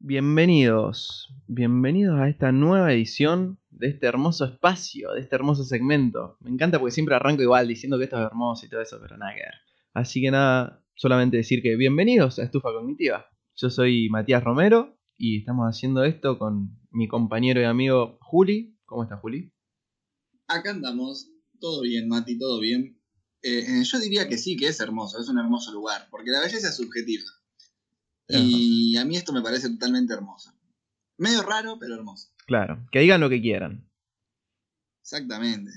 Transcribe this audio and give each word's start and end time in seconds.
Bienvenidos, 0.00 1.34
bienvenidos 1.48 2.20
a 2.20 2.28
esta 2.28 2.52
nueva 2.52 2.92
edición 2.92 3.58
de 3.70 3.88
este 3.88 4.06
hermoso 4.06 4.44
espacio, 4.44 5.12
de 5.12 5.22
este 5.22 5.34
hermoso 5.34 5.64
segmento. 5.64 6.36
Me 6.38 6.50
encanta 6.50 6.78
porque 6.78 6.92
siempre 6.92 7.16
arranco 7.16 7.42
igual 7.42 7.66
diciendo 7.66 7.98
que 7.98 8.04
esto 8.04 8.16
es 8.16 8.26
hermoso 8.26 8.64
y 8.64 8.68
todo 8.68 8.80
eso, 8.80 8.98
pero 9.02 9.16
nada 9.16 9.34
que 9.34 9.40
ver. 9.40 9.54
Así 9.94 10.20
que 10.22 10.30
nada, 10.30 10.84
solamente 10.94 11.38
decir 11.38 11.62
que 11.62 11.74
bienvenidos 11.74 12.38
a 12.38 12.44
Estufa 12.44 12.72
Cognitiva. 12.72 13.26
Yo 13.56 13.70
soy 13.70 14.08
Matías 14.08 14.44
Romero 14.44 14.96
y 15.16 15.38
estamos 15.40 15.66
haciendo 15.66 16.04
esto 16.04 16.38
con 16.38 16.78
mi 16.92 17.08
compañero 17.08 17.60
y 17.60 17.64
amigo 17.64 18.18
Juli. 18.20 18.78
¿Cómo 18.84 19.02
estás, 19.02 19.18
Juli? 19.20 19.52
Acá 20.46 20.70
andamos, 20.70 21.28
todo 21.58 21.80
bien, 21.82 22.06
Mati, 22.06 22.38
todo 22.38 22.60
bien. 22.60 23.02
Eh, 23.42 23.64
eh, 23.66 23.82
yo 23.82 23.98
diría 23.98 24.28
que 24.28 24.38
sí, 24.38 24.56
que 24.56 24.68
es 24.68 24.78
hermoso, 24.78 25.18
es 25.18 25.28
un 25.28 25.40
hermoso 25.40 25.72
lugar, 25.72 26.06
porque 26.08 26.30
la 26.30 26.40
belleza 26.40 26.68
es 26.68 26.76
subjetiva. 26.76 27.24
Y 28.28 28.77
a 28.98 29.04
mí 29.04 29.16
esto 29.16 29.32
me 29.32 29.42
parece 29.42 29.68
totalmente 29.70 30.14
hermoso. 30.14 30.52
Medio 31.18 31.42
raro, 31.42 31.78
pero 31.78 31.94
hermoso. 31.94 32.28
Claro, 32.46 32.86
que 32.92 33.00
digan 33.00 33.20
lo 33.20 33.28
que 33.28 33.40
quieran. 33.40 33.88
Exactamente. 35.02 35.70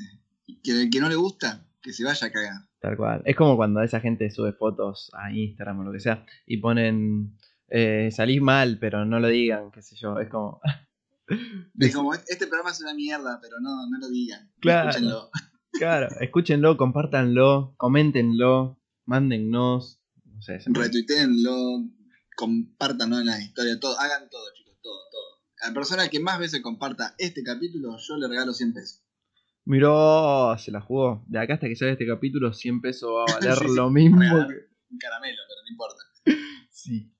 Y 0.46 0.62
que 0.62 0.72
el 0.84 0.90
que 0.90 1.00
no 1.00 1.10
le 1.10 1.16
gusta, 1.16 1.66
que 1.82 1.94
se 1.94 2.04
vaya 2.04 2.28
a 2.28 2.32
cagar. 2.32 2.62
Tal 2.80 2.98
cual. 2.98 3.22
Es 3.26 3.36
como 3.36 3.56
cuando 3.56 3.82
esa 3.82 4.00
gente 4.00 4.30
sube 4.30 4.54
fotos 4.54 5.12
a 5.14 5.32
Instagram 5.32 5.80
o 5.80 5.84
lo 5.84 5.92
que 5.92 6.00
sea 6.00 6.26
y 6.46 6.58
ponen 6.58 7.38
eh, 7.68 8.10
salís 8.12 8.42
mal, 8.42 8.78
pero 8.80 9.06
no 9.06 9.20
lo 9.20 9.28
digan, 9.30 9.72
qué 9.72 9.82
sé 9.82 9.96
yo. 9.96 10.20
Es 10.20 10.30
como. 10.30 10.60
es 11.80 11.96
como, 11.96 12.14
este 12.14 12.48
programa 12.48 12.72
es 12.72 12.82
una 12.82 12.94
mierda, 12.94 13.40
pero 13.42 13.60
no, 13.62 13.88
no 13.90 13.98
lo 13.98 14.10
digan. 14.10 14.52
Claro. 14.60 14.90
Escúchenlo. 14.90 15.30
Claro, 15.74 16.10
escúchenlo, 16.20 16.76
compártanlo, 16.76 17.74
coméntenlo, 17.78 18.78
mándennos. 19.06 20.02
No 20.26 20.42
sé, 20.42 20.60
me- 20.68 20.90
Retuiteenlo, 22.36 22.76
compártanlo 22.78 23.20
en 23.20 23.26
las 23.28 23.42
historias, 23.42 23.80
todo, 23.80 24.00
hagan 24.00 24.30
todo, 24.30 24.44
chicos, 24.56 24.78
todo, 24.82 25.00
todo. 25.12 25.42
A 25.64 25.68
la 25.68 25.74
persona 25.74 26.10
que 26.10 26.20
más 26.20 26.40
veces 26.40 26.62
comparta 26.62 27.14
este 27.18 27.44
capítulo, 27.44 27.98
yo 27.98 28.18
le 28.18 28.28
regalo 28.28 28.54
100 28.54 28.74
pesos. 28.74 29.04
Miró, 29.66 30.56
se 30.58 30.72
la 30.72 30.82
jugó. 30.82 31.24
De 31.28 31.40
acá 31.40 31.54
hasta 31.54 31.68
que 31.68 31.76
salga 31.76 31.94
este 31.94 32.08
capítulo, 32.08 32.52
100 32.52 32.82
pesos 32.82 33.10
va 33.12 33.24
a 33.24 33.34
valer 33.40 33.54
Sí, 33.56 33.66
sí, 33.68 33.76
lo 33.76 33.90
mismo 33.92 34.20
que. 34.48 34.56
Un 34.90 34.98
caramelo, 34.98 35.38
pero 35.48 35.62
no 35.64 35.72
importa. 35.72 36.04
Sí, 36.74 37.14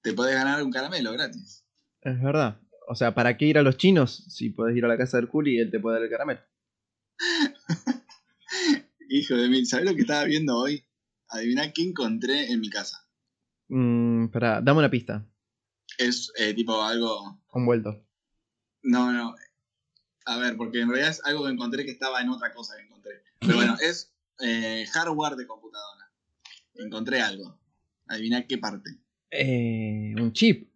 Te 0.00 0.14
podés 0.14 0.34
ganar 0.34 0.62
un 0.62 0.70
caramelo 0.72 1.12
gratis. 1.12 1.66
es 2.00 2.22
verdad. 2.22 2.58
O 2.88 2.94
sea, 2.94 3.14
¿para 3.14 3.36
qué 3.36 3.44
ir 3.44 3.58
a 3.58 3.62
los 3.62 3.76
chinos 3.76 4.24
si 4.28 4.48
podés 4.50 4.74
ir 4.74 4.84
a 4.86 4.88
la 4.88 4.96
casa 4.96 5.18
del 5.18 5.26
Juli 5.26 5.56
y 5.56 5.60
él 5.60 5.70
te 5.70 5.78
puede 5.80 5.96
dar 5.96 6.04
el 6.04 6.10
caramelo? 6.10 6.40
Hijo 9.10 9.34
de 9.34 9.48
mí, 9.50 9.66
¿sabés 9.66 9.84
lo 9.86 9.94
que 9.94 10.00
estaba 10.00 10.24
viendo 10.24 10.56
hoy? 10.56 10.84
Adiviná 11.28 11.70
qué 11.72 11.82
encontré 11.82 12.50
en 12.50 12.60
mi 12.60 12.70
casa. 12.70 13.06
Mmm, 13.70 14.26
pará, 14.28 14.60
dame 14.60 14.80
una 14.80 14.90
pista. 14.90 15.24
Es 15.96 16.32
eh, 16.36 16.54
tipo 16.54 16.82
algo. 16.82 17.40
Un 17.52 17.66
vuelto. 17.66 18.04
No, 18.82 19.12
no. 19.12 19.34
A 20.26 20.36
ver, 20.38 20.56
porque 20.56 20.80
en 20.80 20.88
realidad 20.88 21.10
es 21.10 21.24
algo 21.24 21.44
que 21.44 21.52
encontré 21.52 21.84
que 21.84 21.90
estaba 21.92 22.20
en 22.20 22.28
otra 22.30 22.52
cosa 22.52 22.76
que 22.76 22.82
encontré. 22.84 23.22
Pero 23.40 23.54
bueno, 23.54 23.76
es 23.82 24.12
eh, 24.40 24.86
hardware 24.92 25.36
de 25.36 25.46
computadora. 25.46 26.10
Encontré 26.74 27.20
algo. 27.20 27.58
Adiviná 28.08 28.46
qué 28.46 28.58
parte. 28.58 28.90
Eh, 29.30 30.14
un 30.16 30.32
chip. 30.32 30.68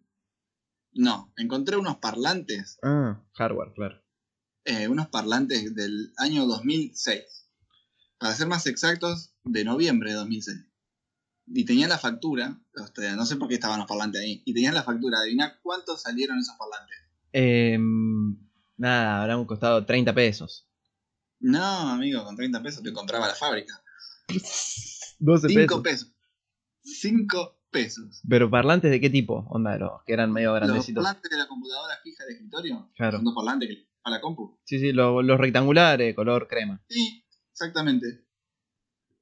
No, 0.93 1.33
encontré 1.35 1.75
unos 1.75 1.97
parlantes. 1.97 2.79
Ah, 2.81 3.21
hardware, 3.33 3.73
claro. 3.73 4.01
eh, 4.63 4.87
unos 4.87 5.07
parlantes 5.07 5.75
del 5.75 6.13
año 6.17 6.45
2006. 6.45 7.49
Para 8.17 8.33
ser 8.33 8.47
más 8.47 8.65
exactos, 8.67 9.33
de 9.43 9.65
noviembre 9.65 10.11
de 10.11 10.15
2006. 10.15 10.57
Y 11.47 11.63
tenía 11.65 11.87
la 11.87 11.97
factura, 11.99 12.59
no 13.15 13.25
sé 13.25 13.35
por 13.35 13.47
qué 13.47 13.55
estaban 13.55 13.79
los 13.79 13.87
parlantes 13.87 14.21
ahí, 14.21 14.41
y 14.45 14.53
tenían 14.53 14.73
la 14.73 14.83
factura, 14.83 15.19
adivina 15.19 15.59
cuánto 15.61 15.95
salieron 15.97 16.39
esos 16.39 16.55
parlantes. 16.57 16.97
Eh, 17.33 17.77
nada, 18.77 19.21
habrán 19.21 19.45
costado 19.45 19.85
30 19.85 20.13
pesos. 20.13 20.67
No, 21.39 21.63
amigo, 21.63 22.23
con 22.23 22.35
30 22.35 22.63
pesos 22.63 22.81
te 22.81 22.91
compraba 22.93 23.27
la 23.27 23.35
fábrica. 23.35 23.79
12 25.19 25.47
5 25.49 25.83
pesos. 25.83 26.11
5 26.81 27.59
pesos. 27.69 28.21
Pero 28.27 28.49
parlantes 28.49 28.89
de 28.91 28.99
qué 29.01 29.09
tipo? 29.09 29.45
Onda, 29.49 29.77
los 29.77 30.03
que 30.05 30.13
eran 30.13 30.31
medio 30.31 30.51
Los 30.51 30.61
grandecitos. 30.67 31.03
parlantes 31.03 31.29
de 31.29 31.37
la 31.37 31.47
computadora 31.47 31.93
fija 32.03 32.25
de 32.25 32.33
escritorio, 32.33 32.89
Claro. 32.95 33.17
son 33.17 33.25
dos 33.25 33.35
parlantes 33.35 33.69
que 33.69 33.87
para 34.01 34.15
la 34.17 34.21
compu. 34.21 34.57
Sí, 34.63 34.79
sí, 34.79 34.91
lo- 34.93 35.21
los 35.21 35.39
rectangulares, 35.39 36.15
color 36.15 36.47
crema. 36.47 36.81
Sí, 36.89 37.23
exactamente. 37.51 38.24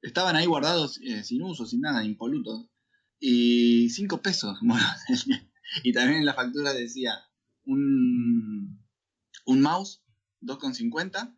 Estaban 0.03 0.35
ahí 0.35 0.45
guardados 0.45 0.99
eh, 1.01 1.23
sin 1.23 1.41
uso, 1.41 1.65
sin 1.65 1.81
nada, 1.81 2.03
impolutos. 2.03 2.67
Y 3.19 3.89
5 3.89 4.21
pesos. 4.21 4.59
Bueno, 4.65 4.83
y 5.83 5.93
también 5.93 6.19
en 6.19 6.25
la 6.25 6.33
factura 6.33 6.73
decía 6.73 7.13
un, 7.65 8.85
un 9.45 9.61
mouse 9.61 10.03
2,50 10.41 11.35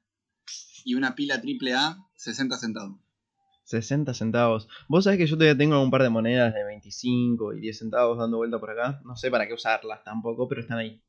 y 0.83 0.95
una 0.95 1.15
pila 1.15 1.35
AAA 1.35 2.09
60 2.15 2.57
centavos. 2.57 2.99
60 3.65 4.13
centavos. 4.13 4.67
Vos 4.87 5.03
sabés 5.03 5.19
que 5.19 5.27
yo 5.27 5.35
todavía 5.35 5.57
tengo 5.57 5.81
un 5.81 5.91
par 5.91 6.03
de 6.03 6.09
monedas 6.09 6.53
de 6.53 6.63
25 6.63 7.53
y 7.53 7.61
10 7.61 7.77
centavos 7.77 8.17
dando 8.17 8.37
vuelta 8.37 8.59
por 8.59 8.71
acá. 8.71 9.01
No 9.05 9.15
sé 9.15 9.31
para 9.31 9.47
qué 9.47 9.53
usarlas 9.53 10.03
tampoco, 10.03 10.47
pero 10.47 10.61
están 10.61 10.79
ahí. 10.79 11.01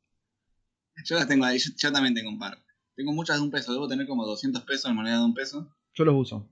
Yo 1.05 1.17
las 1.17 1.27
tengo 1.27 1.45
ahí, 1.45 1.59
yo, 1.59 1.71
yo 1.77 1.93
también 1.93 2.15
tengo 2.15 2.31
un 2.31 2.39
par. 2.39 2.59
Tengo 2.95 3.13
muchas 3.13 3.37
de 3.37 3.43
un 3.43 3.51
peso, 3.51 3.73
debo 3.73 3.89
tener 3.89 4.07
como 4.07 4.25
200 4.27 4.63
pesos 4.63 4.91
en 4.91 4.97
moneda 4.97 5.19
de 5.19 5.25
un 5.25 5.35
peso. 5.35 5.75
Yo 5.95 6.05
los 6.05 6.15
uso. 6.15 6.51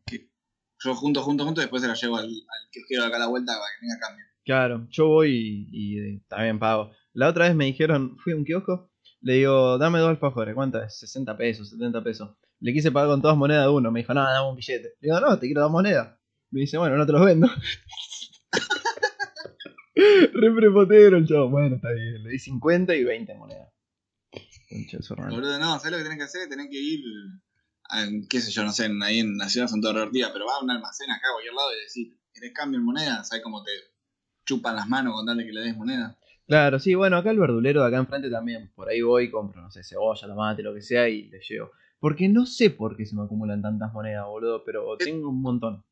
Yo 0.84 0.94
junto, 0.94 1.22
junto, 1.22 1.44
junto, 1.44 1.62
después 1.62 1.80
se 1.80 1.88
las 1.88 2.00
llevo 2.00 2.18
al, 2.18 2.26
al 2.26 2.70
que 2.70 2.82
quiero 2.86 3.04
acá 3.04 3.16
a 3.16 3.20
la 3.20 3.28
vuelta 3.28 3.52
para 3.52 3.64
que 3.72 3.80
tenga 3.80 3.98
cambio. 3.98 4.24
Claro, 4.44 4.86
yo 4.90 5.06
voy 5.06 5.30
y, 5.32 5.68
y, 5.72 5.98
eh, 5.98 6.20
también 6.28 6.58
pago. 6.58 6.90
La 7.14 7.28
otra 7.28 7.46
vez 7.46 7.56
me 7.56 7.64
dijeron, 7.64 8.18
fui 8.18 8.34
a 8.34 8.36
un 8.36 8.44
kiosco, 8.44 8.90
le 9.22 9.34
digo, 9.34 9.78
dame 9.78 10.00
dos 10.00 10.10
alfajores, 10.10 10.54
¿cuánto 10.54 10.82
es? 10.82 10.98
60 10.98 11.38
pesos, 11.38 11.70
70 11.70 12.04
pesos. 12.04 12.36
Le 12.60 12.74
quise 12.74 12.92
pagar 12.92 13.08
con 13.08 13.22
todas 13.22 13.38
monedas 13.38 13.64
de 13.64 13.70
uno, 13.70 13.90
me 13.90 14.00
dijo, 14.00 14.12
no, 14.12 14.22
dame 14.22 14.46
un 14.46 14.56
billete. 14.56 14.88
Le 15.00 15.08
digo, 15.08 15.20
no, 15.20 15.38
te 15.38 15.46
quiero 15.46 15.62
dar 15.62 15.70
moneda. 15.70 16.20
Me 16.50 16.60
dice, 16.60 16.76
bueno, 16.76 16.98
no 16.98 17.06
te 17.06 17.12
los 17.12 17.24
vendo. 17.24 17.48
Re 19.94 20.52
prepotero 20.54 21.16
el 21.16 21.26
chavo. 21.26 21.48
Bueno, 21.48 21.76
está 21.76 21.90
bien. 21.92 22.22
Le 22.22 22.30
di 22.30 22.38
50 22.38 22.94
y 22.94 23.04
20 23.04 23.34
monedas. 23.34 23.72
Boludo, 25.30 25.58
no, 25.58 25.78
¿sabes 25.78 25.92
lo 25.92 25.98
que 25.98 26.04
tenés 26.04 26.18
que 26.18 26.24
hacer? 26.24 26.48
Tenés 26.48 26.68
que 26.68 26.78
ir, 26.78 27.00
qué 28.28 28.40
sé 28.40 28.50
yo, 28.50 28.64
no 28.64 28.72
sé, 28.72 28.88
ahí 29.02 29.20
en 29.20 29.36
la 29.36 29.48
ciudad 29.48 29.68
son 29.68 29.80
todas 29.80 29.96
revertidas, 29.96 30.30
pero 30.32 30.46
va 30.46 30.56
a 30.56 30.64
un 30.64 30.70
almacén 30.70 31.10
acá 31.10 31.28
a 31.28 31.34
cualquier 31.34 31.54
lado 31.54 31.72
y 31.72 31.82
decir, 31.82 32.18
¿querés 32.32 32.52
cambio 32.52 32.78
en 32.78 32.86
moneda? 32.86 33.24
¿Sabes 33.24 33.42
cómo 33.42 33.62
te 33.62 33.70
chupan 34.44 34.76
las 34.76 34.88
manos 34.88 35.14
con 35.14 35.26
darle 35.26 35.44
que 35.46 35.52
le 35.52 35.60
des 35.60 35.76
moneda? 35.76 36.18
Claro, 36.46 36.78
sí, 36.78 36.94
bueno, 36.94 37.16
acá 37.16 37.30
el 37.30 37.38
verdulero 37.38 37.80
de 37.82 37.88
acá 37.88 37.96
enfrente 37.96 38.30
también. 38.30 38.70
Por 38.74 38.88
ahí 38.88 39.00
voy, 39.00 39.30
compro, 39.30 39.62
no 39.62 39.70
sé, 39.70 39.82
cebolla, 39.82 40.26
tomate, 40.26 40.62
lo 40.62 40.74
que 40.74 40.82
sea 40.82 41.08
y 41.08 41.28
le 41.28 41.40
llevo. 41.40 41.70
Porque 41.98 42.28
no 42.28 42.44
sé 42.44 42.70
por 42.70 42.96
qué 42.96 43.06
se 43.06 43.16
me 43.16 43.22
acumulan 43.22 43.62
tantas 43.62 43.92
monedas, 43.92 44.26
boludo, 44.26 44.62
pero 44.64 44.96
tengo 44.98 45.30
un 45.30 45.40
montón. 45.40 45.84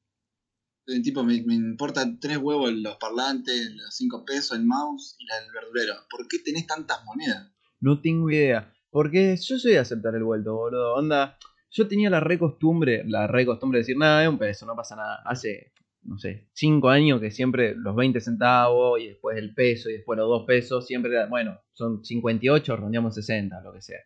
El 0.87 1.03
tipo, 1.03 1.23
me, 1.23 1.41
me 1.43 1.55
importa 1.55 2.07
tres 2.21 2.37
huevos 2.37 2.73
los 2.73 2.97
parlantes, 2.97 3.75
los 3.77 3.95
cinco 3.95 4.25
pesos, 4.25 4.59
el 4.59 4.65
mouse 4.65 5.17
y 5.19 5.27
la 5.27 5.41
del 5.41 5.53
verdulero. 5.53 5.95
¿Por 6.11 6.29
qué 6.29 6.41
tenés 6.41 6.67
tantas 6.67 7.05
monedas? 7.05 7.51
No 7.81 8.01
tengo 8.01 8.29
idea. 8.31 8.75
Porque 8.91 9.37
yo 9.37 9.59
soy 9.59 9.73
de 9.73 9.79
aceptar 9.79 10.15
el 10.17 10.25
vuelto, 10.25 10.55
boludo. 10.55 10.95
Onda, 10.95 11.39
yo 11.73 11.89
tenía 11.89 12.11
la 12.11 12.21
re 12.21 12.39
costumbre, 12.39 13.03
la 13.07 13.27
re 13.27 13.47
costumbre 13.47 13.79
de 13.79 13.81
decir, 13.81 13.97
nada, 13.97 14.23
es 14.23 14.29
un 14.29 14.39
peso, 14.39 14.67
no 14.67 14.77
pasa 14.77 14.95
nada. 14.95 15.23
Hace, 15.25 15.73
no 16.03 16.19
sé, 16.19 16.49
5 16.53 16.89
años 16.91 17.21
que 17.21 17.31
siempre 17.31 17.75
los 17.75 17.97
20 17.97 18.21
centavos 18.21 19.01
y 19.01 19.09
después 19.09 19.39
el 19.39 19.55
peso 19.55 19.89
y 19.89 19.95
después 19.95 20.19
los 20.19 20.29
2 20.29 20.45
pesos, 20.47 20.87
siempre 20.87 21.27
bueno, 21.29 21.59
son 21.73 22.05
58, 22.05 22.77
redondeamos 22.77 23.15
60, 23.15 23.63
lo 23.63 23.73
que 23.73 23.81
sea. 23.81 24.01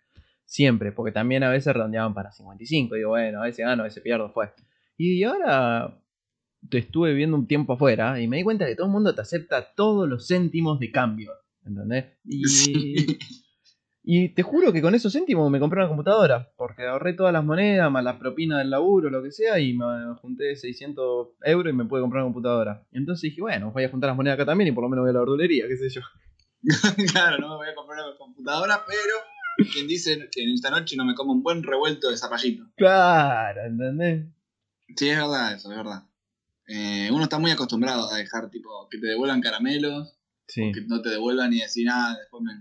Siempre, 0.44 0.92
porque 0.92 1.10
también 1.10 1.42
a 1.42 1.50
veces 1.50 1.74
redondeaban 1.74 2.14
para 2.14 2.30
55. 2.30 2.94
Digo, 2.94 3.10
bueno, 3.10 3.42
a 3.42 3.46
veces 3.46 3.66
gano, 3.66 3.82
a 3.82 3.86
veces 3.86 4.00
pierdo, 4.00 4.30
fue. 4.30 4.52
Y 4.96 5.24
ahora 5.24 6.00
te 6.70 6.78
estuve 6.78 7.14
viendo 7.14 7.36
un 7.36 7.48
tiempo 7.48 7.72
afuera 7.72 8.20
y 8.20 8.28
me 8.28 8.36
di 8.36 8.42
cuenta 8.44 8.66
que 8.66 8.76
todo 8.76 8.86
el 8.86 8.92
mundo 8.92 9.12
te 9.12 9.22
acepta 9.22 9.74
todos 9.74 10.08
los 10.08 10.28
céntimos 10.28 10.78
de 10.78 10.92
cambio. 10.92 11.32
¿Entendés? 11.64 12.04
Y. 12.24 13.18
y 14.08 14.28
te 14.28 14.44
juro 14.44 14.72
que 14.72 14.80
con 14.80 14.94
esos 14.94 15.12
céntimos 15.12 15.50
me 15.50 15.58
compré 15.58 15.80
una 15.80 15.88
computadora. 15.88 16.52
Porque 16.56 16.86
ahorré 16.86 17.12
todas 17.14 17.32
las 17.32 17.44
monedas, 17.44 17.90
más 17.90 18.04
las 18.04 18.16
propinas 18.16 18.58
del 18.58 18.70
laburo, 18.70 19.10
lo 19.10 19.20
que 19.20 19.32
sea. 19.32 19.58
Y 19.58 19.74
me 19.74 20.14
junté 20.22 20.54
600 20.54 21.28
euros 21.42 21.72
y 21.72 21.76
me 21.76 21.84
pude 21.86 22.02
comprar 22.02 22.22
una 22.22 22.32
computadora. 22.32 22.86
Entonces 22.92 23.22
dije, 23.22 23.40
bueno, 23.40 23.72
voy 23.72 23.82
a 23.82 23.88
juntar 23.88 24.06
las 24.08 24.16
monedas 24.16 24.36
acá 24.36 24.46
también 24.46 24.68
y 24.68 24.72
por 24.72 24.84
lo 24.84 24.88
menos 24.88 25.02
voy 25.02 25.10
a 25.10 25.12
la 25.12 25.18
verdulería, 25.18 25.66
qué 25.66 25.76
sé 25.76 25.88
yo. 25.90 26.02
claro, 27.12 27.38
no 27.38 27.48
me 27.48 27.56
voy 27.56 27.68
a 27.68 27.74
comprar 27.74 27.98
una 28.06 28.16
computadora, 28.16 28.84
pero 28.86 29.68
quien 29.72 29.88
dice 29.88 30.28
que 30.30 30.44
en 30.44 30.50
esta 30.50 30.70
noche 30.70 30.96
no 30.96 31.04
me 31.04 31.14
como 31.16 31.32
un 31.32 31.42
buen 31.42 31.64
revuelto 31.64 32.08
de 32.08 32.16
zapallito. 32.16 32.64
Claro, 32.76 33.60
¿entendés? 33.62 34.26
Sí, 34.94 35.08
es 35.08 35.16
verdad 35.18 35.52
eso, 35.54 35.70
es 35.72 35.76
verdad. 35.76 36.04
Eh, 36.68 37.08
uno 37.12 37.24
está 37.24 37.38
muy 37.40 37.50
acostumbrado 37.50 38.08
a 38.08 38.16
dejar, 38.18 38.50
tipo, 38.50 38.88
que 38.88 38.98
te 38.98 39.08
devuelvan 39.08 39.40
caramelos, 39.40 40.16
Sí. 40.46 40.70
que 40.72 40.82
no 40.82 41.02
te 41.02 41.10
devuelvan 41.10 41.52
y 41.52 41.58
decir 41.60 41.86
nada, 41.86 42.16
después 42.18 42.40
me, 42.44 42.52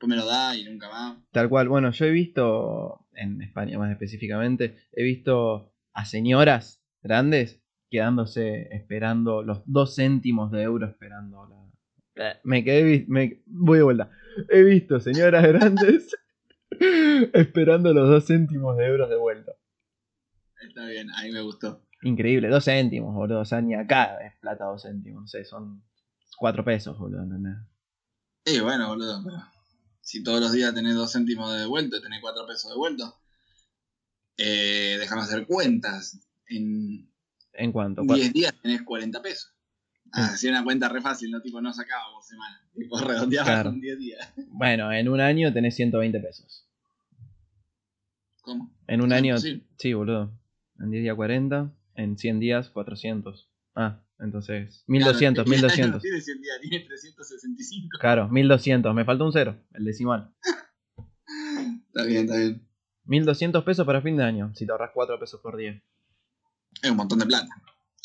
después 0.00 0.08
me 0.08 0.16
lo 0.16 0.26
da 0.26 0.56
y 0.56 0.64
nunca 0.64 0.88
más. 0.88 1.18
Tal 1.30 1.48
cual. 1.48 1.68
Bueno, 1.68 1.90
yo 1.90 2.06
he 2.06 2.10
visto, 2.10 3.06
en 3.12 3.42
España 3.42 3.78
más 3.78 3.90
específicamente, 3.92 4.78
he 4.92 5.02
visto 5.02 5.72
a 5.92 6.04
señoras 6.06 6.82
grandes 7.02 7.60
quedándose 7.90 8.68
esperando 8.74 9.42
los 9.42 9.62
dos 9.66 9.96
céntimos 9.96 10.50
de 10.52 10.62
euro 10.62 10.86
esperando 10.86 11.46
la, 12.14 12.30
Eh, 12.30 12.40
Me 12.44 12.64
quedé. 12.64 13.04
Me... 13.08 13.42
Voy 13.46 13.78
de 13.78 13.84
vuelta. 13.84 14.10
He 14.48 14.62
visto 14.62 15.00
señoras 15.00 15.46
grandes 15.46 16.16
esperando 17.34 17.92
los 17.92 18.08
dos 18.08 18.26
céntimos 18.26 18.76
de 18.78 18.86
euros 18.86 19.10
de 19.10 19.16
vuelta. 19.16 19.52
Está 20.66 20.86
bien, 20.86 21.10
ahí 21.10 21.30
me 21.30 21.42
gustó. 21.42 21.84
Increíble, 22.02 22.48
dos 22.48 22.64
céntimos, 22.64 23.14
boludo. 23.14 23.40
O 23.40 23.44
sea, 23.44 23.60
ni 23.60 23.74
acá 23.74 24.16
es 24.24 24.34
plata 24.40 24.64
dos 24.64 24.82
céntimos. 24.82 25.22
No 25.22 25.28
sé, 25.28 25.44
son 25.44 25.82
cuatro 26.38 26.64
pesos, 26.64 26.98
boludo. 26.98 27.22
¿entendés? 27.22 27.56
Y 28.46 28.60
bueno, 28.60 28.88
boludo, 28.88 29.22
pero 29.24 29.59
si 30.00 30.22
todos 30.22 30.40
los 30.40 30.52
días 30.52 30.74
tenés 30.74 30.94
dos 30.94 31.12
céntimos 31.12 31.56
de 31.56 31.66
vuelto, 31.66 32.00
tenés 32.00 32.20
cuatro 32.20 32.46
pesos 32.46 32.70
de 32.70 32.76
vuelto, 32.76 33.20
eh, 34.36 34.96
déjame 34.98 35.22
hacer 35.22 35.46
cuentas. 35.46 36.18
En 36.48 37.08
¿En 37.52 37.72
cuánto? 37.72 38.02
¿Cuál- 38.04 38.18
10 38.20 38.32
días 38.32 38.54
tenés 38.62 38.82
40 38.82 39.20
pesos. 39.22 39.54
Ah, 40.12 40.30
hacía 40.32 40.50
una 40.50 40.64
cuenta 40.64 40.88
re 40.88 41.00
fácil, 41.00 41.30
¿no? 41.30 41.40
Tipo, 41.40 41.60
no 41.60 41.72
sacaba 41.72 42.02
por 42.12 42.24
semana. 42.24 42.60
Tipo, 42.74 42.98
redondeaba 42.98 43.46
Claro. 43.46 43.70
con 43.70 43.80
10 43.80 43.98
días. 43.98 44.32
Bueno, 44.48 44.92
en 44.92 45.08
un 45.08 45.20
año 45.20 45.52
tenés 45.52 45.76
120 45.76 46.18
pesos. 46.20 46.66
¿Cómo? 48.42 48.74
En 48.86 49.02
un 49.02 49.12
año. 49.12 49.34
imposible. 49.34 49.64
Sí, 49.78 49.92
boludo. 49.92 50.32
En 50.80 50.90
10 50.90 51.02
días 51.02 51.14
40. 51.16 51.72
En 51.94 52.16
100 52.18 52.40
días 52.40 52.70
400. 52.70 53.48
Ah, 53.74 54.02
entonces. 54.20 54.84
1200, 54.86 55.44
Claro, 55.44 55.54
el 55.54 55.60
que- 55.60 55.66
1200. 55.66 55.94
No 55.96 56.00
tiene 56.00 56.20
100 56.20 56.40
días, 56.40 56.60
tiene 56.60 56.84
365. 56.86 57.98
Claro, 58.00 58.28
1200. 58.28 58.94
Me 58.94 59.04
faltó 59.04 59.24
un 59.26 59.32
cero, 59.32 59.56
el 59.74 59.84
decimal. 59.84 60.32
Está 61.88 62.04
bien, 62.04 62.24
está 62.24 62.36
bien. 62.36 62.66
1200 63.04 63.64
pesos 63.64 63.84
para 63.86 64.00
fin 64.02 64.16
de 64.16 64.24
año. 64.24 64.52
Si 64.54 64.64
te 64.66 64.72
ahorras 64.72 64.90
4 64.94 65.18
pesos 65.18 65.40
por 65.40 65.56
día. 65.56 65.82
Es 66.82 66.90
un 66.90 66.96
montón 66.96 67.18
de 67.18 67.26
plata. 67.26 67.48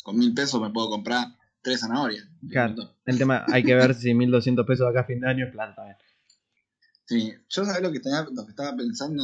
Con 0.02 0.16
mil 0.18 0.34
pesos 0.34 0.60
me 0.60 0.70
puedo 0.70 0.88
comprar 0.90 1.26
tres 1.62 1.80
zanahorias. 1.80 2.28
Claro. 2.50 2.74
El 3.04 3.18
tema, 3.18 3.44
hay 3.52 3.62
que 3.64 3.74
ver 3.74 3.94
si 3.94 4.14
1200 4.14 4.66
pesos 4.66 4.88
acá 4.88 5.00
a 5.00 5.04
fin 5.04 5.20
de 5.20 5.28
año 5.28 5.46
es 5.46 5.52
plata 5.52 5.74
también. 5.76 5.96
Sí, 7.06 7.32
yo 7.48 7.64
sabía 7.64 7.80
lo 7.80 7.92
que, 7.92 8.00
tenía, 8.00 8.22
lo 8.32 8.44
que 8.44 8.50
estaba 8.50 8.74
pensando. 8.76 9.22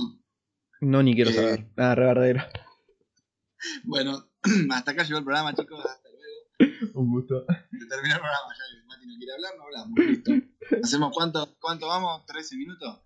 No, 0.80 1.02
ni 1.02 1.14
quiero 1.14 1.30
Eh. 1.30 1.34
saber. 1.34 1.66
Ah, 1.76 1.94
re 1.94 2.04
verdadero. 2.06 2.42
Bueno, 3.84 4.28
hasta 4.72 4.90
acá 4.90 5.04
llegó 5.04 5.18
el 5.18 5.24
programa, 5.24 5.54
chicos. 5.54 5.78
Hasta 5.84 6.08
luego. 6.08 6.11
Un 6.94 7.10
gusto. 7.10 7.44
Se 7.46 7.86
terminó 7.86 8.14
el 8.14 8.20
programa. 8.20 8.54
Ya 8.56 8.86
Mati 8.86 9.06
no 9.06 9.16
quiere 9.16 9.32
hablar, 9.32 9.52
no 9.56 9.64
hablamos. 9.64 9.98
Listo. 9.98 10.30
¿Hacemos 10.82 11.12
cuánto, 11.14 11.56
cuánto 11.60 11.86
vamos? 11.88 12.22
¿13 12.26 12.56
minutos? 12.56 13.00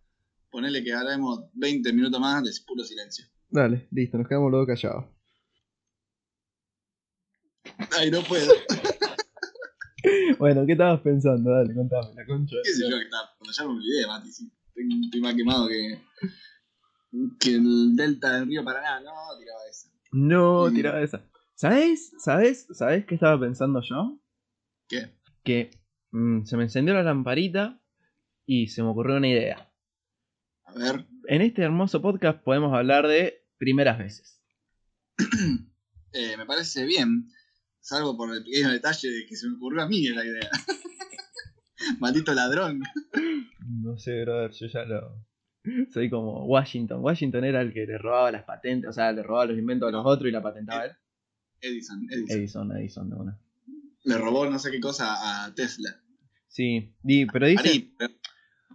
Ponele 0.51 0.83
que 0.83 0.93
haremos 0.93 1.41
20 1.55 1.93
minutos 1.93 2.21
más 2.21 2.43
de 2.45 2.51
puro 2.67 2.83
silencio. 2.85 3.25
Dale, 3.49 3.89
listo, 3.91 4.19
nos 4.19 4.27
quedamos 4.29 4.51
luego 4.51 4.67
callados. 4.67 5.05
Ay, 7.99 8.11
no 8.11 8.21
puedo. 8.23 8.53
Bueno, 10.39 10.65
¿qué 10.67 10.73
estabas 10.73 11.01
pensando? 11.01 11.51
Dale, 11.51 11.75
contame, 11.75 12.15
la 12.15 12.25
concha. 12.27 12.55
¿Qué 12.63 12.71
sé 12.71 12.89
yo 12.89 12.97
que 12.97 13.05
estaba? 13.05 13.29
Cuando 13.39 13.53
ya 13.53 13.65
me 13.65 13.71
olvidé, 13.71 14.07
Mati. 14.07 14.31
Sí. 14.31 14.53
Estoy, 14.69 15.01
estoy 15.05 15.21
más 15.21 15.35
quemado 15.35 15.67
que, 15.67 16.01
que 17.41 17.55
el 17.57 17.97
delta 17.97 18.35
del 18.35 18.47
río 18.47 18.63
Paraná. 18.65 19.01
No, 19.01 19.13
tiraba 19.37 19.61
esa. 19.69 19.89
No, 20.13 20.67
Mm. 20.71 20.75
tiraba 20.75 21.01
esa. 21.03 21.29
¿Sabes? 21.57 22.13
¿Sabes? 22.19 22.67
¿Sabes 22.71 23.07
qué 23.07 23.15
estaba 23.15 23.41
pensando 23.41 23.81
yo? 23.81 24.21
¿Qué? 24.89 25.17
Que 25.43 25.71
mm, 26.11 26.45
se 26.45 26.55
me 26.59 26.65
encendió 26.65 26.93
la 26.93 27.03
lamparita 27.03 27.81
y 28.45 28.69
se 28.69 28.83
me 28.83 28.91
ocurrió 28.91 29.17
una 29.17 29.29
idea. 29.29 29.73
A 30.65 30.75
ver. 30.75 31.07
En 31.29 31.41
este 31.41 31.63
hermoso 31.63 32.03
podcast 32.03 32.43
podemos 32.43 32.75
hablar 32.75 33.09
de 33.09 33.43
primeras 33.59 33.99
veces. 33.99 34.41
Eh, 36.13 36.35
me 36.39 36.47
parece 36.47 36.87
bien, 36.87 37.29
salvo 37.79 38.17
por 38.17 38.35
el 38.35 38.43
pequeño 38.43 38.71
detalle 38.71 39.11
de 39.11 39.27
que 39.27 39.37
se 39.37 39.47
me 39.51 39.57
ocurrió 39.57 39.83
a 39.83 39.87
mí 39.87 40.09
la 40.09 40.25
idea. 40.25 40.49
Maldito 42.01 42.33
ladrón. 42.33 42.81
No 43.61 43.99
sé, 43.99 44.23
brother, 44.23 44.51
yo 44.53 44.67
ya 44.67 44.85
lo. 44.87 45.27
Soy 45.93 46.09
como 46.09 46.47
Washington. 46.47 47.01
Washington 47.03 47.45
era 47.45 47.61
el 47.61 47.75
que 47.75 47.85
le 47.85 47.99
robaba 47.99 48.33
las 48.33 48.45
patentes, 48.45 48.89
o 48.89 48.93
sea, 48.95 49.13
le 49.13 49.23
robaba 49.23 49.47
los 49.47 49.59
inventos 49.59 49.91
a 49.91 49.93
los 49.93 50.07
otros 50.07 50.31
y 50.31 50.33
la 50.33 50.43
patentaba 50.43 50.87
él. 50.87 50.93
Edison, 51.61 52.07
Edison. 52.11 52.37
Edison, 52.39 52.73
Edison, 52.77 53.11
de 53.11 53.17
una. 53.17 53.41
Le 54.05 54.19
robó 54.19 54.49
no 54.49 54.59
sé 54.59 54.71
qué 54.71 54.81
cosa 54.81 55.45
a 55.47 55.55
Tesla. 55.55 55.91
Sí, 56.49 56.95
di- 57.03 57.27
pero 57.27 57.47
dice. 57.47 57.61
Ari, 57.69 57.95
pero- 57.99 58.15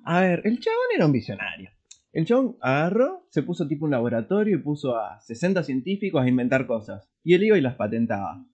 A 0.03 0.21
ver, 0.21 0.41
el 0.45 0.59
chabón 0.59 0.79
era 0.95 1.05
un 1.05 1.11
visionario. 1.11 1.69
El 2.11 2.25
chabón 2.25 2.57
agarró, 2.61 3.27
se 3.29 3.41
puso 3.43 3.67
tipo 3.67 3.85
un 3.85 3.91
laboratorio 3.91 4.57
y 4.57 4.61
puso 4.61 4.97
a 4.97 5.19
60 5.21 5.63
científicos 5.63 6.21
a 6.21 6.27
inventar 6.27 6.67
cosas. 6.67 7.09
Y 7.23 7.33
él 7.35 7.43
iba 7.43 7.57
y 7.57 7.61
las 7.61 7.75
patentaba. 7.75 8.45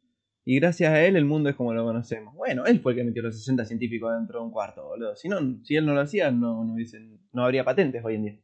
Y 0.46 0.60
gracias 0.60 0.94
a 0.94 1.04
él 1.04 1.16
el 1.16 1.26
mundo 1.26 1.50
es 1.50 1.56
como 1.56 1.74
lo 1.74 1.84
conocemos. 1.84 2.34
Bueno, 2.36 2.66
él 2.66 2.80
fue 2.80 2.92
el 2.94 3.00
que 3.00 3.04
metió 3.06 3.22
los 3.24 3.36
60 3.38 3.66
científicos 3.66 4.14
dentro 4.16 4.40
de 4.40 4.46
un 4.46 4.52
cuarto, 4.52 4.86
boludo. 4.86 5.16
Si, 5.16 5.28
no, 5.28 5.40
si 5.64 5.76
él 5.76 5.86
no 5.86 5.94
lo 5.94 6.02
hacía, 6.02 6.32
no, 6.32 6.64
no, 6.64 6.74
hubiesen- 6.76 7.20
no 7.34 7.44
habría 7.44 7.66
patentes 7.66 8.04
hoy 8.06 8.16
en 8.16 8.24
día. 8.24 8.40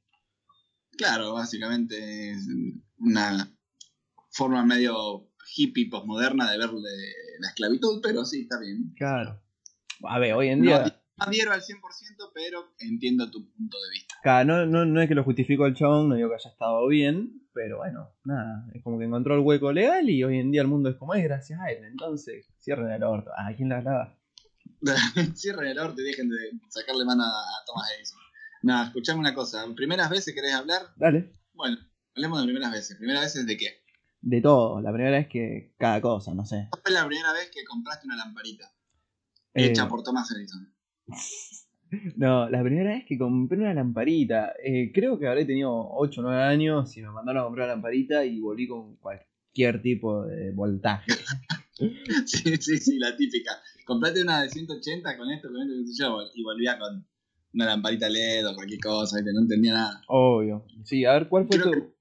claro, 0.98 1.34
básicamente 1.34 2.32
es 2.32 2.48
una 2.98 3.52
forma 4.32 4.66
medio 4.66 5.30
hippie 5.56 5.90
posmoderna 5.90 6.52
de 6.52 6.58
ver 6.58 6.70
la 6.72 7.48
esclavitud, 7.48 8.00
pero 8.02 8.26
sí, 8.26 8.42
está 8.42 8.60
bien. 8.60 8.94
Claro. 8.96 9.42
A 10.04 10.20
ver, 10.20 10.34
hoy 10.34 10.50
en 10.50 10.62
día... 10.62 10.84
No, 10.84 11.26
adhiero 11.26 11.52
al 11.52 11.62
100%, 11.62 12.32
pero 12.34 12.74
entiendo 12.80 13.30
tu 13.30 13.50
punto 13.52 13.78
de 13.82 13.90
vista. 13.92 14.16
Claro, 14.24 14.46
no, 14.46 14.66
no, 14.66 14.86
no 14.86 15.02
es 15.02 15.08
que 15.08 15.16
lo 15.16 15.24
justifico 15.24 15.66
el 15.66 15.76
chabón, 15.76 16.10
no 16.10 16.16
digo 16.16 16.30
que 16.30 16.36
haya 16.36 16.50
estado 16.50 16.88
bien, 16.88 17.48
pero 17.54 17.78
bueno, 17.78 18.10
nada, 18.26 18.68
es 18.74 18.84
como 18.84 18.98
que 18.98 19.06
encontró 19.06 19.36
el 19.36 19.42
hueco 19.42 19.72
legal 19.72 20.10
y 20.10 20.24
hoy 20.24 20.40
en 20.40 20.52
día 20.52 20.62
el 20.62 20.68
mundo 20.68 20.90
es 20.90 20.96
como 20.96 21.14
es 21.14 21.24
gracias 21.24 21.60
a 21.60 21.72
él, 21.72 21.84
entonces 21.86 22.48
cierren 22.60 22.90
el 22.92 23.04
orto. 23.04 23.32
¿A 23.38 23.54
quién 23.56 23.70
la 23.70 23.82
lava? 23.82 24.18
Cierren 25.36 25.68
el 25.68 25.80
orto 25.80 26.02
y 26.02 26.06
dejen 26.06 26.30
de 26.30 26.38
sacarle 26.70 27.06
mano 27.06 27.24
a, 27.24 27.28
a 27.28 27.66
Thomas 27.66 27.90
Edison. 27.98 28.20
Nada, 28.64 28.86
escuchame 28.88 29.20
una 29.20 29.34
cosa. 29.34 29.66
¿Primeras 29.76 30.10
veces 30.10 30.34
querés 30.34 30.54
hablar? 30.54 30.82
Dale. 30.96 31.34
Bueno, 31.54 31.78
hablemos 32.16 32.40
de 32.40 32.46
primeras 32.46 32.72
veces. 32.72 32.98
¿Primeras 32.98 33.24
veces 33.24 33.46
de 33.46 33.58
qué? 33.58 33.83
De 34.26 34.40
todo, 34.40 34.80
la 34.80 34.94
primera 34.94 35.18
vez 35.18 35.28
que 35.28 35.74
cada 35.78 36.00
cosa, 36.00 36.34
no 36.34 36.46
sé. 36.46 36.68
¿Cuál 36.70 36.82
fue 36.82 36.94
la 36.94 37.06
primera 37.06 37.34
vez 37.34 37.52
que 37.54 37.66
compraste 37.66 38.08
una 38.08 38.16
lamparita? 38.16 38.72
Eh, 39.54 39.66
Hecha 39.66 39.90
por 39.90 40.02
Thomas 40.02 40.32
Edison. 40.32 40.74
No, 42.16 42.50
la 42.50 42.64
primera 42.64 42.90
vez 42.90 43.06
que 43.06 43.20
compré 43.20 43.60
una 43.60 43.72
lamparita, 43.72 44.54
eh, 44.64 44.92
creo 44.92 45.20
que 45.20 45.28
habré 45.28 45.46
tenido 45.46 45.72
8 45.92 46.22
o 46.22 46.24
9 46.24 46.42
años 46.42 46.98
y 46.98 47.04
me 47.04 47.12
mandaron 47.12 47.42
a 47.42 47.46
comprar 47.46 47.68
una 47.68 47.76
lamparita 47.76 48.26
y 48.26 48.40
volví 48.40 48.68
con 48.68 48.96
cualquier 48.96 49.80
tipo 49.80 50.26
de 50.26 50.52
voltaje. 50.52 51.12
Sí, 52.26 52.56
sí, 52.58 52.78
sí, 52.78 52.98
la 52.98 53.16
típica. 53.18 53.52
Comprate 53.86 54.22
una 54.22 54.42
de 54.44 54.50
180 54.50 55.18
con 55.18 55.30
esto, 55.32 55.50
con 55.50 55.58
esto, 55.62 55.92
yo, 56.00 56.22
y 56.34 56.44
volvía 56.44 56.80
con 56.80 57.06
una 57.54 57.66
lamparita 57.66 58.08
LED 58.10 58.48
o 58.48 58.56
cualquier 58.56 58.80
cosa, 58.80 59.18
¿viste? 59.18 59.34
no 59.34 59.42
entendía 59.42 59.74
nada. 59.74 60.02
Obvio. 60.08 60.66
Sí, 60.84 61.04
a 61.04 61.14
ver, 61.14 61.28
¿cuál 61.28 61.48
fue 61.48 61.60
Creo 61.60 61.72
tu... 61.72 61.80
que 61.80 61.94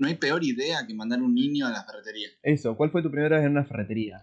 no 0.00 0.08
hay 0.08 0.16
peor 0.16 0.42
idea 0.44 0.86
que 0.86 0.94
mandar 0.94 1.22
un 1.22 1.34
niño 1.34 1.66
a 1.66 1.70
la 1.70 1.84
ferretería. 1.84 2.28
Eso, 2.42 2.76
¿cuál 2.76 2.90
fue 2.90 3.02
tu 3.02 3.10
primera 3.10 3.36
vez 3.36 3.46
en 3.46 3.52
una 3.52 3.64
ferretería? 3.64 4.22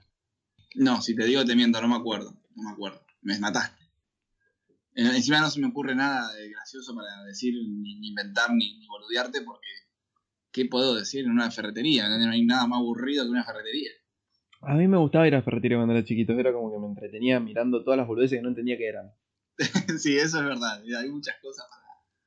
No, 0.75 1.01
si 1.01 1.15
te 1.15 1.25
digo 1.25 1.45
te 1.45 1.55
miento, 1.55 1.81
no 1.81 1.87
me 1.87 1.95
acuerdo. 1.95 2.33
No 2.55 2.63
me 2.63 2.71
acuerdo. 2.71 3.01
Me 3.21 3.39
mataste. 3.39 3.83
Eh, 4.95 5.03
Encima 5.15 5.39
no 5.39 5.49
se 5.49 5.59
me 5.59 5.67
ocurre 5.67 5.95
nada 5.95 6.33
de 6.33 6.49
gracioso 6.49 6.95
para 6.95 7.23
decir, 7.23 7.53
ni, 7.67 8.07
inventar, 8.07 8.51
ni, 8.51 8.77
ni 8.79 8.87
boludearte, 8.87 9.41
porque 9.43 9.67
¿qué 10.51 10.65
puedo 10.65 10.95
decir 10.95 11.25
en 11.25 11.31
una 11.31 11.51
ferretería? 11.51 12.07
No 12.09 12.31
hay 12.31 12.43
nada 12.45 12.65
más 12.67 12.79
aburrido 12.79 13.23
que 13.23 13.29
una 13.31 13.43
ferretería. 13.43 13.91
A 14.61 14.73
mí 14.73 14.87
me 14.87 14.97
gustaba 14.97 15.27
ir 15.27 15.35
a 15.35 15.37
la 15.37 15.43
ferretería 15.43 15.77
cuando 15.77 15.93
era 15.93 16.03
chiquito, 16.03 16.33
era 16.33 16.51
como 16.51 16.71
que 16.71 16.79
me 16.79 16.87
entretenía 16.87 17.39
mirando 17.39 17.83
todas 17.83 17.97
las 17.99 18.07
boludeces 18.07 18.39
que 18.39 18.41
no 18.41 18.49
entendía 18.49 18.77
qué 18.77 18.87
eran. 18.87 19.11
sí, 19.99 20.17
eso 20.17 20.39
es 20.39 20.43
verdad. 20.45 20.81
Hay 20.99 21.09
muchas 21.09 21.35
cosas 21.41 21.65
para, 21.69 21.83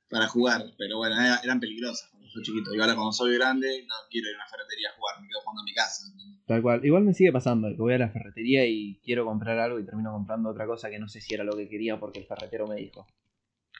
para 0.09 0.28
jugar, 0.28 0.64
pero 0.78 0.99
bueno, 0.99 1.16
era- 1.21 1.40
eran 1.42 1.59
peligrosas 1.59 2.09
soy 2.31 2.43
chiquito. 2.43 2.75
Y 2.75 2.81
ahora 2.81 2.95
cuando 2.95 3.13
soy 3.13 3.35
grande, 3.35 3.85
no 3.87 3.95
quiero 4.11 4.29
ir 4.29 4.35
a 4.35 4.39
una 4.39 4.49
ferretería 4.49 4.91
a 4.91 4.97
jugar, 4.97 5.21
me 5.21 5.29
quedo 5.29 5.41
jugando 5.41 5.63
en 5.63 5.65
mi 5.65 5.75
casa. 5.75 6.05
Tal 6.47 6.63
cual. 6.63 6.85
Igual 6.85 7.05
me 7.05 7.15
sigue 7.15 7.33
pasando 7.33 7.69
que 7.69 7.77
voy 7.77 7.95
a 7.95 7.99
la 7.99 8.11
ferretería 8.11 8.67
y 8.67 9.01
quiero 9.05 9.25
comprar 9.25 9.59
algo 9.59 9.79
y 9.79 9.85
termino 9.85 10.13
comprando 10.13 10.51
otra 10.51 10.67
cosa 10.67 10.91
que 10.91 10.99
no 10.99 11.09
sé 11.09 11.21
si 11.21 11.35
era 11.35 11.45
lo 11.45 11.57
que 11.57 11.69
quería 11.69 11.99
porque 12.01 12.21
el 12.21 12.27
ferretero 12.27 12.67
me 12.67 12.77
dijo. 12.77 13.07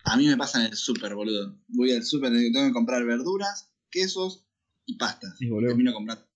A 0.05 0.17
mí 0.17 0.27
me 0.27 0.37
pasa 0.37 0.61
en 0.61 0.67
el 0.67 0.77
súper, 0.77 1.15
boludo. 1.15 1.59
Voy 1.69 1.93
al 1.93 2.05
súper, 2.05 2.31
tengo 2.31 2.67
que 2.67 2.73
comprar 2.73 3.05
verduras, 3.05 3.73
quesos 3.91 4.47
y 4.87 4.97
pastas. 4.97 5.37
Sí, 5.39 5.49
boludo. 5.49 5.71
Termino 5.71 5.93
comprando 5.93 6.31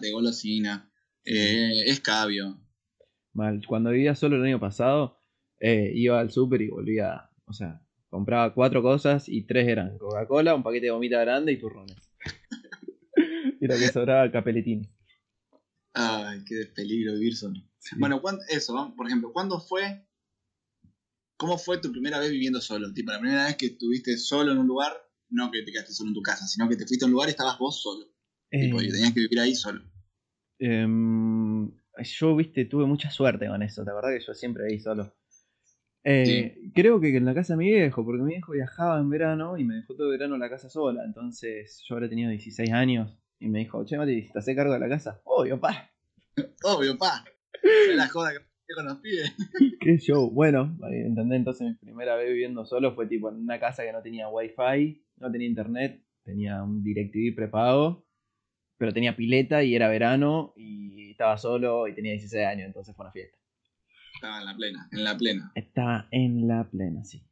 de 0.00 0.10
golosina, 0.10 0.90
eh, 1.24 1.84
escabio. 1.86 2.60
Mal. 3.32 3.64
Cuando 3.66 3.90
vivía 3.90 4.14
solo 4.14 4.36
el 4.36 4.44
año 4.44 4.60
pasado, 4.60 5.18
eh, 5.60 5.92
iba 5.94 6.18
al 6.18 6.30
súper 6.30 6.62
y 6.62 6.68
volvía, 6.68 7.30
o 7.44 7.52
sea, 7.52 7.80
compraba 8.08 8.54
cuatro 8.54 8.82
cosas 8.82 9.28
y 9.28 9.42
tres 9.42 9.68
eran 9.68 9.98
Coca-Cola, 9.98 10.54
un 10.54 10.62
paquete 10.62 10.86
de 10.86 10.90
gomita 10.92 11.20
grande 11.20 11.52
y 11.52 11.58
turrones. 11.58 11.96
y 13.60 13.66
lo 13.66 13.74
que 13.74 13.88
sobraba 13.88 14.30
capeletín. 14.30 14.88
Ay, 15.94 16.44
qué 16.46 16.66
peligro 16.74 17.14
vivir 17.14 17.34
solo. 17.36 17.60
Bueno, 17.98 18.20
¿cuán- 18.20 18.38
eso, 18.48 18.94
por 18.96 19.06
ejemplo, 19.06 19.32
¿cuándo 19.32 19.58
fue? 19.60 20.04
¿Cómo 21.36 21.56
fue 21.56 21.78
tu 21.78 21.90
primera 21.92 22.18
vez 22.18 22.30
viviendo 22.30 22.60
solo? 22.60 22.92
Tipo, 22.92 23.12
la 23.12 23.20
primera 23.20 23.44
vez 23.46 23.56
que 23.56 23.66
estuviste 23.66 24.16
solo 24.18 24.52
en 24.52 24.58
un 24.58 24.66
lugar, 24.66 24.92
no 25.30 25.50
que 25.50 25.62
te 25.62 25.72
quedaste 25.72 25.92
solo 25.92 26.08
en 26.10 26.14
tu 26.14 26.22
casa, 26.22 26.46
sino 26.46 26.68
que 26.68 26.76
te 26.76 26.86
fuiste 26.86 27.04
a 27.04 27.06
un 27.06 27.12
lugar 27.12 27.28
y 27.28 27.30
estabas 27.30 27.58
vos 27.58 27.80
solo. 27.80 28.06
Tipo, 28.50 28.80
y 28.82 28.86
Eh, 28.88 28.92
tenías 28.92 29.12
que 29.14 29.20
vivir 29.20 29.38
ahí 29.40 29.54
solo. 29.54 29.82
Em, 30.58 31.70
yo, 32.02 32.34
viste, 32.36 32.64
tuve 32.64 32.86
mucha 32.86 33.10
suerte 33.10 33.46
con 33.46 33.62
eso. 33.62 33.84
La 33.84 33.94
verdad 33.94 34.10
que 34.18 34.24
yo 34.24 34.34
siempre 34.34 34.64
ahí 34.66 34.80
solo. 34.80 35.14
Eh, 36.04 36.56
Creo 36.74 37.00
que 37.00 37.16
en 37.16 37.24
la 37.24 37.34
casa 37.34 37.54
de 37.54 37.58
mi 37.58 37.70
viejo, 37.70 38.04
porque 38.04 38.22
mi 38.22 38.30
viejo 38.30 38.52
viajaba 38.52 38.98
en 39.00 39.10
verano 39.10 39.58
y 39.58 39.64
me 39.64 39.74
dejó 39.76 39.94
todo 39.94 40.12
el 40.12 40.18
verano 40.18 40.38
la 40.38 40.48
casa 40.48 40.68
sola. 40.68 41.02
Entonces 41.04 41.82
yo 41.86 41.94
habría 41.94 42.08
tenido 42.08 42.30
16 42.30 42.70
años 42.72 43.18
y 43.38 43.48
me 43.48 43.60
dijo, 43.60 43.84
che, 43.84 43.96
Mati, 43.98 44.28
¿te 44.30 44.38
haces 44.38 44.56
cargo 44.56 44.72
de 44.72 44.80
la 44.80 44.88
casa? 44.88 45.20
Obvio, 45.24 45.60
pa. 45.60 45.90
Obvio, 46.64 46.96
pa. 46.96 47.24
La 47.94 48.08
joda 48.08 48.32
que 48.32 48.38
con 48.74 48.84
los 48.86 48.98
pibes. 48.98 49.34
Qué 49.80 49.96
show. 49.98 50.30
Bueno, 50.30 50.76
ahí 50.82 51.00
entendé, 51.00 51.36
entonces 51.36 51.66
mi 51.66 51.74
primera 51.74 52.16
vez 52.16 52.28
viviendo 52.28 52.64
solo 52.66 52.94
fue 52.94 53.06
tipo 53.06 53.28
en 53.30 53.36
una 53.36 53.58
casa 53.58 53.82
que 53.82 53.92
no 53.92 54.02
tenía 54.02 54.28
wifi, 54.28 55.02
no 55.16 55.30
tenía 55.30 55.48
internet, 55.48 56.02
tenía 56.22 56.62
un 56.62 56.82
DirecTV 56.82 57.34
prepago, 57.34 58.06
pero 58.76 58.92
tenía 58.92 59.16
pileta 59.16 59.62
y 59.62 59.74
era 59.74 59.88
verano 59.88 60.52
y 60.56 61.10
estaba 61.12 61.38
solo 61.38 61.88
y 61.88 61.94
tenía 61.94 62.12
16 62.12 62.46
años, 62.46 62.66
entonces 62.66 62.94
fue 62.94 63.04
una 63.06 63.12
fiesta. 63.12 63.38
Estaba 64.18 64.40
en 64.40 64.46
la 64.46 64.56
plena, 64.56 64.88
en 64.90 65.04
la 65.04 65.16
plena. 65.16 65.52
Estaba 65.54 66.08
en 66.10 66.48
la 66.48 66.68
plena, 66.68 67.04
sí. 67.04 67.22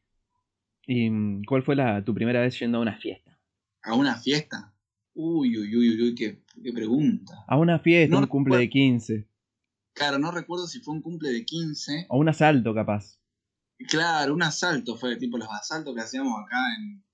¿Y 0.87 1.11
mm, 1.11 1.43
cuál 1.43 1.65
fue 1.65 1.75
la, 1.75 2.05
tu 2.05 2.15
primera 2.15 2.41
vez 2.41 2.57
yendo 2.61 2.79
a 2.79 2.81
una 2.81 2.97
fiesta? 2.97 3.41
¿A 3.83 3.95
una 3.95 4.15
fiesta? 4.15 4.73
Uy, 5.13 5.59
uy, 5.59 5.77
uy, 5.77 5.91
uy, 5.91 6.03
uy, 6.03 6.15
qué, 6.15 6.45
qué 6.63 6.73
pregunta. 6.73 7.45
A 7.49 7.59
una 7.59 7.81
fiesta, 7.81 8.15
No 8.15 8.21
un 8.21 8.29
cumple 8.29 8.59
de 8.59 8.71
15. 8.71 9.29
Claro, 9.95 10.21
no 10.21 10.31
recuerdo 10.31 10.69
si 10.69 10.79
fue 10.79 10.95
un 10.95 11.03
cumple 11.03 11.31
de 11.31 11.45
15. 11.45 12.07
O 12.09 12.19
un 12.19 12.29
asalto, 12.29 12.73
capaz. 12.73 13.19
Claro, 13.89 14.33
un 14.33 14.45
asalto 14.45 14.95
fue 14.95 15.17
tipo 15.17 15.39
los 15.39 15.49
asaltos 15.51 15.93
que 15.93 16.03
hacíamos 16.03 16.41
acá 16.41 16.57
en, 16.79 17.05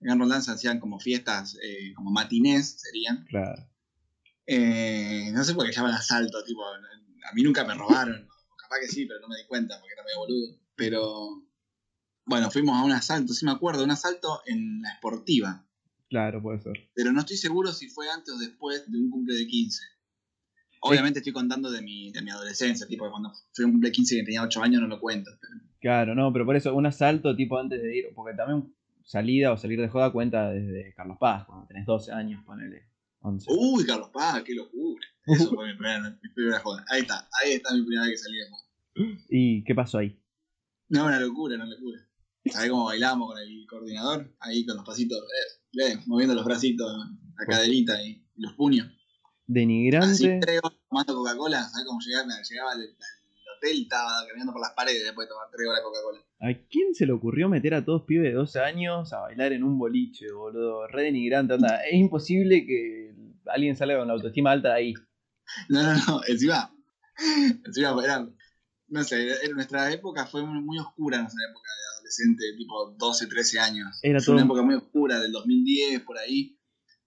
en 0.00 0.18
Roldán 0.18 0.42
se 0.42 0.50
hacían 0.50 0.80
como 0.80 0.98
fiestas, 0.98 1.56
eh, 1.62 1.94
como 1.94 2.10
matinés 2.10 2.80
serían. 2.80 3.26
Claro. 3.26 3.64
Eh, 4.44 5.30
no 5.32 5.44
sé 5.44 5.54
por 5.54 5.66
qué 5.66 5.72
llaman 5.72 5.92
asalto, 5.92 6.42
tipo, 6.42 6.64
a 6.64 7.32
mí 7.32 7.44
nunca 7.44 7.62
me 7.62 7.74
robaron. 7.74 8.28
Capaz 8.70 8.82
que 8.82 8.88
sí, 8.88 9.04
pero 9.06 9.18
no 9.18 9.26
me 9.28 9.36
di 9.36 9.46
cuenta 9.48 9.80
porque 9.80 9.94
era 9.94 10.04
medio 10.04 10.18
boludo. 10.20 10.56
Pero 10.76 11.42
bueno, 12.24 12.50
fuimos 12.52 12.76
a 12.78 12.84
un 12.84 12.92
asalto, 12.92 13.32
sí 13.32 13.44
me 13.44 13.50
acuerdo, 13.50 13.82
un 13.82 13.90
asalto 13.90 14.42
en 14.46 14.80
la 14.82 14.92
esportiva. 14.92 15.66
Claro, 16.08 16.40
puede 16.40 16.60
ser. 16.60 16.88
Pero 16.94 17.12
no 17.12 17.18
estoy 17.20 17.36
seguro 17.36 17.72
si 17.72 17.88
fue 17.88 18.08
antes 18.08 18.32
o 18.32 18.38
después 18.38 18.88
de 18.88 18.96
un 18.96 19.10
cumple 19.10 19.34
de 19.34 19.46
15. 19.48 19.82
Obviamente 20.82 21.18
estoy 21.18 21.32
contando 21.32 21.68
de 21.70 21.82
mi, 21.82 22.12
de 22.12 22.22
mi 22.22 22.30
adolescencia, 22.30 22.86
tipo 22.86 23.10
cuando 23.10 23.32
fui 23.52 23.64
a 23.64 23.66
un 23.66 23.72
cumple 23.72 23.88
de 23.88 23.92
15 23.92 24.14
y 24.18 24.24
tenía 24.24 24.42
8 24.44 24.62
años 24.62 24.80
no 24.80 24.86
lo 24.86 25.00
cuento. 25.00 25.32
pero- 25.40 25.54
Claro, 25.80 26.14
no, 26.14 26.32
pero 26.32 26.46
por 26.46 26.54
eso 26.54 26.72
un 26.74 26.86
asalto 26.86 27.34
tipo 27.34 27.58
antes 27.58 27.82
de 27.82 27.96
ir, 27.96 28.04
porque 28.14 28.36
también 28.36 28.72
salida 29.04 29.50
o 29.52 29.56
salir 29.56 29.80
de 29.80 29.88
joda 29.88 30.12
cuenta 30.12 30.50
desde 30.50 30.94
Carlos 30.94 31.16
Paz, 31.18 31.44
cuando 31.46 31.66
tenés 31.66 31.86
12 31.86 32.12
años, 32.12 32.44
ponele 32.44 32.84
11. 33.20 33.46
Uy, 33.50 33.84
Carlos 33.86 34.10
Paz, 34.12 34.42
qué 34.42 34.54
locura. 34.54 35.06
Eso 35.26 35.50
fue 35.50 35.66
mi 35.66 35.74
primera, 35.74 36.18
mi 36.22 36.28
primera 36.30 36.60
joda. 36.60 36.84
Ahí 36.88 37.02
está, 37.02 37.28
ahí 37.40 37.52
está 37.52 37.74
mi 37.74 37.82
primera 37.82 38.06
vez 38.06 38.12
que 38.12 38.18
salí 38.18 38.38
de 38.38 38.50
joda. 38.50 39.18
¿Y 39.28 39.64
qué 39.64 39.74
pasó 39.74 39.98
ahí? 39.98 40.18
No, 40.88 41.06
una 41.06 41.20
locura, 41.20 41.56
una 41.56 41.66
locura. 41.66 42.00
¿Sabés 42.46 42.70
cómo 42.70 42.86
bailamos 42.86 43.28
con 43.28 43.38
el 43.38 43.66
coordinador? 43.68 44.34
Ahí 44.40 44.64
con 44.64 44.76
los 44.76 44.84
pasitos, 44.84 45.18
eh, 45.18 45.82
eh, 45.84 45.98
moviendo 46.06 46.34
los 46.34 46.44
bracitos, 46.44 46.90
la 47.38 47.46
caderita 47.46 48.02
y 48.02 48.24
los 48.36 48.54
puños. 48.54 48.86
Así 48.86 48.96
Denigrante. 49.46 50.40
tomando 50.88 51.14
Coca-Cola. 51.14 51.68
¿Sabés 51.68 51.86
cómo 51.86 52.00
llegaba? 52.00 52.32
Llegaba 52.48 52.72
al, 52.72 52.96
estaba 53.62 54.26
caminando 54.26 54.52
por 54.52 54.60
las 54.62 54.72
paredes 54.72 55.04
después 55.04 55.26
de 55.26 55.30
tomar 55.30 55.48
tres 55.50 55.68
horas 55.68 55.80
de 55.80 55.84
Coca-Cola. 55.84 56.20
¿A 56.40 56.66
quién 56.68 56.94
se 56.94 57.06
le 57.06 57.12
ocurrió 57.12 57.48
meter 57.48 57.74
a 57.74 57.84
todos 57.84 58.02
pibes 58.06 58.24
de 58.30 58.32
12 58.32 58.60
años 58.60 59.12
a 59.12 59.20
bailar 59.20 59.52
en 59.52 59.62
un 59.64 59.78
boliche, 59.78 60.32
boludo? 60.32 60.86
Re 60.88 61.04
denigrante, 61.04 61.54
anda. 61.54 61.82
Es 61.84 61.94
imposible 61.94 62.64
que 62.64 63.14
alguien 63.46 63.76
salga 63.76 63.98
con 63.98 64.08
la 64.08 64.14
autoestima 64.14 64.50
alta 64.52 64.68
de 64.70 64.74
ahí. 64.74 64.94
No, 65.68 65.82
no, 65.82 65.92
no, 66.06 66.20
encima, 66.28 66.72
encima 67.66 68.04
era, 68.04 68.28
no 68.88 69.04
sé, 69.04 69.26
era- 69.26 69.54
nuestra 69.54 69.92
época 69.92 70.26
fue 70.26 70.44
muy, 70.44 70.62
muy 70.62 70.78
oscura, 70.78 71.18
nuestra 71.20 71.44
época 71.50 71.68
de 71.68 71.96
adolescente, 71.96 72.44
tipo 72.56 72.90
12, 72.98 73.26
13 73.26 73.58
años. 73.58 73.98
Era 74.02 74.20
fue 74.20 74.34
una 74.34 74.42
todo- 74.44 74.52
época 74.54 74.62
muy 74.66 74.74
oscura, 74.76 75.20
del 75.20 75.32
2010, 75.32 76.02
por 76.02 76.18
ahí, 76.18 76.56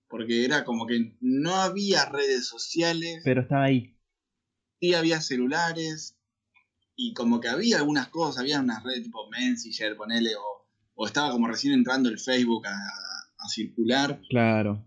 porque 0.07 0.45
era 0.45 0.63
como 0.63 0.85
que 0.85 1.15
no 1.21 1.55
había 1.55 2.05
redes 2.05 2.45
sociales, 2.47 3.21
Pero 3.23 3.41
estaba 3.41 3.63
ahí. 3.63 3.97
sí 4.79 4.93
había 4.93 5.21
celulares, 5.21 6.17
y 6.95 7.13
como 7.13 7.39
que 7.39 7.47
había 7.49 7.77
algunas 7.77 8.07
cosas, 8.09 8.39
había 8.41 8.59
unas 8.59 8.83
redes 8.83 9.03
tipo 9.03 9.29
Messenger, 9.29 9.95
ponele, 9.97 10.35
o, 10.35 10.67
o 10.95 11.07
estaba 11.07 11.31
como 11.31 11.47
recién 11.47 11.73
entrando 11.73 12.09
el 12.09 12.19
Facebook 12.19 12.65
a, 12.67 12.75
a 12.75 13.49
circular, 13.49 14.19
Claro. 14.29 14.85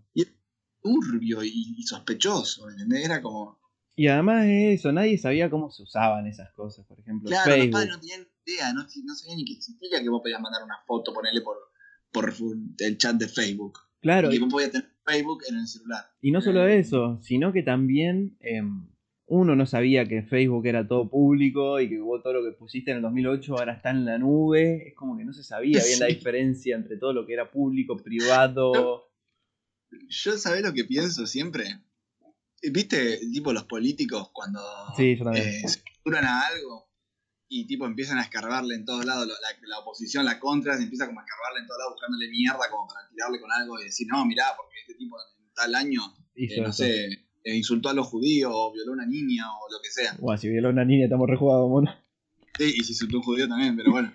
turbio 0.81 1.43
y, 1.43 1.75
y 1.77 1.83
sospechoso, 1.83 2.69
¿entendés? 2.69 3.05
Era 3.05 3.21
como... 3.21 3.57
Y 3.95 4.07
además 4.07 4.43
de 4.45 4.73
eso, 4.73 4.91
nadie 4.91 5.17
sabía 5.17 5.49
cómo 5.49 5.71
se 5.71 5.81
usaban 5.83 6.27
esas 6.27 6.51
cosas. 6.53 6.85
Por 6.85 6.99
ejemplo, 6.99 7.29
Claro, 7.29 7.57
los 7.57 7.67
padres 7.67 7.89
no 7.89 7.99
tenían 7.99 8.27
idea, 8.45 8.71
no, 8.71 8.83
no 8.83 9.15
sabían 9.15 9.37
ni 9.37 9.45
que 9.45 9.53
existía 9.53 10.01
que 10.01 10.07
vos 10.09 10.21
podías 10.21 10.39
mandar 10.39 10.63
una 10.63 10.77
foto, 10.85 11.11
ponerle 11.13 11.41
por, 11.41 11.57
por 12.11 12.31
el 12.79 12.97
chat 12.97 13.15
de 13.17 13.27
Facebook. 13.27 13.79
Claro, 13.99 14.29
y 14.31 14.35
y, 14.35 14.37
que 14.37 14.43
vos 14.45 14.53
podías 14.53 14.71
tener 14.71 14.87
Facebook 15.03 15.39
en 15.49 15.55
el 15.57 15.67
celular. 15.67 16.05
y 16.21 16.31
no 16.31 16.41
solo 16.41 16.67
Eh, 16.67 16.77
eso, 16.79 17.19
sino 17.23 17.51
que 17.51 17.63
también 17.63 18.37
em, 18.39 18.87
uno 19.29 19.55
no 19.55 19.65
sabía 19.65 20.07
que 20.07 20.23
Facebook 20.23 20.65
era 20.65 20.87
todo 20.87 21.09
público 21.09 21.81
y 21.81 21.89
que 21.89 21.99
vos 21.99 22.23
todo 22.23 22.33
lo 22.33 22.43
que 22.43 22.57
pusiste 22.57 22.91
en 22.91 22.97
el 22.97 23.03
2008 23.03 23.57
ahora 23.57 23.73
está 23.73 23.89
en 23.89 24.05
la 24.05 24.17
nube. 24.17 24.87
Es 24.87 24.95
como 24.95 25.17
que 25.17 25.25
no 25.25 25.33
se 25.33 25.43
sabía 25.43 25.83
bien 25.83 25.99
la 25.99 26.05
diferencia 26.07 26.75
entre 26.75 26.97
todo 26.97 27.11
lo 27.11 27.25
que 27.25 27.33
era 27.33 27.51
público, 27.51 27.97
privado. 27.97 29.11
Yo 30.07 30.37
sabés 30.37 30.61
lo 30.61 30.73
que 30.73 30.85
pienso 30.85 31.27
siempre. 31.27 31.65
¿Viste, 32.61 33.19
tipo, 33.31 33.51
los 33.51 33.65
políticos 33.65 34.29
cuando 34.31 34.61
Sí, 34.95 35.17
eh, 35.35 35.67
se 35.67 35.83
postulan 35.83 36.23
a 36.23 36.47
algo 36.47 36.87
y 37.49 37.67
tipo 37.67 37.85
empiezan 37.85 38.17
a 38.17 38.21
escarbarle 38.21 38.75
en 38.75 38.85
todos 38.85 39.05
lados, 39.05 39.27
la, 39.27 39.67
la 39.67 39.79
oposición, 39.79 40.25
la 40.25 40.39
contra, 40.39 40.75
se 40.77 40.83
empieza 40.83 41.05
como 41.05 41.19
a 41.19 41.23
escarbarle 41.23 41.61
en 41.61 41.67
todos 41.67 41.79
lados 41.79 41.93
buscándole 41.93 42.29
mierda 42.29 42.69
como 42.69 42.87
para 42.87 43.07
tirarle 43.09 43.39
con 43.39 43.51
algo 43.51 43.79
y 43.79 43.85
decir, 43.85 44.07
no, 44.09 44.25
mirá, 44.25 44.45
porque 44.57 44.79
este 44.81 44.95
tipo 44.95 45.17
en 45.17 45.53
tal 45.53 45.75
año, 45.75 46.01
eh, 46.35 46.61
no 46.61 46.73
sé, 46.73 47.05
eh, 47.05 47.26
insultó 47.55 47.89
a 47.89 47.93
los 47.93 48.07
judíos 48.07 48.51
o 48.53 48.73
violó 48.73 48.91
a 48.91 48.95
una 48.95 49.05
niña 49.05 49.45
o 49.51 49.71
lo 49.71 49.79
que 49.81 49.89
sea. 49.89 50.15
Buah, 50.19 50.37
si 50.37 50.49
violó 50.49 50.69
a 50.69 50.71
una 50.71 50.85
niña 50.85 51.05
estamos 51.05 51.29
rejugados, 51.29 51.69
mono. 51.69 51.91
Sí, 52.57 52.73
y 52.77 52.83
si 52.83 52.93
soy 52.93 53.07
un 53.13 53.21
judío 53.21 53.47
también, 53.47 53.75
pero 53.77 53.91
bueno. 53.91 54.11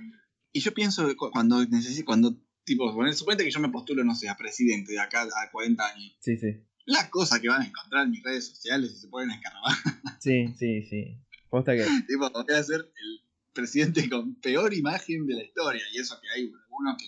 Y 0.53 0.61
yo 0.61 0.75
pienso 0.75 1.07
que 1.07 1.15
cu- 1.17 1.31
cuando 1.31 1.65
necesito, 1.67 2.05
cuando, 2.07 2.37
tipo, 2.65 2.93
poner, 2.95 3.15
suponete 3.15 3.45
que 3.45 3.51
yo 3.51 3.61
me 3.61 3.69
postulo, 3.71 4.05
no 4.05 4.15
sé, 4.15 4.29
a 4.29 4.37
presidente 4.37 4.93
de 4.93 5.01
acá 5.01 5.23
a 5.23 5.51
40 5.51 5.87
años. 5.87 6.17
Sí, 6.21 6.37
sí. 6.37 6.49
Las 6.85 7.09
cosas 7.11 7.39
que 7.41 7.49
van 7.49 7.62
a 7.62 7.67
encontrar 7.67 8.05
en 8.05 8.11
mis 8.11 8.23
redes 8.25 8.49
sociales 8.49 8.91
y 8.93 8.97
se 8.97 9.09
pueden 9.09 9.31
escarbar. 9.31 9.73
Sí, 10.21 10.47
sí, 10.59 10.83
sí. 10.83 11.17
Posta 11.49 11.75
que. 11.77 11.85
tipo, 12.07 12.29
voy 12.31 12.55
a 12.55 12.62
ser 12.62 12.81
el 12.81 13.21
presidente 13.53 14.09
con 14.09 14.35
peor 14.41 14.73
imagen 14.75 15.27
de 15.27 15.35
la 15.35 15.43
historia. 15.45 15.83
Y 15.93 15.99
eso 15.99 16.19
que 16.21 16.29
hay 16.35 16.51
algunos 16.65 16.97
que, 16.99 17.07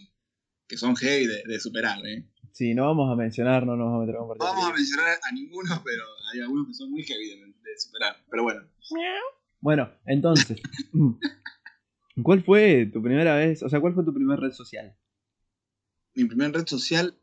que 0.68 0.76
son 0.76 0.94
heavy 0.96 1.26
de, 1.26 1.42
de 1.46 1.60
superar, 1.60 2.04
¿eh? 2.06 2.28
Sí, 2.54 2.72
no 2.72 2.86
vamos 2.86 3.10
a 3.12 3.16
mencionar, 3.16 3.66
no 3.66 3.74
nos 3.74 3.86
vamos 3.86 3.96
a 3.96 4.06
meter 4.06 4.14
con 4.14 4.28
No 4.28 4.34
partido 4.36 4.48
vamos 4.48 4.70
a 4.70 4.74
mencionar 4.74 5.18
a 5.20 5.32
ninguno, 5.32 5.82
pero 5.84 6.04
hay 6.32 6.40
algunos 6.40 6.68
que 6.68 6.74
son 6.74 6.88
muy 6.88 7.02
heavy 7.02 7.30
de, 7.30 7.46
de 7.46 7.78
superar. 7.78 8.16
Pero 8.30 8.44
bueno. 8.44 8.62
Bueno, 9.58 9.90
entonces. 10.06 10.62
¿Cuál 12.22 12.44
fue 12.44 12.86
tu 12.92 13.02
primera 13.02 13.34
vez? 13.34 13.64
O 13.64 13.68
sea, 13.68 13.80
¿cuál 13.80 13.94
fue 13.94 14.04
tu 14.04 14.14
primera 14.14 14.40
red 14.40 14.52
social? 14.52 14.96
Mi 16.14 16.26
primer 16.26 16.52
red 16.52 16.64
social, 16.64 17.18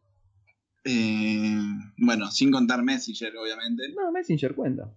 eh, 0.83 1.61
bueno, 1.97 2.29
sin 2.29 2.51
contar 2.51 2.83
Messenger, 2.83 3.33
obviamente. 3.38 3.83
No, 3.95 4.11
Messenger 4.11 4.53
cuenta. 4.53 4.93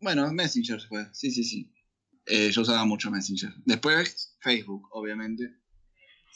Bueno, 0.00 0.32
Messenger 0.32 0.80
fue, 0.80 1.06
sí, 1.12 1.30
sí, 1.30 1.44
sí. 1.44 1.70
Eh, 2.24 2.50
yo 2.50 2.62
usaba 2.62 2.86
mucho 2.86 3.10
Messenger. 3.10 3.52
Después 3.66 4.38
Facebook, 4.40 4.88
obviamente. 4.92 5.59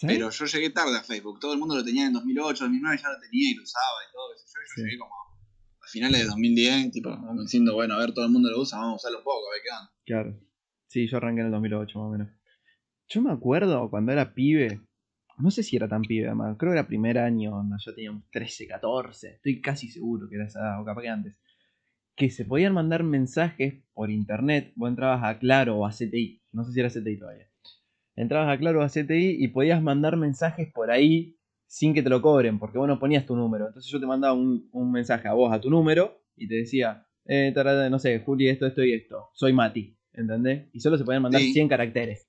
Pero 0.00 0.30
yo 0.30 0.44
llegué 0.46 0.70
tarde 0.70 0.96
a 0.98 1.02
Facebook. 1.02 1.38
Todo 1.40 1.52
el 1.52 1.58
mundo 1.58 1.76
lo 1.76 1.84
tenía 1.84 2.06
en 2.06 2.12
2008, 2.12 2.64
2009, 2.64 2.98
ya 3.02 3.08
lo 3.10 3.20
tenía 3.20 3.50
y 3.50 3.54
lo 3.54 3.62
usaba 3.62 3.98
y 4.08 4.12
todo 4.12 4.34
eso. 4.34 4.44
Yo, 4.46 4.60
yo 4.60 4.74
Sí. 4.74 4.82
llegué 4.82 4.98
como 4.98 5.14
a 5.14 5.86
finales 5.88 6.20
de 6.20 6.26
2010, 6.26 6.90
tipo, 6.92 7.16
diciendo, 7.42 7.74
bueno, 7.74 7.94
a 7.94 7.98
ver, 7.98 8.12
todo 8.12 8.24
el 8.24 8.30
mundo 8.32 8.50
lo 8.50 8.60
usa, 8.60 8.78
vamos 8.78 8.94
a 8.94 8.96
usarlo 8.96 9.18
un 9.18 9.24
poco, 9.24 9.48
a 9.48 9.52
ver 9.52 9.60
qué 9.62 9.70
onda. 9.70 9.92
Claro. 10.04 10.40
Sí, 10.88 11.06
yo 11.08 11.16
arranqué 11.16 11.40
en 11.40 11.46
el 11.46 11.52
2008 11.52 11.98
más 11.98 12.06
o 12.08 12.10
menos. 12.10 12.28
Yo 13.08 13.22
me 13.22 13.32
acuerdo 13.32 13.90
cuando 13.90 14.12
era 14.12 14.34
pibe, 14.34 14.80
no 15.38 15.50
sé 15.50 15.62
si 15.62 15.76
era 15.76 15.88
tan 15.88 16.02
pibe 16.02 16.26
además, 16.26 16.56
creo 16.58 16.72
que 16.72 16.78
era 16.78 16.86
primer 16.86 17.18
año, 17.18 17.62
yo 17.78 17.94
tenía 17.94 18.10
un 18.10 18.24
13, 18.30 18.66
14, 18.66 19.28
estoy 19.34 19.60
casi 19.60 19.90
seguro 19.90 20.28
que 20.28 20.36
era 20.36 20.46
esa 20.46 20.80
o 20.80 20.84
capaz 20.84 21.02
que 21.02 21.08
antes, 21.08 21.38
que 22.16 22.30
se 22.30 22.44
podían 22.44 22.72
mandar 22.72 23.02
mensajes 23.02 23.82
por 23.92 24.10
internet, 24.10 24.72
vos 24.76 24.88
entrabas 24.88 25.22
a 25.24 25.38
Claro 25.38 25.76
o 25.76 25.86
a 25.86 25.90
CTI, 25.92 26.40
no 26.52 26.64
sé 26.64 26.72
si 26.72 26.80
era 26.80 26.88
CTI 26.88 27.18
todavía, 27.18 27.48
entrabas 28.16 28.54
a 28.54 28.58
Claro 28.58 28.82
a 28.82 28.88
CTI 28.88 29.36
y 29.42 29.48
podías 29.48 29.82
mandar 29.82 30.16
mensajes 30.16 30.72
por 30.72 30.90
ahí 30.90 31.36
sin 31.66 31.94
que 31.94 32.02
te 32.02 32.08
lo 32.10 32.22
cobren, 32.22 32.58
porque 32.58 32.78
vos 32.78 32.86
no 32.86 32.98
ponías 32.98 33.26
tu 33.26 33.34
número, 33.34 33.66
entonces 33.66 33.90
yo 33.90 33.98
te 33.98 34.06
mandaba 34.06 34.34
un, 34.34 34.68
un 34.72 34.92
mensaje 34.92 35.26
a 35.28 35.32
vos, 35.32 35.52
a 35.52 35.60
tu 35.60 35.70
número, 35.70 36.20
y 36.36 36.46
te 36.46 36.54
decía, 36.56 37.06
eh, 37.24 37.50
tarada, 37.54 37.90
no 37.90 37.98
sé, 37.98 38.20
Juli, 38.20 38.48
esto, 38.48 38.66
esto 38.66 38.84
y 38.84 38.92
esto, 38.92 39.30
soy 39.34 39.52
Mati, 39.52 39.96
¿entendés? 40.12 40.68
Y 40.72 40.80
solo 40.80 40.96
se 40.98 41.04
podían 41.04 41.22
mandar 41.22 41.40
Sí. 41.40 41.52
100 41.52 41.68
caracteres. 41.68 42.28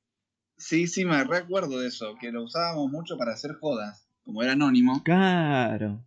Sí, 0.58 0.88
sí, 0.88 1.06
me 1.06 1.24
recuerdo 1.26 1.80
de 1.80 1.88
eso, 1.90 2.16
que 2.20 2.32
lo 2.32 2.44
usábamos 2.44 2.90
mucho 2.90 3.18
para 3.18 3.34
hacer 3.34 3.54
jodas. 3.60 4.08
Como 4.24 4.42
era 4.42 4.54
anónimo, 4.54 5.04
Claro. 5.04 6.04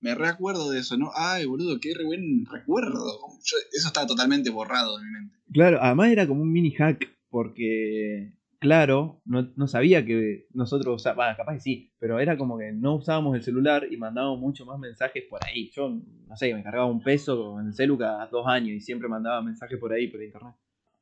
me 0.00 0.14
recuerdo 0.14 0.70
de 0.70 0.80
eso, 0.80 0.98
¿no? 0.98 1.10
Ay, 1.14 1.46
boludo, 1.46 1.78
qué 1.80 1.94
re 1.94 2.04
buen 2.04 2.44
recuerdo. 2.44 3.06
Yo- 3.42 3.56
eso 3.72 3.86
estaba 3.88 4.06
totalmente 4.06 4.50
borrado 4.50 4.98
de 4.98 5.04
mi 5.06 5.10
mente. 5.12 5.36
Claro, 5.52 5.78
además 5.80 6.10
era 6.10 6.26
como 6.26 6.42
un 6.42 6.52
mini 6.52 6.72
hack, 6.72 7.08
porque 7.34 8.32
claro, 8.60 9.20
no, 9.24 9.50
no 9.56 9.66
sabía 9.66 10.06
que 10.06 10.46
nosotros 10.54 11.02
usábamos, 11.02 11.24
bueno, 11.24 11.36
capaz 11.36 11.54
que 11.54 11.60
sí, 11.60 11.92
pero 11.98 12.20
era 12.20 12.38
como 12.38 12.56
que 12.56 12.70
no 12.70 12.94
usábamos 12.94 13.34
el 13.34 13.42
celular 13.42 13.88
y 13.90 13.96
mandábamos 13.96 14.38
mucho 14.38 14.64
más 14.64 14.78
mensajes 14.78 15.24
por 15.28 15.44
ahí. 15.44 15.68
Yo, 15.72 15.88
no 15.88 16.36
sé, 16.36 16.54
me 16.54 16.62
cargaba 16.62 16.86
un 16.86 17.02
peso 17.02 17.58
en 17.58 17.66
el 17.66 17.74
celu 17.74 17.98
cada 17.98 18.28
dos 18.28 18.46
años 18.46 18.76
y 18.76 18.80
siempre 18.80 19.08
mandaba 19.08 19.42
mensajes 19.42 19.76
por 19.80 19.92
ahí, 19.92 20.06
por 20.06 20.22
internet. 20.22 20.54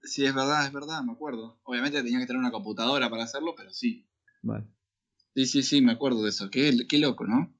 Sí, 0.04 0.24
es 0.24 0.34
verdad, 0.34 0.64
es 0.64 0.72
verdad, 0.72 1.02
me 1.02 1.12
acuerdo. 1.12 1.60
Obviamente 1.64 2.02
tenía 2.02 2.18
que 2.18 2.26
tener 2.26 2.40
una 2.40 2.50
computadora 2.50 3.10
para 3.10 3.24
hacerlo, 3.24 3.52
pero 3.54 3.68
sí. 3.68 4.08
Vale. 4.40 4.64
Sí, 5.34 5.44
sí, 5.44 5.62
sí, 5.62 5.82
me 5.82 5.92
acuerdo 5.92 6.22
de 6.22 6.30
eso. 6.30 6.48
Qué, 6.48 6.74
qué 6.88 6.96
loco, 6.96 7.26
¿no? 7.26 7.54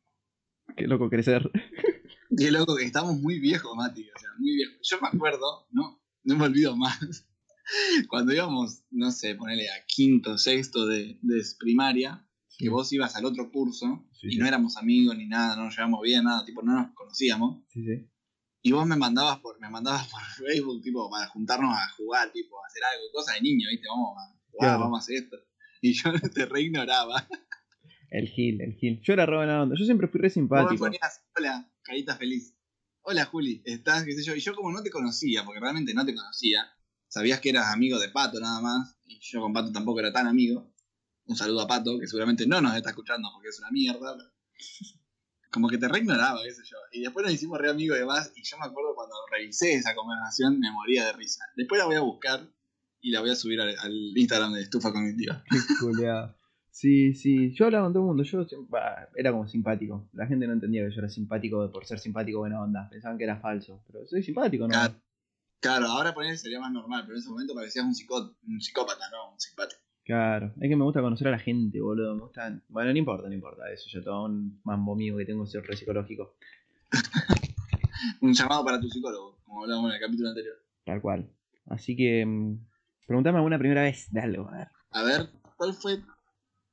Qué 0.78 0.86
loco 0.86 1.10
crecer. 1.10 1.50
Qué 2.38 2.50
loco 2.50 2.74
que 2.76 2.84
estamos 2.84 3.20
muy 3.20 3.38
viejos, 3.38 3.76
Mati. 3.76 4.08
O 4.08 4.18
sea, 4.18 4.30
muy 4.38 4.54
viejos. 4.54 4.78
Yo 4.82 4.96
me 5.02 5.08
acuerdo, 5.08 5.66
no, 5.72 6.00
no 6.24 6.38
me 6.38 6.46
olvido 6.46 6.74
más. 6.74 7.26
Cuando 8.08 8.32
íbamos, 8.32 8.82
no 8.90 9.10
sé, 9.10 9.34
ponerle 9.34 9.68
a 9.70 9.84
quinto, 9.86 10.38
sexto 10.38 10.86
de, 10.86 11.18
de 11.22 11.42
primaria, 11.58 12.26
que 12.58 12.68
vos 12.68 12.92
ibas 12.92 13.16
al 13.16 13.24
otro 13.24 13.50
curso 13.50 14.06
Sí, 14.12 14.28
y 14.28 14.32
sí. 14.32 14.38
no 14.38 14.46
éramos 14.46 14.76
amigos 14.76 15.16
ni 15.16 15.26
nada, 15.26 15.56
no 15.56 15.64
nos 15.64 15.76
llevamos 15.76 16.00
bien, 16.02 16.24
nada, 16.24 16.44
tipo, 16.44 16.62
no 16.62 16.74
nos 16.74 16.94
conocíamos. 16.94 17.62
Sí, 17.68 17.82
sí. 17.84 18.08
Y 18.64 18.70
vos 18.72 18.86
me 18.86 18.94
mandabas 18.96 19.40
por, 19.40 19.58
me 19.60 19.68
mandabas 19.68 20.06
por 20.08 20.20
Facebook, 20.46 20.82
tipo, 20.82 21.10
para 21.10 21.26
juntarnos 21.28 21.74
a 21.74 21.88
jugar, 21.96 22.30
tipo, 22.32 22.56
a 22.62 22.66
hacer 22.66 22.82
algo, 22.84 23.04
cosas 23.12 23.34
de 23.36 23.40
niño, 23.42 23.68
¿viste? 23.70 23.86
Vamos 23.88 24.16
a 24.16 24.26
jugar, 24.50 24.68
Claro. 24.68 24.80
vamos 24.80 25.00
a 25.00 25.02
hacer 25.02 25.16
esto. 25.24 25.36
Y 25.80 25.92
yo 25.94 26.12
te 26.34 26.46
reignoraba. 26.46 27.26
El 28.10 28.28
Gil, 28.28 28.60
el 28.60 28.74
Gil. 28.74 29.00
Yo 29.02 29.14
era 29.14 29.24
re 29.26 29.36
buena 29.36 29.62
onda. 29.62 29.74
Yo 29.76 29.84
siempre 29.84 30.06
fui 30.06 30.20
re 30.20 30.28
Vos 30.28 30.36
me 30.36 30.42
simpático. 30.42 30.84
ponías, 30.84 31.24
hola, 31.36 31.72
carita 31.82 32.14
feliz. 32.16 32.54
Hola, 33.00 33.24
Juli, 33.24 33.62
estás, 33.64 34.04
qué 34.04 34.12
sé 34.12 34.22
yo. 34.22 34.36
Y 34.36 34.40
yo 34.40 34.54
como 34.54 34.70
no 34.70 34.82
te 34.82 34.90
conocía, 34.90 35.44
porque 35.44 35.58
realmente 35.58 35.92
no 35.94 36.04
te 36.06 36.14
conocía, 36.14 36.60
sabías 37.12 37.40
que 37.40 37.50
eras 37.50 37.66
amigo 37.74 37.98
de 37.98 38.08
Pato 38.08 38.40
nada 38.40 38.60
más, 38.62 38.96
y 39.04 39.18
yo 39.20 39.40
con 39.42 39.52
Pato 39.52 39.70
tampoco 39.70 40.00
era 40.00 40.12
tan 40.12 40.26
amigo. 40.26 40.72
Un 41.26 41.36
saludo 41.36 41.60
a 41.60 41.66
Pato, 41.68 41.98
que 42.00 42.06
seguramente 42.06 42.46
no 42.46 42.60
nos 42.62 42.74
está 42.74 42.90
escuchando 42.90 43.28
porque 43.34 43.48
es 43.50 43.58
una 43.58 43.70
mierda. 43.70 44.16
pero- 44.16 44.30
Como 45.52 45.68
que 45.68 45.76
te 45.76 45.86
reignoraba, 45.86 46.40
qué 46.42 46.50
sé 46.50 46.62
yo. 46.64 46.78
Y 46.92 47.02
después 47.02 47.24
nos 47.24 47.34
hicimos 47.34 47.58
re 47.58 47.68
amigos 47.70 47.98
y 47.98 48.00
demás, 48.00 48.32
y 48.34 48.42
yo 48.42 48.56
me 48.58 48.64
acuerdo 48.64 48.94
cuando 48.94 49.14
revisé 49.30 49.74
esa 49.74 49.94
conversación, 49.94 50.58
me 50.58 50.70
moría 50.72 51.04
de 51.04 51.12
risa. 51.12 51.44
Después 51.56 51.78
la 51.78 51.84
voy 51.84 51.96
a 51.96 52.00
buscar 52.00 52.48
y 53.02 53.10
la 53.10 53.20
voy 53.20 53.28
a 53.30 53.34
subir 53.34 53.60
al, 53.60 53.68
al 53.78 53.92
Instagram 54.16 54.54
de 54.54 54.62
Estufa 54.62 54.90
Cognitiva. 54.92 55.44
Qué 55.50 55.58
culeado. 55.78 56.34
Sí, 56.70 57.12
sí. 57.14 57.52
Yo 57.52 57.66
hablaba 57.66 57.84
con 57.84 57.92
todo 57.92 58.02
el 58.04 58.06
mundo. 58.06 58.22
Yo 58.22 58.46
bah, 58.70 59.08
era 59.14 59.30
como 59.30 59.46
simpático. 59.46 60.08
La 60.14 60.26
gente 60.26 60.46
no 60.46 60.54
entendía 60.54 60.84
que 60.88 60.94
yo 60.94 61.00
era 61.00 61.10
simpático 61.10 61.70
por 61.70 61.84
ser 61.84 61.98
simpático 61.98 62.38
buena 62.38 62.62
onda. 62.62 62.88
Pensaban 62.88 63.18
que 63.18 63.24
era 63.24 63.36
falso. 63.38 63.84
Pero 63.86 64.06
soy 64.06 64.22
simpático, 64.22 64.64
¿no? 64.64 64.70
Claro. 64.70 64.94
Claro, 65.62 65.86
ahora 65.86 66.12
poner 66.12 66.36
sería 66.36 66.60
más 66.60 66.72
normal, 66.72 67.02
pero 67.04 67.14
en 67.14 67.20
ese 67.20 67.30
momento 67.30 67.54
parecías 67.54 67.86
un, 67.86 67.94
psicó- 67.94 68.34
un 68.46 68.60
psicópata, 68.60 69.08
¿no? 69.10 69.32
Un 69.32 69.40
simpático. 69.40 69.80
Claro. 70.04 70.52
Es 70.60 70.68
que 70.68 70.74
me 70.76 70.82
gusta 70.84 71.00
conocer 71.00 71.28
a 71.28 71.30
la 71.30 71.38
gente, 71.38 71.80
boludo. 71.80 72.16
Me 72.16 72.22
gusta... 72.22 72.60
Bueno, 72.68 72.90
no 72.92 72.98
importa, 72.98 73.28
no 73.28 73.34
importa. 73.34 73.70
Eso 73.70 73.88
ya 73.88 74.02
todo 74.02 74.24
un 74.24 74.60
mambo 74.64 74.96
mío 74.96 75.16
que 75.16 75.24
tengo 75.24 75.46
ser 75.46 75.62
re 75.64 75.76
psicológico. 75.76 76.34
Un 78.20 78.34
llamado 78.34 78.64
para 78.64 78.80
tu 78.80 78.88
psicólogo, 78.88 79.38
como 79.44 79.62
hablábamos 79.62 79.90
en 79.90 79.94
el 79.96 80.00
capítulo 80.00 80.28
anterior. 80.30 80.54
Tal 80.84 81.00
cual. 81.00 81.30
Así 81.66 81.96
que... 81.96 82.26
mm, 82.26 82.58
Preguntame 83.06 83.38
alguna 83.38 83.58
primera 83.58 83.82
vez 83.82 84.10
de 84.10 84.20
algo. 84.20 84.48
A 84.48 84.56
ver. 84.58 84.68
A 84.90 85.02
ver, 85.04 85.28
¿cuál 85.56 85.74
fue 85.74 86.00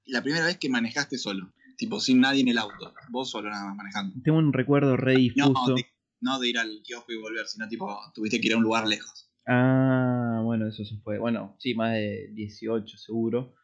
la 0.06 0.22
primera 0.24 0.46
vez 0.46 0.58
que 0.58 0.70
manejaste 0.70 1.18
solo? 1.18 1.52
Tipo, 1.78 2.00
sin 2.00 2.20
nadie 2.22 2.42
en 2.42 2.48
el 2.50 2.58
auto. 2.58 2.94
Vos 3.10 3.30
solo 3.30 3.50
nada 3.50 3.66
más 3.68 3.76
manejando. 3.78 4.16
Tengo 4.24 4.38
un 4.40 4.52
recuerdo 4.54 4.98
re 4.98 5.14
No, 5.36 5.48
difuso. 5.50 5.76
de, 5.76 5.86
no 6.22 6.40
de 6.40 6.50
ir 6.50 6.58
al 6.58 6.82
kiosco 6.84 7.12
y 7.12 7.18
volver, 7.18 7.46
sino 7.48 7.68
tipo, 7.68 7.98
tuviste 8.14 8.40
que 8.40 8.48
ir 8.48 8.54
a 8.54 8.58
un 8.58 8.64
lugar 8.64 8.88
lejos. 8.88 9.30
Ah, 9.52 10.42
bueno, 10.44 10.68
eso 10.68 10.86
se 10.86 10.98
fue. 10.98 11.18
Bueno, 11.18 11.56
sí, 11.58 11.74
más 11.74 11.94
de 11.94 12.30
18 12.34 12.98
seguro. 12.98 13.56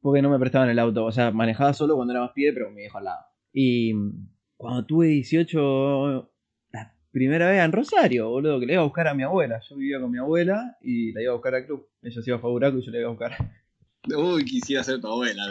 Porque 0.00 0.22
no 0.22 0.30
me 0.30 0.38
prestaban 0.38 0.70
el 0.70 0.78
auto. 0.78 1.04
O 1.04 1.12
sea, 1.12 1.30
manejaba 1.32 1.74
solo 1.74 1.96
cuando 1.96 2.14
era 2.14 2.22
más 2.22 2.32
pibe, 2.32 2.52
pero 2.52 2.70
me 2.70 2.82
dejó 2.82 2.98
al 2.98 3.04
lado. 3.04 3.24
Y 3.52 3.92
mm, 3.92 4.28
cuando 4.56 4.86
tuve 4.86 5.08
18, 5.08 6.32
la 6.72 6.94
primera 7.10 7.50
vez 7.50 7.62
en 7.62 7.72
Rosario, 7.72 8.30
boludo, 8.30 8.58
que 8.60 8.66
le 8.66 8.72
iba 8.74 8.82
a 8.82 8.86
buscar 8.86 9.08
a 9.08 9.14
mi 9.14 9.22
abuela. 9.22 9.60
Yo 9.68 9.76
vivía 9.76 10.00
con 10.00 10.10
mi 10.10 10.18
abuela 10.18 10.78
y 10.80 11.12
la 11.12 11.22
iba 11.22 11.32
a 11.32 11.34
buscar 11.34 11.54
al 11.56 11.66
club. 11.66 11.86
Ella 12.02 12.22
se 12.22 12.30
iba 12.30 12.38
a 12.38 12.40
Faburaco 12.40 12.78
y 12.78 12.86
yo 12.86 12.90
la 12.90 12.98
iba 12.98 13.08
a 13.08 13.12
buscar. 13.12 13.36
Uy, 14.16 14.44
quisiera 14.44 14.82
ser 14.82 15.00
tu 15.00 15.08
abuela, 15.08 15.42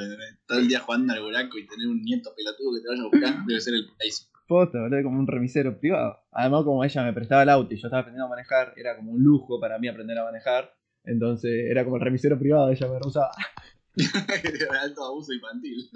todo 0.48 0.58
el 0.58 0.68
día 0.68 0.80
jugando 0.80 1.14
al 1.14 1.22
buraco 1.22 1.58
y 1.60 1.68
tener 1.68 1.88
un 1.88 2.02
nieto 2.02 2.34
pelotudo 2.36 2.74
que 2.74 2.82
te 2.82 2.88
vaya 2.88 3.02
a 3.02 3.06
buscar, 3.06 3.46
debe 3.46 3.62
ser 3.62 3.76
el 3.76 3.88
paraíso. 3.88 4.26
Posta, 4.48 4.80
boludo, 4.80 5.04
como 5.04 5.20
un 5.20 5.28
remisero 5.28 5.78
privado. 5.78 6.20
Además, 6.32 6.64
como 6.64 6.84
ella 6.84 7.04
me 7.04 7.14
prestaba 7.14 7.44
el 7.44 7.50
auto 7.50 7.74
y 7.74 7.78
yo 7.78 7.88
estaba 7.88 8.02
aprendiendo 8.02 8.26
a 8.26 8.30
manejar, 8.30 8.74
era 8.78 8.96
como 8.96 9.12
un 9.12 9.24
lujo 9.24 9.60
para 9.60 9.78
mí 9.78 9.88
aprender 9.88 10.18
a 10.18 10.24
manejar. 10.24 10.74
Entonces 11.04 11.70
era 11.70 11.84
como 11.84 11.98
el 11.98 12.02
remisero 12.02 12.40
privado, 12.40 12.70
ella 12.70 12.88
me 12.88 12.98
usaba. 13.06 13.32
alto 14.82 15.06
abuso 15.06 15.34
infantil. 15.34 15.90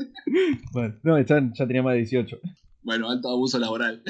Bueno, 0.72 1.00
no, 1.04 1.22
ya, 1.22 1.52
ya 1.54 1.68
tenía 1.68 1.84
más 1.84 1.94
de 1.94 2.00
18. 2.00 2.40
Bueno, 2.82 3.10
alto 3.10 3.30
abuso 3.30 3.60
laboral. 3.60 4.04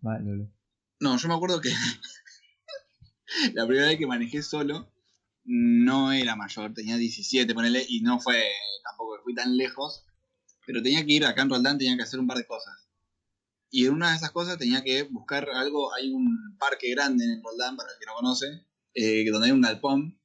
Mal, 0.00 0.22
boludo. 0.22 0.50
No, 1.00 1.16
yo 1.18 1.28
me 1.28 1.34
acuerdo 1.34 1.60
que 1.60 1.68
la 3.54 3.66
primera 3.66 3.88
vez 3.88 3.98
que 3.98 4.06
manejé 4.06 4.42
solo 4.42 4.90
no 5.44 6.12
era 6.12 6.34
mayor, 6.34 6.72
tenía 6.74 6.96
17, 6.96 7.54
ponele, 7.54 7.84
y 7.88 8.00
no 8.00 8.18
fue 8.18 8.42
tampoco 8.82 9.16
que 9.16 9.22
fui 9.22 9.34
tan 9.34 9.56
lejos, 9.56 10.04
pero 10.66 10.82
tenía 10.82 11.04
que 11.04 11.12
ir 11.12 11.24
acá 11.24 11.42
en 11.42 11.50
Roldán, 11.50 11.78
tenía 11.78 11.96
que 11.96 12.02
hacer 12.02 12.18
un 12.18 12.26
par 12.26 12.38
de 12.38 12.46
cosas. 12.46 12.85
Y 13.70 13.86
en 13.86 13.94
una 13.94 14.10
de 14.10 14.16
esas 14.16 14.30
cosas 14.30 14.58
tenía 14.58 14.82
que 14.82 15.02
buscar 15.04 15.48
algo, 15.50 15.92
hay 15.94 16.10
un 16.12 16.56
parque 16.58 16.90
grande 16.90 17.24
en 17.24 17.42
Roldán, 17.42 17.76
para 17.76 17.90
el 17.92 17.98
que 17.98 18.06
no 18.06 18.14
conoce, 18.14 18.64
eh, 18.94 19.28
donde 19.30 19.46
hay 19.48 19.52
un 19.52 19.60
galpón, 19.60 20.18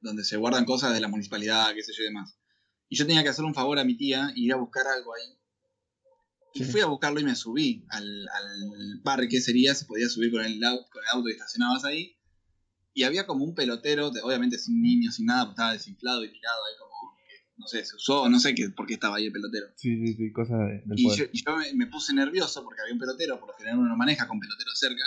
donde 0.00 0.24
se 0.24 0.36
guardan 0.36 0.64
cosas 0.64 0.94
de 0.94 1.00
la 1.00 1.08
municipalidad, 1.08 1.74
qué 1.74 1.82
sé 1.82 1.92
yo 1.96 2.02
y 2.02 2.06
demás. 2.06 2.38
Y 2.88 2.96
yo 2.96 3.06
tenía 3.06 3.22
que 3.22 3.30
hacer 3.30 3.44
un 3.44 3.54
favor 3.54 3.78
a 3.78 3.84
mi 3.84 3.96
tía 3.96 4.30
y 4.34 4.46
ir 4.46 4.52
a 4.52 4.56
buscar 4.56 4.86
algo 4.86 5.12
ahí. 5.14 5.38
Y 6.56 6.62
fui 6.62 6.80
a 6.82 6.86
buscarlo 6.86 7.18
y 7.18 7.24
me 7.24 7.34
subí 7.34 7.84
al, 7.90 8.28
al 8.28 9.00
parque, 9.02 9.40
sería, 9.40 9.74
se 9.74 9.86
podía 9.86 10.08
subir 10.08 10.30
con 10.30 10.44
el, 10.44 10.60
con 10.60 11.02
el 11.02 11.08
auto 11.12 11.28
y 11.28 11.32
estacionabas 11.32 11.84
ahí. 11.84 12.16
Y 12.92 13.02
había 13.02 13.26
como 13.26 13.44
un 13.44 13.56
pelotero, 13.56 14.10
de- 14.12 14.22
obviamente 14.22 14.56
sin 14.58 14.80
niños, 14.80 15.16
sin 15.16 15.26
nada, 15.26 15.50
estaba 15.50 15.72
desinflado 15.72 16.22
y 16.24 16.30
tirado 16.30 16.58
ahí 16.64 16.74
como, 16.78 17.18
no 17.56 17.66
sé, 17.66 17.84
se 17.84 17.96
usó, 17.96 18.28
no 18.28 18.38
sé 18.40 18.54
qué, 18.54 18.68
por 18.70 18.86
qué 18.86 18.94
estaba 18.94 19.16
ahí 19.16 19.26
el 19.26 19.32
pelotero. 19.32 19.66
Sí, 19.76 19.96
sí, 20.06 20.14
sí, 20.14 20.32
cosas 20.32 20.58
de- 20.60 20.82
del 20.84 20.98
Y 20.98 21.08
yo, 21.16 21.56
me, 21.56 21.74
me 21.74 21.86
puse 21.86 22.12
nervioso 22.12 22.62
porque 22.64 22.80
había 22.82 22.94
un 22.94 22.98
pelotero, 23.00 23.38
por 23.38 23.48
lo 23.50 23.54
general 23.54 23.78
uno 23.78 23.88
no 23.90 23.96
maneja 23.96 24.26
con 24.26 24.40
pelotero 24.40 24.70
cerca, 24.74 25.02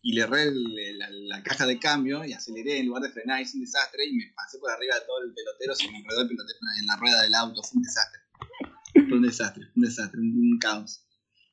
y 0.00 0.14
le 0.14 0.22
erré 0.22 0.44
el- 0.44 0.98
la, 0.98 1.08
la 1.10 1.42
caja 1.42 1.66
de 1.66 1.78
cambio 1.78 2.24
y 2.24 2.32
aceleré 2.32 2.78
en 2.78 2.86
lugar 2.86 3.02
de 3.02 3.10
frenar, 3.10 3.40
hice 3.40 3.56
un 3.56 3.62
desastre 3.64 4.04
y 4.06 4.16
me 4.16 4.32
pasé 4.34 4.58
por 4.58 4.70
arriba 4.70 4.94
de 4.96 5.02
todo 5.06 5.18
el 5.22 5.32
pelotero, 5.34 5.74
se 5.74 5.90
me 5.90 5.98
enredó 5.98 6.22
el 6.22 6.28
pelotero 6.28 6.58
en 6.80 6.86
la 6.86 6.96
rueda 6.96 7.22
del 7.22 7.34
auto, 7.34 7.62
fue 7.62 7.76
un 7.78 7.82
desastre. 7.82 8.20
Fue 9.08 9.16
un 9.18 9.22
desastre, 9.22 9.64
un 9.76 9.82
desastre, 9.82 10.20
un, 10.20 10.26
un 10.52 10.58
caos. 10.58 11.06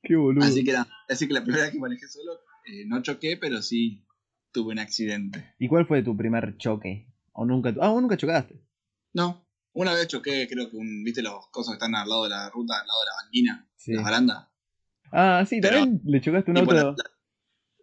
Qué 0.03 0.15
boludo. 0.15 0.45
Así 0.45 0.63
que, 0.63 0.71
la, 0.73 0.87
así 1.09 1.27
que 1.27 1.33
la 1.33 1.43
primera 1.43 1.63
vez 1.65 1.73
que 1.73 1.79
manejé 1.79 2.07
solo, 2.07 2.39
eh, 2.65 2.85
no 2.85 3.01
choqué, 3.01 3.37
pero 3.37 3.61
sí 3.61 4.05
tuve 4.51 4.71
un 4.73 4.79
accidente. 4.79 5.53
¿Y 5.59 5.67
cuál 5.67 5.85
fue 5.85 6.01
tu 6.01 6.15
primer 6.17 6.57
choque? 6.57 7.07
¿O 7.33 7.45
nunca? 7.45 7.69
Ah, 7.81 7.89
vos 7.89 8.01
nunca 8.01 8.17
chocaste. 8.17 8.61
No, 9.13 9.45
una 9.81 9.93
vez 9.93 10.07
choqué, 10.07 10.47
creo 10.49 10.69
que 10.69 10.77
un, 10.77 11.03
viste 11.03 11.21
los 11.21 11.47
cosas 11.49 11.71
que 11.71 11.75
están 11.75 11.95
al 11.95 12.07
lado 12.09 12.23
de 12.23 12.29
la 12.29 12.49
ruta, 12.49 12.73
al 12.79 12.87
lado 12.87 12.99
de 12.99 13.05
la 13.05 13.23
banquina, 13.23 13.67
Sí. 13.77 13.93
las 13.93 14.03
barandas. 14.03 14.47
Ah, 15.11 15.43
sí, 15.47 15.59
Pero- 15.61 15.79
también 15.79 16.01
le 16.05 16.21
chocaste 16.21 16.51
un 16.51 16.57
auto. 16.57 16.73
la- 16.73 16.83
la- 16.83 16.95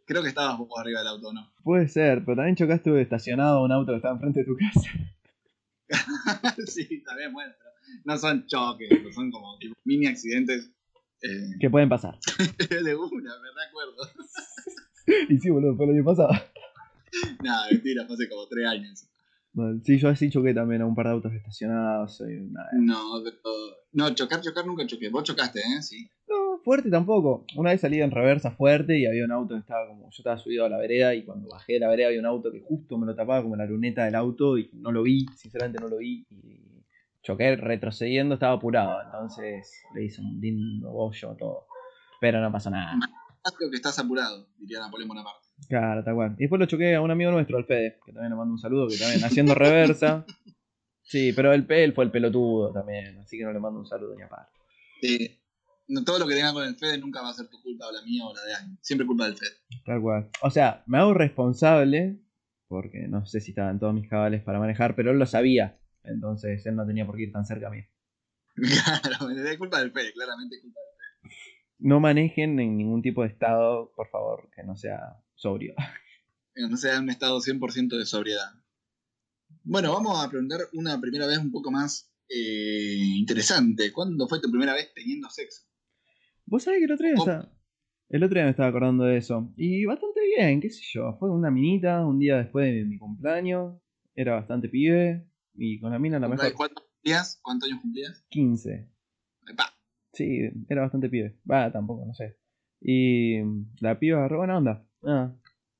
creo 0.04 0.22
que 0.22 0.28
estabas 0.28 0.59
vos 0.59 0.68
arriba 0.78 1.00
del 1.00 1.09
auto, 1.09 1.32
¿no? 1.32 1.52
Puede 1.64 1.88
ser, 1.88 2.24
pero 2.24 2.37
también 2.37 2.54
chocaste 2.56 3.00
estacionado 3.00 3.62
un 3.64 3.72
auto 3.72 3.92
que 3.92 3.96
estaba 3.96 4.14
enfrente 4.14 4.40
de 4.40 4.46
tu 4.46 4.56
casa. 4.56 4.90
sí, 6.66 7.02
también, 7.04 7.32
bueno, 7.32 7.52
pero 7.59 7.70
no 8.04 8.18
son 8.18 8.46
choques, 8.46 8.88
son 9.14 9.30
como 9.30 9.56
tipo, 9.59 9.74
mini 9.85 10.06
accidentes 10.06 10.70
eh, 11.22 11.50
Que 11.61 11.70
pueden 11.70 11.88
pasar. 11.88 12.18
de 12.59 12.94
una, 12.96 13.32
me 13.40 13.48
recuerdo. 13.64 14.11
Y 15.28 15.38
sí, 15.38 15.50
boludo, 15.50 15.76
fue 15.76 15.85
el 15.87 15.92
año 15.92 16.04
pasado. 16.04 16.30
Nada, 17.42 17.68
mentira, 17.70 18.04
fue 18.06 18.14
hace 18.16 18.28
como 18.28 18.46
tres 18.48 18.66
años. 18.66 19.09
Bueno, 19.57 19.81
sí, 19.83 19.97
yo 19.97 20.11
así 20.11 20.29
choqué 20.29 20.53
también 20.53 20.83
a 20.83 20.87
un 20.87 20.95
par 20.95 21.07
de 21.07 21.12
autos 21.12 21.33
estacionados. 21.33 22.21
y 22.21 22.53
nada. 22.53 22.69
No, 22.75 23.23
pero, 23.25 23.38
no, 23.92 24.14
chocar, 24.14 24.42
chocar 24.42 24.66
nunca 24.66 24.87
choqué. 24.87 25.09
Vos 25.09 25.25
chocaste, 25.25 25.61
¿eh? 25.61 25.81
Sí. 25.81 26.11
No, 26.29 26.59
fuerte 26.62 26.90
tampoco. 26.90 27.47
Una 27.57 27.71
vez 27.71 27.81
salí 27.81 28.03
en 28.03 28.11
reversa 28.11 28.51
fuerte 28.51 28.99
y 28.99 29.07
había 29.07 29.25
un 29.25 29.33
auto 29.33 29.55
que 29.55 29.61
estaba 29.61 29.88
como. 29.88 30.11
Yo 30.11 30.16
estaba 30.19 30.37
subido 30.37 30.66
a 30.66 30.69
la 30.69 30.77
vereda 30.77 31.14
y 31.14 31.25
cuando 31.25 31.49
bajé 31.49 31.73
de 31.73 31.79
la 31.81 31.88
vereda 31.88 32.09
había 32.09 32.21
un 32.21 32.27
auto 32.27 32.53
que 32.53 32.61
justo 32.61 32.99
me 32.99 33.07
lo 33.07 33.14
tapaba 33.14 33.42
como 33.42 33.57
la 33.57 33.64
luneta 33.64 34.05
del 34.05 34.14
auto 34.16 34.59
y 34.59 34.69
no 34.75 34.92
lo 34.92 35.03
vi, 35.03 35.25
sinceramente 35.35 35.81
no 35.81 35.88
lo 35.88 35.97
vi. 35.97 36.27
Y 36.29 36.85
choqué 37.23 37.57
retrocediendo, 37.57 38.35
estaba 38.35 38.57
apurado. 38.57 39.01
Entonces 39.07 39.73
le 39.95 40.05
hice 40.05 40.21
un 40.21 40.38
lindo 40.38 40.90
bollo 40.90 41.35
todo. 41.35 41.66
Pero 42.21 42.42
no 42.42 42.53
pasó 42.53 42.69
nada. 42.69 42.99
Creo 43.57 43.71
que 43.71 43.77
estás 43.77 43.99
apurado, 43.99 44.49
diría 44.59 44.81
Napoleón 44.81 45.09
Bonaparte. 45.09 45.45
Claro, 45.69 46.05
tal 46.05 46.14
cual. 46.14 46.35
Y 46.38 46.42
después 46.42 46.61
lo 46.61 46.66
choqué 46.66 46.95
a 46.95 47.01
un 47.01 47.11
amigo 47.11 47.31
nuestro, 47.31 47.57
al 47.57 47.64
Fede, 47.64 47.99
que 48.05 48.12
también 48.12 48.31
le 48.31 48.37
mando 48.37 48.53
un 48.53 48.59
saludo, 48.59 48.88
que 48.88 48.99
también 48.99 49.25
haciendo 49.25 49.55
reversa. 49.55 50.25
Sí, 51.09 51.33
pero 51.33 51.53
el 51.53 51.64
P, 51.64 51.85
él 51.85 51.92
fue 51.92 52.03
el 52.05 52.11
pelotudo 52.11 52.73
también, 52.73 53.16
así 53.21 53.38
que 53.38 53.45
no 53.45 53.53
le 53.53 53.61
mando 53.61 53.79
un 53.79 53.87
saludo 53.87 54.16
ni 54.16 54.23
a 54.23 54.29
par. 54.29 54.49
Eh, 55.03 55.38
no, 55.87 56.03
todo 56.03 56.19
lo 56.19 56.27
que 56.27 56.35
tenga 56.35 56.53
con 56.53 56.64
el 56.64 56.75
Fede 56.75 56.99
nunca 56.99 57.23
va 57.23 57.29
a 57.29 57.33
ser 57.33 57.47
tu 57.49 57.62
culpa 57.62 57.87
o 57.87 57.92
la 57.92 58.03
mía 58.03 58.25
o 58.27 58.35
la 58.35 58.42
de 58.42 58.55
alguien. 58.55 58.79
Siempre 58.83 59.07
culpa 59.07 59.27
del 59.27 59.37
Fede. 59.37 59.53
Tal 59.85 60.03
cual. 60.03 60.29
O 60.42 60.51
sea, 60.51 60.83
me 60.87 60.99
hago 60.99 61.14
responsable, 61.14 62.19
porque 62.66 63.07
no 63.07 63.25
sé 63.25 63.40
si 63.40 63.53
estaban 63.53 63.79
todos 63.79 63.95
mis 63.95 64.09
cabales 64.09 64.42
para 64.42 64.59
manejar, 64.59 64.97
pero 64.97 65.12
él 65.12 65.19
lo 65.21 65.27
sabía. 65.27 65.79
entonces 66.03 66.66
él 66.66 66.75
no 66.75 66.85
tenía 66.85 67.07
por 67.07 67.16
qué 67.16 67.23
ir 67.23 67.33
tan 67.33 67.47
cerca 67.47 67.69
a 67.69 67.71
mí. 67.71 67.85
Claro, 68.57 69.31
es 69.31 69.59
culpa 69.59 69.79
del 69.79 69.92
Fede, 69.92 70.12
claramente 70.12 70.57
es 70.57 70.62
culpa 70.62 70.81
del 70.81 71.31
No 71.79 72.01
manejen 72.01 72.59
en 72.59 72.77
ningún 72.77 73.03
tipo 73.03 73.23
de 73.23 73.29
estado, 73.29 73.92
por 73.95 74.09
favor, 74.09 74.51
que 74.57 74.64
no 74.64 74.75
sea 74.75 75.23
sobrio. 75.37 75.75
No 76.57 76.77
sea 76.77 76.99
un 77.01 77.11
estado 77.11 77.38
100% 77.40 77.96
de 77.99 78.07
sobriedad. 78.07 78.51
Bueno, 79.62 79.92
vamos 79.92 80.25
a 80.25 80.29
preguntar 80.29 80.61
una 80.72 81.01
primera 81.01 81.27
vez 81.27 81.38
un 81.38 81.51
poco 81.53 81.70
más 81.70 82.11
eh, 82.29 82.96
interesante. 83.16 83.92
¿Cuándo 83.92 84.27
fue 84.27 84.40
tu 84.40 84.51
primera 84.51 84.72
vez 84.75 84.92
teniendo 84.94 85.29
sexo? 85.31 85.62
Vos 86.46 86.64
sabés 86.64 86.81
que 86.81 86.85
el 86.87 86.92
otro 86.92 87.07
día 87.07 87.14
Oh. 87.16 87.20
estaba- 87.20 87.53
El 88.09 88.22
otro 88.22 88.35
día 88.37 88.44
me 88.44 88.51
estaba 88.51 88.68
acordando 88.68 89.05
de 89.05 89.16
eso. 89.18 89.53
Y 89.57 89.85
bastante 89.85 90.20
bien, 90.37 90.61
qué 90.61 90.70
sé 90.70 90.81
yo. 90.92 91.16
Fue 91.18 91.29
una 91.31 91.51
minita 91.51 92.07
un 92.07 92.18
día 92.20 92.37
después 92.38 92.72
de 92.72 92.85
mi 92.85 92.99
cumpleaños. 92.99 93.81
Era 94.14 94.35
bastante 94.37 94.68
pibe. 94.68 95.29
Y 95.55 95.81
con 95.81 95.90
la 95.90 95.99
mina 95.99 96.18
a 96.18 96.20
lo 96.20 96.29
mejor 96.29 96.53
¿Cuántos 96.55 96.85
cumplías? 96.85 97.40
¿Cuántos 97.42 97.68
años 97.68 97.81
cumplías? 97.83 98.25
15. 98.29 98.88
Epa. 99.49 99.75
Sí, 100.12 100.40
era 100.68 100.83
bastante 100.83 101.09
pibe. 101.09 101.38
Va, 101.51 101.72
tampoco, 101.72 102.07
no 102.07 102.14
sé. 102.14 102.38
Y 102.81 103.40
la 103.81 103.99
piba 103.99 104.18
agarró 104.18 104.38
buena 104.38 104.59
onda. 104.59 104.86
Ah, 105.04 105.32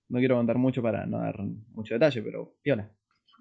no 0.09 0.19
quiero 0.19 0.37
contar 0.37 0.59
mucho 0.59 0.83
para 0.83 1.07
no 1.07 1.19
dar 1.19 1.39
mucho 1.73 1.95
detalle, 1.95 2.23
pero 2.23 2.55
piola. 2.63 2.91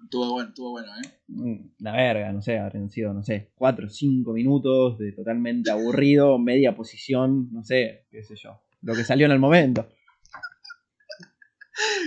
Estuvo 0.04 0.30
bueno, 0.32 0.48
estuvo 0.50 0.70
bueno, 0.72 0.88
¿eh? 1.02 1.08
Mm, 1.28 1.70
La 1.80 1.92
verga, 1.92 2.32
no 2.32 2.42
sé, 2.42 2.58
habrían 2.58 2.90
sido, 2.90 3.14
no 3.14 3.22
sé, 3.22 3.50
4 3.54 3.86
o 3.86 3.90
5 3.90 4.32
minutos 4.32 4.98
de 4.98 5.12
totalmente 5.12 5.70
aburrido, 5.70 6.38
media 6.38 6.74
posición, 6.76 7.48
no 7.52 7.64
sé, 7.64 8.06
qué 8.10 8.22
sé 8.22 8.36
yo. 8.36 8.60
Lo 8.82 8.94
que 8.94 9.04
salió 9.04 9.26
en 9.26 9.32
el 9.32 9.38
momento. 9.38 9.86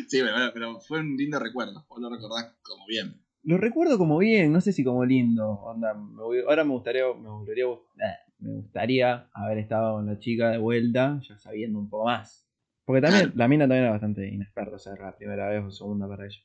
Sí, 0.07 0.19
pero, 0.21 0.35
pero 0.53 0.79
fue 0.79 0.99
un 0.99 1.15
lindo 1.15 1.39
recuerdo. 1.39 1.85
Vos 1.89 1.99
lo 1.99 2.09
recordás 2.09 2.55
como 2.61 2.85
bien. 2.87 3.21
Lo 3.43 3.57
recuerdo 3.57 3.97
como 3.97 4.17
bien, 4.17 4.51
no 4.51 4.61
sé 4.61 4.71
si 4.73 4.83
como 4.83 5.05
lindo. 5.05 5.47
Onda, 5.49 5.93
me 5.93 6.21
voy- 6.21 6.43
ahora 6.47 6.63
me 6.63 6.71
gustaría, 6.73 7.03
me 7.13 7.29
gustaría, 7.29 7.65
eh, 7.65 8.17
me 8.39 8.51
gustaría 8.53 9.29
haber 9.33 9.59
estado 9.59 9.95
con 9.95 10.07
la 10.07 10.19
chica 10.19 10.49
de 10.51 10.57
vuelta, 10.57 11.19
ya 11.27 11.37
sabiendo 11.37 11.79
un 11.79 11.89
poco 11.89 12.05
más. 12.05 12.48
Porque 12.89 13.01
también, 13.03 13.21
Claro. 13.25 13.37
la 13.37 13.47
mina 13.47 13.63
también 13.65 13.83
era 13.83 13.91
bastante 13.91 14.27
inexperta, 14.27 14.75
o 14.75 14.79
sea, 14.79 14.93
era 14.93 15.05
la 15.11 15.15
primera 15.15 15.47
vez 15.47 15.63
o 15.63 15.69
segunda 15.69 16.07
para 16.07 16.25
ella. 16.25 16.39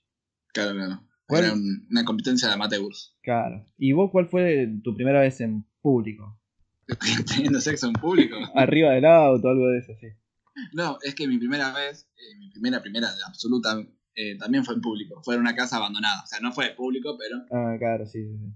Claro, 0.53 0.73
claro. 0.75 1.01
¿Cuál? 1.27 1.45
Era 1.45 1.53
un- 1.55 1.87
una 1.91 2.05
competencia 2.05 2.49
de 2.49 2.55
amateurs. 2.55 3.17
Claro. 3.23 3.67
¿Y 3.79 3.93
vos 3.93 4.11
cuál 4.13 4.27
fue 4.29 4.69
tu 4.83 4.95
primera 4.95 5.21
vez 5.23 5.41
en 5.41 5.65
público? 5.81 6.39
Teniendo 7.51 7.63
sexo 7.63 7.87
en 7.87 7.95
público. 7.95 8.37
Arriba 8.55 8.91
del 8.93 9.07
auto, 9.07 9.49
algo 9.49 9.69
de 9.69 9.79
eso, 9.79 9.93
sí. 9.99 10.09
No, 10.75 10.99
es 11.01 11.15
que 11.15 11.27
mi 11.27 11.39
primera 11.39 11.73
vez, 11.73 12.11
eh, 12.15 12.37
mi 12.39 12.51
primera, 12.51 12.83
primera, 12.83 13.11
de 13.11 13.23
absoluta, 13.27 13.83
eh, 14.15 14.37
también 14.37 14.67
fue 14.67 14.75
en 14.75 14.83
público. 14.83 15.23
Fue 15.25 15.37
en 15.37 15.41
una 15.41 15.55
casa 15.55 15.79
abandonada. 15.79 16.25
O 16.25 16.27
sea, 16.27 16.41
no 16.41 16.53
fue 16.53 16.75
público, 16.77 17.17
pero, 17.19 17.39
Ah, 17.53 17.75
claro, 17.79 18.05
sí, 18.05 18.23
sí, 18.23 18.37
sí. 18.39 18.53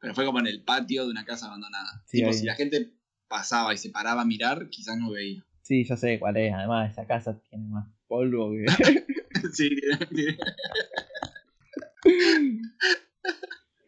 pero 0.00 0.16
fue 0.16 0.24
como 0.24 0.40
en 0.40 0.48
el 0.48 0.64
patio 0.64 1.04
de 1.04 1.12
una 1.12 1.24
casa 1.24 1.46
abandonada. 1.46 2.02
Sí, 2.06 2.18
tipo, 2.18 2.32
si 2.32 2.44
la 2.44 2.56
gente 2.56 2.92
pasaba 3.28 3.72
y 3.72 3.76
se 3.78 3.90
paraba 3.90 4.22
a 4.22 4.26
mirar, 4.26 4.68
quizás 4.68 4.98
no 4.98 5.12
veía. 5.12 5.44
Sí, 5.70 5.84
ya 5.84 5.96
sé 5.96 6.18
cuál 6.18 6.36
es. 6.36 6.52
Además, 6.52 6.90
esa 6.90 7.06
casa 7.06 7.40
tiene 7.48 7.64
más 7.68 7.86
polvo 8.08 8.50
que. 8.50 8.66
sí, 9.52 9.70
tiene- 10.12 10.36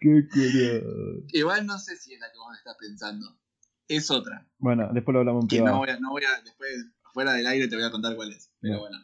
Qué 0.00 0.28
curioso. 0.30 1.24
igual 1.32 1.66
no 1.66 1.76
sé 1.80 1.96
si 1.96 2.14
es 2.14 2.20
la 2.20 2.30
que 2.30 2.38
vos 2.38 2.56
estás 2.56 2.76
pensando. 2.78 3.36
Es 3.88 4.12
otra. 4.12 4.46
Bueno, 4.58 4.90
después 4.92 5.12
lo 5.12 5.18
hablamos 5.20 5.42
en 5.42 5.48
Que 5.48 5.60
no 5.60 5.78
voy 5.78 5.90
a, 5.90 5.98
no 5.98 6.10
voy 6.10 6.22
a, 6.22 6.40
después, 6.40 6.70
fuera 7.12 7.32
del 7.32 7.48
aire 7.48 7.66
te 7.66 7.74
voy 7.74 7.84
a 7.84 7.90
contar 7.90 8.14
cuál 8.14 8.30
es. 8.30 8.48
Pero 8.60 8.74
No. 8.74 8.80
bueno. 8.82 8.98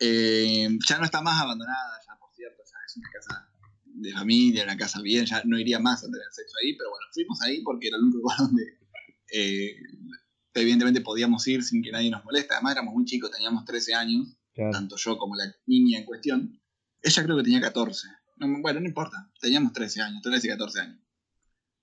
Eh, 0.00 0.68
ya 0.88 0.96
no 0.98 1.04
está 1.04 1.20
más 1.20 1.42
abandonada, 1.42 2.00
ya 2.06 2.16
por 2.18 2.32
cierto, 2.34 2.62
ya 2.64 2.76
es 2.86 2.96
una 2.96 3.08
casa 3.12 3.48
de 3.84 4.12
familia, 4.12 4.64
una 4.64 4.78
casa 4.78 5.02
bien, 5.02 5.26
ya 5.26 5.42
no 5.44 5.58
iría 5.58 5.78
más 5.78 6.02
a 6.02 6.06
tener 6.06 6.22
sexo 6.32 6.56
ahí, 6.64 6.74
pero 6.74 6.88
bueno, 6.88 7.04
fuimos 7.12 7.42
ahí 7.42 7.60
porque 7.62 7.88
era 7.88 7.98
el 7.98 8.04
único 8.04 8.18
lugar 8.20 8.38
donde 8.48 8.78
eh, 9.34 9.76
evidentemente 10.54 11.00
podíamos 11.00 11.46
ir 11.48 11.62
sin 11.62 11.82
que 11.82 11.90
nadie 11.92 12.10
nos 12.10 12.24
moleste. 12.24 12.54
Además 12.54 12.72
éramos 12.72 12.94
muy 12.94 13.04
chicos, 13.04 13.30
teníamos 13.30 13.64
13 13.64 13.94
años, 13.94 14.36
Claro. 14.54 14.70
tanto 14.70 14.96
yo 14.96 15.16
como 15.16 15.34
la 15.36 15.44
niña 15.66 15.98
en 15.98 16.04
cuestión. 16.04 16.60
Ella 17.02 17.22
creo 17.24 17.36
que 17.38 17.42
tenía 17.44 17.60
14. 17.60 18.06
No, 18.36 18.60
bueno, 18.60 18.80
no 18.80 18.86
importa, 18.86 19.30
teníamos 19.40 19.72
13 19.72 20.02
años, 20.02 20.20
13 20.22 20.46
y 20.46 20.50
14 20.50 20.80
años. 20.80 20.98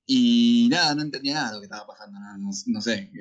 Y 0.06 0.68
nada, 0.72 0.96
no 0.96 1.02
entendía 1.04 1.36
nada 1.36 1.50
de 1.50 1.54
lo 1.56 1.60
que 1.62 1.66
estaba 1.66 1.86
pasando, 1.88 2.20
no, 2.20 2.38
no- 2.38 2.50
no 2.68 2.82
sé, 2.82 3.12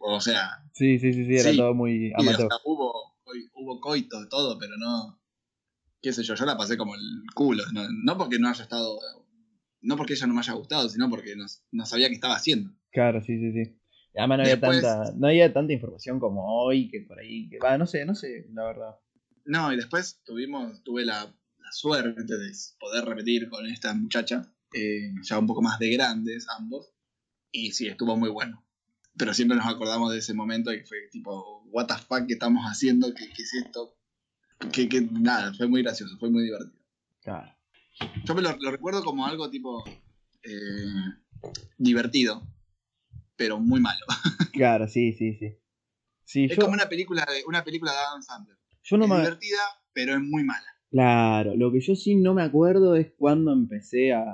o 0.00 0.20
sea, 0.20 0.64
Sí, 0.72 0.98
sí, 0.98 1.12
sí, 1.12 1.24
sí, 1.26 1.36
era 1.36 1.50
Sí. 1.50 1.56
todo 1.56 1.74
muy 1.74 2.08
y, 2.08 2.12
o 2.12 2.18
amateur. 2.20 2.48
sea, 2.48 2.58
hubo, 2.64 2.92
hubo 3.54 3.80
coito 3.80 4.20
de 4.20 4.26
todo, 4.28 4.58
pero 4.58 4.76
no. 4.76 5.20
qué 6.02 6.12
sé 6.12 6.22
yo, 6.22 6.34
yo 6.34 6.44
la 6.44 6.56
pasé 6.58 6.76
como 6.76 6.94
el 6.96 7.00
culo. 7.34 7.64
No, 7.72 7.86
no 7.90 8.18
porque 8.18 8.38
no 8.38 8.48
haya 8.50 8.62
estado. 8.64 8.98
No 9.80 9.96
porque 9.96 10.12
ella 10.14 10.26
no 10.26 10.34
me 10.34 10.40
haya 10.40 10.52
gustado, 10.52 10.86
sino 10.90 11.08
porque 11.08 11.34
no, 11.34 11.46
no 11.72 11.86
sabía 11.86 12.08
qué 12.08 12.14
estaba 12.14 12.36
haciendo. 12.36 12.70
Claro, 12.90 13.22
sí, 13.22 13.38
sí, 13.38 13.52
sí. 13.52 13.74
Además 14.16 14.38
no 14.38 14.42
había, 14.44 14.56
Después- 14.56 14.82
tanta, 14.82 15.12
no 15.16 15.26
había 15.26 15.52
tanta 15.52 15.72
información 15.72 16.20
como 16.20 16.44
hoy, 16.62 16.88
que 16.88 17.00
por 17.00 17.18
ahí, 17.18 17.48
que 17.48 17.58
va, 17.58 17.76
no 17.78 17.86
sé, 17.86 18.04
no 18.04 18.14
sé, 18.14 18.46
la 18.52 18.64
verdad. 18.64 18.96
No, 19.44 19.72
y 19.72 19.76
después 19.76 20.20
tuvimos, 20.24 20.82
tuve 20.84 21.04
la, 21.04 21.24
la 21.24 21.72
suerte 21.72 22.22
de 22.38 22.52
poder 22.78 23.04
repetir 23.04 23.48
con 23.48 23.66
esta 23.66 23.92
muchacha, 23.94 24.50
eh, 24.72 25.12
ya 25.22 25.38
un 25.38 25.46
poco 25.46 25.62
más 25.62 25.78
de 25.78 25.90
grandes 25.90 26.46
ambos, 26.58 26.92
y 27.50 27.72
sí, 27.72 27.88
estuvo 27.88 28.16
muy 28.16 28.30
bueno. 28.30 28.64
Pero 29.16 29.32
siempre 29.34 29.56
nos 29.56 29.66
acordamos 29.66 30.12
de 30.12 30.18
ese 30.18 30.34
momento 30.34 30.72
y 30.72 30.80
fue 30.84 31.08
tipo, 31.10 31.62
what 31.70 31.86
the 31.86 31.94
fuck, 31.94 32.26
¿qué 32.26 32.32
estamos 32.34 32.64
haciendo? 32.64 33.12
¿Qué, 33.14 33.26
qué 33.32 33.42
es 33.42 33.54
esto? 33.54 33.96
Que, 34.72 34.88
que 34.88 35.02
nada, 35.02 35.52
fue 35.54 35.68
muy 35.68 35.82
gracioso, 35.82 36.16
fue 36.18 36.30
muy 36.30 36.44
divertido. 36.44 36.82
Claro. 37.22 37.52
Yo 38.24 38.34
me 38.34 38.42
lo, 38.42 38.56
lo 38.58 38.70
recuerdo 38.72 39.04
como 39.04 39.26
algo 39.26 39.50
tipo 39.50 39.84
eh, 40.42 40.84
divertido, 41.78 42.42
pero 43.36 43.58
muy 43.58 43.80
malo. 43.80 44.04
Claro, 44.52 44.86
sí, 44.86 45.12
sí, 45.14 45.34
sí. 45.34 45.56
Sí, 46.24 46.44
Es 46.44 46.56
yo, 46.56 46.62
como 46.62 46.74
una 46.74 46.88
película 46.88 47.26
de 47.28 47.42
una 47.46 47.64
película 47.64 47.90
de 47.92 47.98
Adam 47.98 48.22
Sandler. 48.22 48.56
yo 48.84 48.96
no 48.96 49.04
es 49.04 49.10
me... 49.10 49.16
divertida, 49.16 49.58
pero 49.92 50.14
es 50.14 50.20
muy 50.20 50.44
mala. 50.44 50.66
Claro, 50.90 51.56
lo 51.56 51.72
que 51.72 51.80
yo 51.80 51.96
sí 51.96 52.14
no 52.14 52.34
me 52.34 52.42
acuerdo 52.42 52.94
es 52.94 53.12
cuando 53.18 53.52
empecé 53.52 54.12
a 54.12 54.24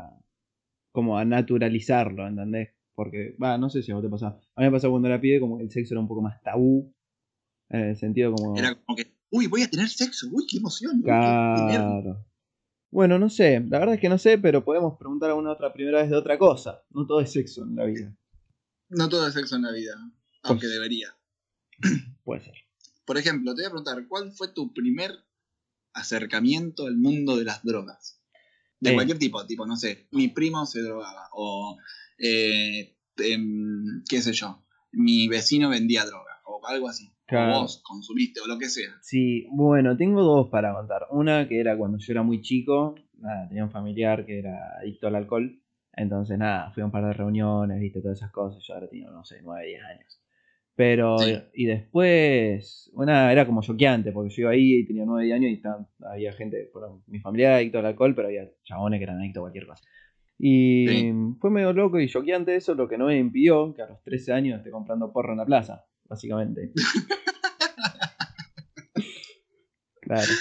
como 0.93 1.17
a 1.17 1.25
naturalizarlo, 1.25 2.27
¿entendés? 2.27 2.71
Porque, 2.95 3.35
va, 3.43 3.57
no 3.57 3.71
sé 3.71 3.83
si 3.83 3.93
a 3.93 3.95
vos 3.95 4.05
te 4.05 4.11
pasaba. 4.11 4.39
A 4.57 4.61
mí 4.61 4.67
me 4.67 4.73
pasó 4.73 4.91
cuando 4.91 5.09
era 5.09 5.21
pibe 5.21 5.41
como 5.41 5.57
que 5.57 5.65
el 5.65 5.71
sexo 5.71 5.95
era 5.95 6.01
un 6.01 6.09
poco 6.09 6.21
más 6.21 6.43
tabú. 6.43 6.93
En 7.71 7.81
el 7.81 7.97
sentido 7.97 8.33
como. 8.33 8.59
Era 8.59 8.75
como 8.75 8.97
que, 8.97 9.15
uy, 9.31 9.47
voy 9.47 9.63
a 9.63 9.71
tener 9.71 9.89
sexo, 9.89 10.27
uy, 10.33 10.45
qué 10.51 10.59
emoción. 10.59 10.97
uy, 10.97 11.03
qué- 11.05 11.11
qué 11.57 11.63
nervio". 11.65 12.03
Claro. 12.03 12.27
Bueno, 12.91 13.19
no 13.19 13.31
sé, 13.31 13.61
la 13.61 13.79
verdad 13.79 13.95
es 13.95 14.01
que 14.01 14.09
no 14.09 14.19
sé, 14.19 14.37
pero 14.37 14.65
podemos 14.65 14.99
preguntar 14.99 15.31
alguna 15.31 15.53
otra 15.53 15.73
primera 15.73 16.03
vez 16.03 16.11
de 16.11 16.17
otra 16.17 16.37
cosa. 16.37 16.83
No 16.91 17.07
todo 17.07 17.21
es 17.21 17.33
sexo 17.33 17.63
en 17.63 17.77
la 17.77 17.85
vida. 17.85 18.15
No 18.91 19.09
todo 19.09 19.27
es 19.27 19.35
sexo 19.35 19.57
en 19.57 19.63
la 19.63 19.73
vida, 19.73 19.95
aunque 20.43 20.67
Pues- 20.67 20.73
debería. 20.73 21.09
Puede 22.25 22.43
ser. 22.43 22.55
Por 23.07 23.19
ejemplo, 23.19 23.55
te 23.55 23.63
voy 23.63 23.67
a 23.67 23.71
preguntar, 23.71 24.07
¿cuál 24.09 24.33
fue 24.33 24.49
tu 24.49 24.73
primer 24.73 25.11
acercamiento 25.93 26.87
al 26.87 26.97
mundo 26.97 27.37
de 27.37 27.45
las 27.45 27.63
drogas? 27.65 28.21
De 28.79 28.91
Eh. 28.91 28.95
cualquier 28.95 29.19
tipo, 29.19 29.45
tipo, 29.47 29.67
no 29.67 29.77
sé, 29.77 30.09
mi 30.13 30.29
primo 30.29 30.65
se 30.67 30.81
drogaba, 30.83 31.29
o 31.33 31.77
eh, 32.19 32.97
em, 33.19 34.03
qué 34.09 34.23
sé 34.23 34.33
yo, 34.33 34.65
mi 34.93 35.29
vecino 35.29 35.69
vendía 35.71 36.05
droga, 36.05 36.41
o 36.45 36.67
algo 36.67 36.89
así. 36.89 37.13
Claro. 37.27 37.59
O 37.59 37.61
vos 37.63 37.81
consumiste, 37.85 38.41
o 38.41 38.47
lo 38.47 38.59
que 38.59 38.69
sea. 38.69 38.91
Sí, 39.03 39.47
bueno, 39.53 39.97
tengo 39.97 40.23
dos 40.23 40.49
para 40.51 40.75
contar. 40.75 41.07
Una 41.11 41.47
que 41.49 41.61
era 41.61 41.77
cuando 41.79 41.99
yo 41.99 42.13
era 42.13 42.23
muy 42.23 42.41
chico, 42.43 42.95
nada, 43.19 43.49
tenía 43.49 43.65
un 43.65 43.71
familiar 43.71 44.27
que 44.27 44.39
era 44.41 44.79
adicto 44.81 45.07
al 45.07 45.15
alcohol. 45.17 45.63
Entonces, 45.93 46.39
nada, 46.39 46.71
fui 46.73 46.83
a 46.83 46.87
un 46.87 46.93
par 46.93 47.05
de 47.05 47.13
reuniones, 47.13 47.81
viste, 47.81 48.01
todas 48.01 48.19
esas 48.19 48.31
cosas. 48.31 48.63
Yo 48.67 48.75
ahora 48.75 48.89
tenía, 48.89 49.11
no 49.11 49.25
sé, 49.25 49.41
9, 49.43 49.67
10 49.67 49.83
años. 49.83 50.23
Pero, 50.77 51.19
Sí. 51.19 51.37
y 51.55 51.67
después, 51.67 52.91
una 52.95 53.31
era 53.33 53.45
como 53.45 53.61
choqueante, 53.63 54.13
porque 54.13 54.31
yo 54.33 54.43
iba 54.43 54.51
ahí 54.53 54.77
y 54.79 54.87
tenía 54.87 55.05
9 55.05 55.25
10 55.25 55.37
años 55.37 55.51
y 55.51 55.55
estaban- 55.55 55.87
había 56.01 56.33
gente, 56.33 56.71
bueno, 56.73 57.03
mi 57.07 57.19
familia 57.21 57.49
era 57.49 57.57
adicto 57.57 57.79
al 57.81 57.87
alcohol, 57.87 58.15
pero 58.15 58.29
había 58.29 58.49
chabones 58.65 58.99
que 58.99 59.05
eran 59.05 59.19
adictos 59.19 59.41
a 59.41 59.43
cualquier 59.43 59.67
cosa. 59.67 59.85
Y 60.39 60.87
Sí. 60.89 61.13
fue 61.39 61.51
medio 61.51 61.73
loco 61.75 62.01
y 62.01 62.09
choqueante 62.09 62.55
eso, 62.57 62.75
lo 62.75 62.89
que 62.89 62.97
no 62.97 63.07
me 63.07 63.19
impidió 63.19 63.75
que 63.75 63.83
a 63.83 63.89
los 63.89 64.03
13 64.03 64.33
años 64.33 64.57
esté 64.59 64.71
comprando 64.71 65.13
porro 65.13 65.33
en 65.33 65.39
la 65.39 65.45
plaza, 65.45 65.85
básicamente. 66.05 66.73
claro. 70.01 70.33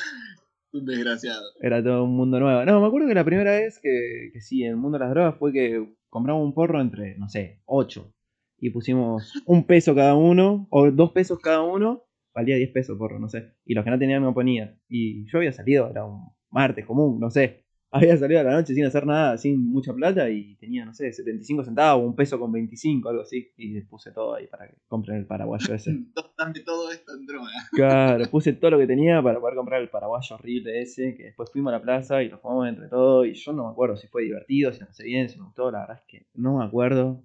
Un 0.71 0.86
desgraciado. 0.86 1.41
Era 1.62 1.84
todo 1.84 2.03
un 2.03 2.15
mundo 2.15 2.39
nuevo. 2.39 2.63
No, 2.65 2.82
me 2.82 2.88
acuerdo 2.88 3.08
que 3.08 3.15
la 3.15 3.23
primera 3.23 3.51
vez 3.51 3.79
que, 3.82 4.29
que 4.34 4.41
sí, 4.41 4.63
en 4.63 4.71
el 4.71 4.77
mundo 4.77 4.97
de 4.97 5.05
las 5.05 5.13
drogas 5.13 5.36
fue 5.38 5.51
que 5.51 5.95
compramos 6.10 6.43
un 6.43 6.53
porro 6.53 6.79
entre, 6.82 7.17
no 7.17 7.27
sé, 7.29 7.62
ocho. 7.65 8.13
Y 8.58 8.69
pusimos 8.71 9.34
un 9.45 9.65
peso 9.65 9.95
cada 9.95 10.15
uno, 10.15 10.67
o 10.69 10.91
dos 10.91 11.12
pesos 11.12 11.39
cada 11.39 11.62
uno. 11.62 12.03
Valía 12.34 12.55
10 12.58 12.71
pesos 12.71 12.97
porro, 12.97 13.19
no 13.19 13.27
sé. 13.27 13.53
Y 13.65 13.73
los 13.73 13.84
que 13.84 13.89
no 13.89 13.99
tenían 13.99 14.23
me 14.23 14.32
ponían. 14.34 14.79
Y 14.88 15.25
yo 15.32 15.39
había 15.39 15.51
salido, 15.51 15.89
era 15.89 16.05
un 16.05 16.29
martes 16.51 16.86
común, 16.86 17.19
no 17.19 17.32
sé. 17.32 17.65
Había 17.91 18.17
salido 18.17 18.41
a 18.41 18.43
la 18.43 18.52
noche 18.52 18.73
sin 18.73 18.86
hacer 18.86 19.06
nada, 19.06 19.38
sin 19.38 19.71
mucha 19.71 19.93
plata 19.93 20.30
y 20.30 20.56
tenía, 20.56 20.86
no 20.86 20.93
sé, 20.93 21.12
75 21.12 21.63
centavos, 21.63 22.06
un 22.06 22.15
peso 22.15 22.39
con 22.39 22.52
25, 22.52 23.10
algo 23.10 23.21
así. 23.23 23.52
Y 23.58 23.82
puse 23.82 24.12
todo 24.12 24.36
ahí 24.36 24.47
para 24.47 24.67
que 24.67 24.75
compren 24.88 25.17
el 25.17 25.25
paraguayo 25.25 25.73
ese. 25.73 25.97
Dame 26.38 26.60
todo 26.62 26.91
esto 26.91 27.13
en 27.15 27.25
droga. 27.25 27.49
Claro, 27.71 28.30
puse 28.30 28.54
todo 28.54 28.71
lo 28.71 28.78
que 28.78 28.88
tenía 28.88 29.21
para 29.21 29.39
poder 29.39 29.56
comprar 29.56 29.82
el 29.82 29.89
paraguayo 29.89 30.36
horrible 30.36 30.82
ese, 30.82 31.15
que 31.15 31.23
después 31.23 31.52
fuimos 31.52 31.73
a 31.73 31.78
la 31.78 31.82
plaza 31.82 32.21
y 32.21 32.30
lo 32.30 32.38
fumamos 32.39 32.67
entre 32.67 32.88
todos. 32.88 33.25
Y 33.28 33.34
yo 33.34 33.54
no 33.54 33.65
me 33.65 33.71
acuerdo 33.71 33.97
si 33.97 34.08
fue 34.08 34.23
divertido, 34.23 34.71
si 34.71 34.80
lo 34.80 34.88
pasé 34.88 35.04
bien, 35.04 35.30
si 35.30 35.39
me 35.39 35.45
gustó, 35.45 35.71
la 35.71 35.82
verdad 35.82 35.97
es 35.97 36.04
que 36.08 36.28
no 36.36 36.58
me 36.58 36.65
acuerdo, 36.65 37.23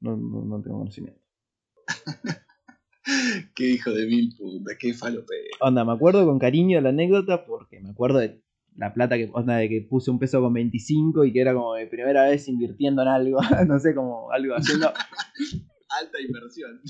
no, 0.00 0.16
no, 0.16 0.44
no 0.44 0.62
tengo 0.62 0.78
conocimiento. 0.78 1.20
qué 3.54 3.66
hijo 3.70 3.90
de 3.90 4.06
mil 4.06 4.34
puta, 4.36 4.72
qué 4.78 4.92
falopero. 4.94 5.48
Onda, 5.60 5.84
me 5.84 5.92
acuerdo 5.92 6.26
con 6.26 6.38
cariño 6.38 6.78
de 6.78 6.82
la 6.82 6.90
anécdota 6.90 7.44
porque 7.44 7.80
me 7.80 7.90
acuerdo 7.90 8.18
de 8.18 8.42
la 8.76 8.92
plata 8.94 9.16
que, 9.16 9.30
onda, 9.32 9.56
de 9.56 9.68
que 9.68 9.82
puse 9.82 10.10
un 10.10 10.18
peso 10.18 10.40
con 10.40 10.52
25 10.52 11.24
y 11.24 11.32
que 11.32 11.40
era 11.40 11.52
como 11.54 11.74
mi 11.76 11.86
primera 11.86 12.24
vez 12.28 12.48
invirtiendo 12.48 13.02
en 13.02 13.08
algo, 13.08 13.38
no 13.66 13.78
sé, 13.78 13.94
como 13.94 14.30
algo 14.32 14.54
haciendo... 14.54 14.92
Alta 16.00 16.20
inversión. 16.26 16.80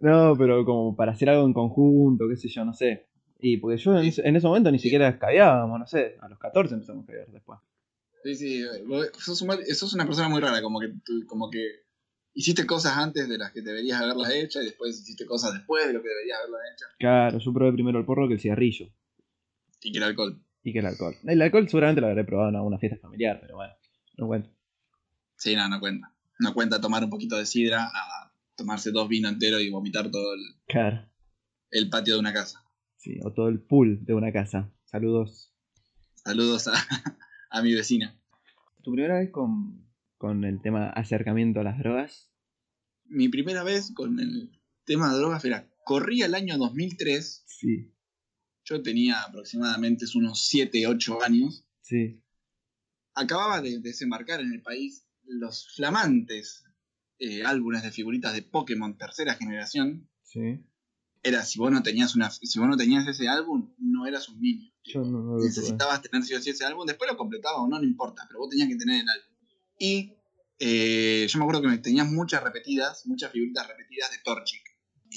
No, 0.00 0.34
pero 0.36 0.64
como 0.64 0.96
para 0.96 1.12
hacer 1.12 1.28
algo 1.30 1.46
en 1.46 1.52
conjunto, 1.54 2.28
qué 2.28 2.36
sé 2.36 2.48
yo, 2.48 2.64
no 2.64 2.72
sé. 2.74 3.06
Y 3.38 3.58
porque 3.58 3.76
yo 3.78 3.96
en 3.96 4.06
ese, 4.06 4.26
en 4.26 4.34
ese 4.34 4.46
momento 4.46 4.70
ni 4.72 4.78
siquiera 4.80 5.08
escabeábamos, 5.08 5.78
no 5.78 5.86
sé, 5.86 6.16
a 6.20 6.28
los 6.28 6.38
14 6.38 6.74
empezamos 6.74 7.02
a 7.02 7.04
escabear 7.04 7.28
después. 7.30 7.58
Sí, 8.24 8.34
sí, 8.34 8.64
vos 8.86 9.08
sos, 9.18 9.40
un- 9.42 9.64
sos 9.74 9.94
una 9.94 10.04
persona 10.06 10.28
muy 10.28 10.40
rara, 10.40 10.60
como 10.60 10.80
que, 10.80 10.92
como 11.28 11.48
que 11.50 11.84
hiciste 12.34 12.66
cosas 12.66 12.96
antes 12.96 13.28
de 13.28 13.38
las 13.38 13.52
que 13.52 13.62
deberías 13.62 14.00
haberlas 14.02 14.32
hecho 14.34 14.60
y 14.60 14.64
después 14.64 15.00
hiciste 15.00 15.24
cosas 15.24 15.54
después 15.54 15.86
de 15.86 15.92
lo 15.92 16.02
que 16.02 16.08
deberías 16.08 16.38
haberlas 16.40 16.60
hecho. 16.74 16.86
Claro, 16.98 17.38
yo 17.38 17.52
probé 17.52 17.72
primero 17.72 17.98
el 18.00 18.04
porro 18.04 18.26
que 18.26 18.34
el 18.34 18.40
cigarrillo 18.40 18.88
Y 19.82 19.92
que 19.92 19.98
el 19.98 20.04
alcohol. 20.04 20.42
Y 20.68 20.72
que 20.72 20.80
el 20.80 20.86
alcohol. 20.86 21.14
El 21.24 21.40
alcohol 21.42 21.68
seguramente 21.68 22.00
lo 22.00 22.08
habré 22.08 22.24
probado 22.24 22.48
en 22.50 22.56
alguna 22.56 22.78
fiesta 22.78 22.98
familiar, 23.00 23.38
pero 23.40 23.54
bueno, 23.54 23.72
no 24.18 24.26
cuento. 24.26 24.50
Sí, 25.36 25.54
no, 25.54 25.68
no 25.68 25.78
cuenta. 25.78 26.12
No 26.40 26.52
cuenta 26.54 26.80
tomar 26.80 27.04
un 27.04 27.10
poquito 27.10 27.36
de 27.36 27.46
sidra 27.46 27.84
a 27.84 28.32
tomarse 28.56 28.90
dos 28.90 29.08
vinos 29.08 29.32
enteros 29.32 29.62
y 29.62 29.70
vomitar 29.70 30.10
todo 30.10 30.34
el, 30.34 30.40
Claro, 30.66 31.08
el 31.70 31.88
patio 31.88 32.14
de 32.14 32.20
una 32.20 32.32
casa. 32.32 32.64
sí, 32.96 33.18
o 33.22 33.32
todo 33.32 33.48
el 33.48 33.60
pool 33.60 34.04
de 34.04 34.14
una 34.14 34.32
casa. 34.32 34.72
Saludos. 34.86 35.54
Saludos 36.16 36.66
a, 36.66 36.72
a 37.50 37.62
mi 37.62 37.72
vecina. 37.72 38.18
¿Tu 38.82 38.90
primera 38.92 39.18
vez 39.20 39.30
con, 39.30 39.86
con 40.18 40.44
el 40.44 40.60
tema 40.60 40.90
acercamiento 40.90 41.60
a 41.60 41.64
las 41.64 41.78
drogas? 41.78 42.30
Mi 43.04 43.28
primera 43.28 43.62
vez 43.62 43.92
con 43.94 44.18
el 44.18 44.50
tema 44.84 45.12
de 45.12 45.18
drogas 45.18 45.44
era, 45.44 45.68
corría 45.84 46.26
el 46.26 46.34
año 46.34 46.58
2003, 46.58 47.44
Sí, 47.46 47.92
yo 48.66 48.82
tenía 48.82 49.22
aproximadamente 49.22 50.04
unos 50.14 50.46
7, 50.48 50.86
8 50.86 51.22
años, 51.22 51.64
sí, 51.80 52.20
acababa 53.14 53.62
de 53.62 53.78
desembarcar 53.78 54.40
en 54.40 54.52
el 54.52 54.62
país 54.62 55.06
los 55.24 55.74
flamantes 55.74 56.64
eh, 57.18 57.44
álbumes 57.44 57.82
de 57.82 57.90
figuritas 57.90 58.34
de 58.34 58.42
Pokémon 58.42 58.96
tercera 58.98 59.34
generación. 59.34 60.08
sí. 60.22 60.60
Era, 61.22 61.44
si 61.44 61.58
vos 61.58 61.72
no 61.72 61.82
tenías 61.82 62.14
una, 62.14 62.30
si 62.30 62.56
vos 62.60 62.68
no 62.68 62.76
tenías 62.76 63.04
ese 63.08 63.26
álbum, 63.26 63.74
no 63.78 64.06
eras 64.06 64.28
un 64.28 64.40
niño. 64.40 64.70
Yo 64.84 65.00
no, 65.00 65.22
no 65.22 65.36
tuve. 65.38 65.46
necesitabas 65.46 66.00
tener 66.00 66.22
sí 66.22 66.34
o 66.34 66.40
sí 66.40 66.50
ese 66.50 66.64
álbum, 66.64 66.86
después 66.86 67.10
lo 67.10 67.16
completaba 67.16 67.56
o 67.62 67.66
no, 67.66 67.80
no 67.80 67.84
importa, 67.84 68.24
pero 68.28 68.38
vos 68.38 68.48
tenías 68.48 68.68
que 68.68 68.76
tener 68.76 69.02
el 69.02 69.08
álbum. 69.08 69.34
Y 69.76 70.12
eh, 70.60 71.26
yo 71.28 71.38
me 71.38 71.44
acuerdo 71.44 71.62
que 71.62 71.68
me 71.68 71.78
tenías 71.78 72.08
muchas 72.08 72.44
repetidas, 72.44 73.06
muchas 73.06 73.32
figuritas 73.32 73.66
repetidas 73.66 74.12
de 74.12 74.18
Torchic. 74.18 74.62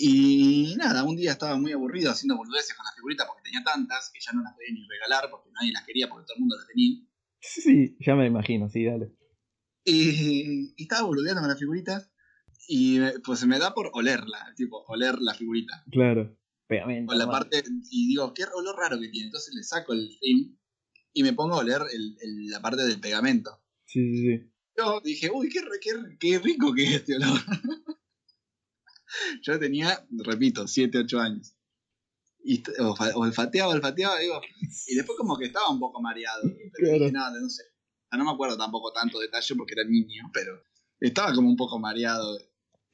Y 0.01 0.75
nada, 0.77 1.03
un 1.03 1.15
día 1.17 1.31
estaba 1.33 1.57
muy 1.57 1.71
aburrido 1.73 2.11
haciendo 2.11 2.37
boludeces 2.37 2.73
con 2.75 2.85
las 2.85 2.95
figuritas 2.95 3.27
porque 3.27 3.43
tenía 3.43 3.63
tantas 3.63 4.09
que 4.13 4.19
ya 4.21 4.31
no 4.31 4.41
las 4.41 4.53
podía 4.53 4.71
ni 4.73 4.87
regalar 4.87 5.29
porque 5.29 5.49
nadie 5.51 5.73
las 5.73 5.85
quería 5.85 6.07
porque 6.07 6.25
todo 6.25 6.35
el 6.35 6.39
mundo 6.41 6.55
las 6.57 6.67
tenía. 6.67 6.99
Sí, 7.41 7.97
ya 7.99 8.15
me 8.15 8.25
imagino, 8.27 8.69
sí, 8.69 8.85
dale. 8.85 9.13
Y, 9.83 10.73
y 10.77 10.83
estaba 10.83 11.07
boludeando 11.07 11.41
con 11.41 11.49
las 11.49 11.59
figuritas 11.59 12.11
y 12.67 12.99
pues 13.25 13.39
se 13.39 13.47
me 13.47 13.59
da 13.59 13.73
por 13.73 13.89
olerla, 13.93 14.53
tipo, 14.55 14.83
oler 14.87 15.19
la 15.19 15.33
figurita. 15.33 15.83
Claro. 15.91 16.37
Pegamento. 16.67 17.09
Con 17.09 17.17
la 17.17 17.25
bueno. 17.25 17.39
parte, 17.39 17.63
y 17.89 18.07
digo, 18.09 18.33
qué 18.33 18.43
olor 18.53 18.75
raro 18.77 18.99
que 18.99 19.09
tiene. 19.09 19.27
Entonces 19.27 19.53
le 19.55 19.63
saco 19.63 19.93
el 19.93 20.07
film 20.19 20.55
y 21.13 21.23
me 21.23 21.33
pongo 21.33 21.55
a 21.55 21.59
oler 21.59 21.81
el- 21.91 22.15
el- 22.21 22.47
la 22.47 22.61
parte 22.61 22.83
del 22.83 22.99
pegamento. 22.99 23.61
Sí, 23.85 24.13
sí, 24.15 24.21
sí. 24.37 24.51
Yo 24.77 25.01
dije, 25.03 25.29
uy, 25.33 25.49
qué, 25.49 25.61
qué, 25.81 25.91
qué 26.19 26.39
rico 26.39 26.73
que 26.73 26.83
es 26.83 26.91
este 26.93 27.15
olor. 27.15 27.39
Yo 29.41 29.59
tenía, 29.59 30.05
repito, 30.11 30.67
7, 30.67 30.97
8 30.99 31.19
años. 31.19 31.55
Y 32.43 32.63
olfateaba, 33.15 33.73
olfateaba, 33.73 34.17
digo, 34.19 34.41
y 34.87 34.95
después 34.95 35.17
como 35.17 35.37
que 35.37 35.45
estaba 35.45 35.69
un 35.69 35.79
poco 35.79 36.01
mareado. 36.01 36.41
Pero 36.43 36.71
Claro. 36.73 36.99
dije, 36.99 37.11
no, 37.11 37.49
sé. 37.49 37.63
Sea, 38.09 38.17
no 38.17 38.23
me 38.25 38.31
acuerdo 38.31 38.57
tampoco 38.57 38.91
tanto 38.93 39.19
detalle 39.19 39.55
porque 39.55 39.73
era 39.73 39.83
niño, 39.87 40.29
pero 40.33 40.63
estaba 40.99 41.33
como 41.33 41.49
un 41.49 41.57
poco 41.57 41.77
mareado. 41.79 42.39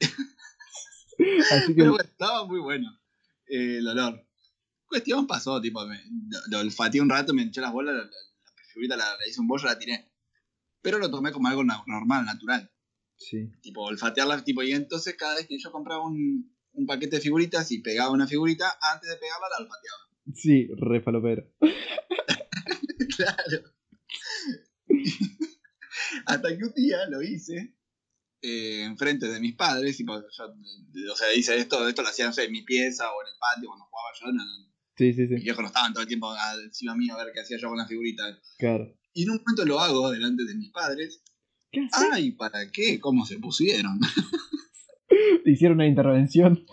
Así 1.50 1.68
que, 1.68 1.74
Pero 1.74 1.92
bueno, 1.92 2.04
estaba 2.04 2.44
muy 2.46 2.60
bueno 2.60 2.88
eh, 3.48 3.78
el 3.78 3.88
olor. 3.88 4.22
Cuestión 4.86 5.26
pasó, 5.26 5.60
tipo, 5.60 5.84
me, 5.86 5.96
lo, 6.28 6.38
lo 6.48 6.58
olfateé 6.60 7.00
un 7.00 7.08
rato, 7.08 7.32
me 7.32 7.42
hinché 7.42 7.60
las 7.60 7.72
bolas, 7.72 7.94
la, 7.94 8.02
la, 8.02 8.08
la 8.10 8.64
figurita 8.72 8.96
la, 8.96 9.16
la 9.16 9.26
hice 9.28 9.40
un 9.40 9.48
bollo, 9.48 9.66
la 9.66 9.78
tiré. 9.78 10.12
Pero 10.82 10.98
lo 10.98 11.10
tomé 11.10 11.32
como 11.32 11.48
algo 11.48 11.64
normal, 11.64 12.24
natural. 12.24 12.70
Sí. 13.16 13.50
Tipo, 13.60 13.82
olfatearla, 13.82 14.44
tipo, 14.44 14.62
y 14.62 14.72
entonces 14.72 15.14
cada 15.16 15.36
vez 15.36 15.46
que 15.46 15.58
yo 15.58 15.70
compraba 15.72 16.04
un, 16.04 16.54
un 16.72 16.86
paquete 16.86 17.16
de 17.16 17.22
figuritas 17.22 17.70
y 17.72 17.80
pegaba 17.80 18.10
una 18.10 18.26
figurita, 18.26 18.78
antes 18.92 19.10
de 19.10 19.16
pegarla 19.16 19.46
la 19.50 19.64
olfateaba. 19.64 19.98
Sí, 20.34 20.68
re 20.76 21.00
falopero. 21.00 21.50
claro. 23.16 23.62
Hasta 26.26 26.56
que 26.56 26.64
un 26.64 26.72
día 26.74 27.06
lo 27.08 27.22
hice 27.22 27.76
eh, 28.42 28.82
enfrente 28.84 29.28
de 29.28 29.40
mis 29.40 29.54
padres, 29.54 29.96
tipo, 29.96 30.20
yo, 30.20 30.44
o 31.12 31.16
sea, 31.16 31.32
hice 31.34 31.56
esto, 31.56 31.88
esto 31.88 32.02
lo 32.02 32.08
hacía, 32.08 32.26
no 32.26 32.32
sé, 32.32 32.44
en 32.44 32.52
mi 32.52 32.62
pieza 32.62 33.10
o 33.10 33.22
en 33.22 33.28
el 33.28 33.38
patio 33.38 33.68
cuando 33.68 33.86
jugaba 33.86 34.08
yo, 34.20 34.26
no, 34.32 34.44
no, 34.44 34.66
Sí, 34.96 35.12
sí, 35.12 35.22
mis 35.22 35.40
sí. 35.40 35.44
viejos 35.44 35.60
no 35.62 35.66
estaban 35.68 35.92
todo 35.92 36.02
el 36.02 36.08
tiempo 36.08 36.34
encima 36.64 36.94
mío 36.94 37.14
a 37.14 37.24
ver 37.24 37.32
qué 37.34 37.40
hacía 37.40 37.58
yo 37.58 37.68
con 37.68 37.76
las 37.76 37.88
figuritas. 37.88 38.40
Claro. 38.58 38.96
Y 39.12 39.24
en 39.24 39.30
un 39.30 39.36
momento 39.38 39.64
lo 39.66 39.78
hago 39.80 40.10
delante 40.10 40.44
de 40.44 40.54
mis 40.54 40.70
padres. 40.70 41.22
¿Qué 41.76 41.86
haces? 41.92 42.08
Ay, 42.10 42.30
¿para 42.30 42.70
qué? 42.72 42.98
¿Cómo 42.98 43.26
se 43.26 43.38
pusieron? 43.38 44.00
Hicieron 45.44 45.76
una 45.76 45.86
intervención. 45.86 46.64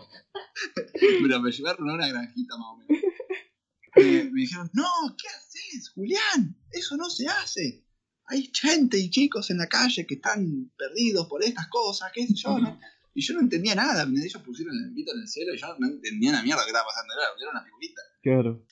Pero 0.93 1.41
me 1.41 1.51
llevaron 1.51 1.89
a 1.89 1.93
una 1.95 2.07
granjita 2.07 2.55
más 2.57 2.67
o 2.67 2.77
menos. 2.77 3.03
Me, 3.97 4.31
me 4.31 4.41
dijeron, 4.41 4.69
no, 4.71 4.87
¿qué 5.17 5.27
haces, 5.27 5.89
Julián? 5.89 6.57
Eso 6.71 6.95
no 6.95 7.09
se 7.09 7.27
hace. 7.27 7.85
Hay 8.27 8.49
gente 8.53 8.97
y 8.97 9.09
chicos 9.09 9.49
en 9.49 9.57
la 9.57 9.67
calle 9.67 10.07
que 10.07 10.15
están 10.15 10.71
perdidos 10.77 11.27
por 11.27 11.43
estas 11.43 11.67
cosas, 11.67 12.09
qué 12.13 12.25
sé 12.25 12.35
yo, 12.35 12.57
¿no? 12.59 12.79
Y 13.15 13.21
yo 13.21 13.35
no 13.35 13.41
entendía 13.41 13.75
nada. 13.75 14.07
Ellos 14.09 14.41
pusieron 14.41 14.73
el 14.83 14.93
pito 14.93 15.13
en 15.13 15.19
el 15.19 15.27
cielo 15.27 15.53
y 15.53 15.57
yo 15.57 15.67
no 15.77 15.87
entendía 15.87 16.31
una 16.31 16.41
mierda 16.41 16.63
que 16.63 16.69
estaba 16.69 16.87
pasando. 16.87 17.13
Era, 17.13 17.51
una 17.51 17.63
figurita. 17.63 18.01
Claro. 18.23 18.65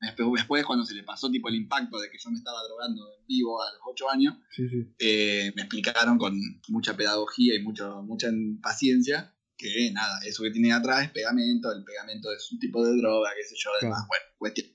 Después, 0.00 0.64
cuando 0.64 0.84
se 0.84 0.94
le 0.94 1.02
pasó 1.02 1.30
tipo 1.30 1.48
el 1.48 1.54
impacto 1.54 1.98
de 1.98 2.10
que 2.10 2.18
yo 2.18 2.30
me 2.30 2.36
estaba 2.36 2.62
drogando 2.64 3.02
en 3.18 3.26
vivo 3.26 3.62
a 3.62 3.72
los 3.72 3.80
8 3.86 4.10
años, 4.10 4.34
Sí, 4.50 4.68
sí. 4.68 4.86
eh, 4.98 5.52
me 5.56 5.62
explicaron 5.62 6.18
con 6.18 6.38
mucha 6.68 6.96
pedagogía 6.96 7.54
y 7.54 7.62
mucho, 7.62 8.02
mucha 8.02 8.28
paciencia 8.62 9.32
que 9.56 9.90
nada, 9.92 10.20
eso 10.26 10.42
que 10.42 10.50
tiene 10.50 10.72
atrás 10.72 11.04
es 11.04 11.10
pegamento, 11.12 11.72
el 11.72 11.82
pegamento 11.82 12.30
es 12.32 12.52
un 12.52 12.58
tipo 12.58 12.84
de 12.84 12.94
droga, 12.98 13.30
qué 13.36 13.42
sé 13.42 13.54
yo, 13.56 13.70
además, 13.80 14.00
Claro. 14.00 14.08
bueno, 14.08 14.24
cuestión. 14.38 14.66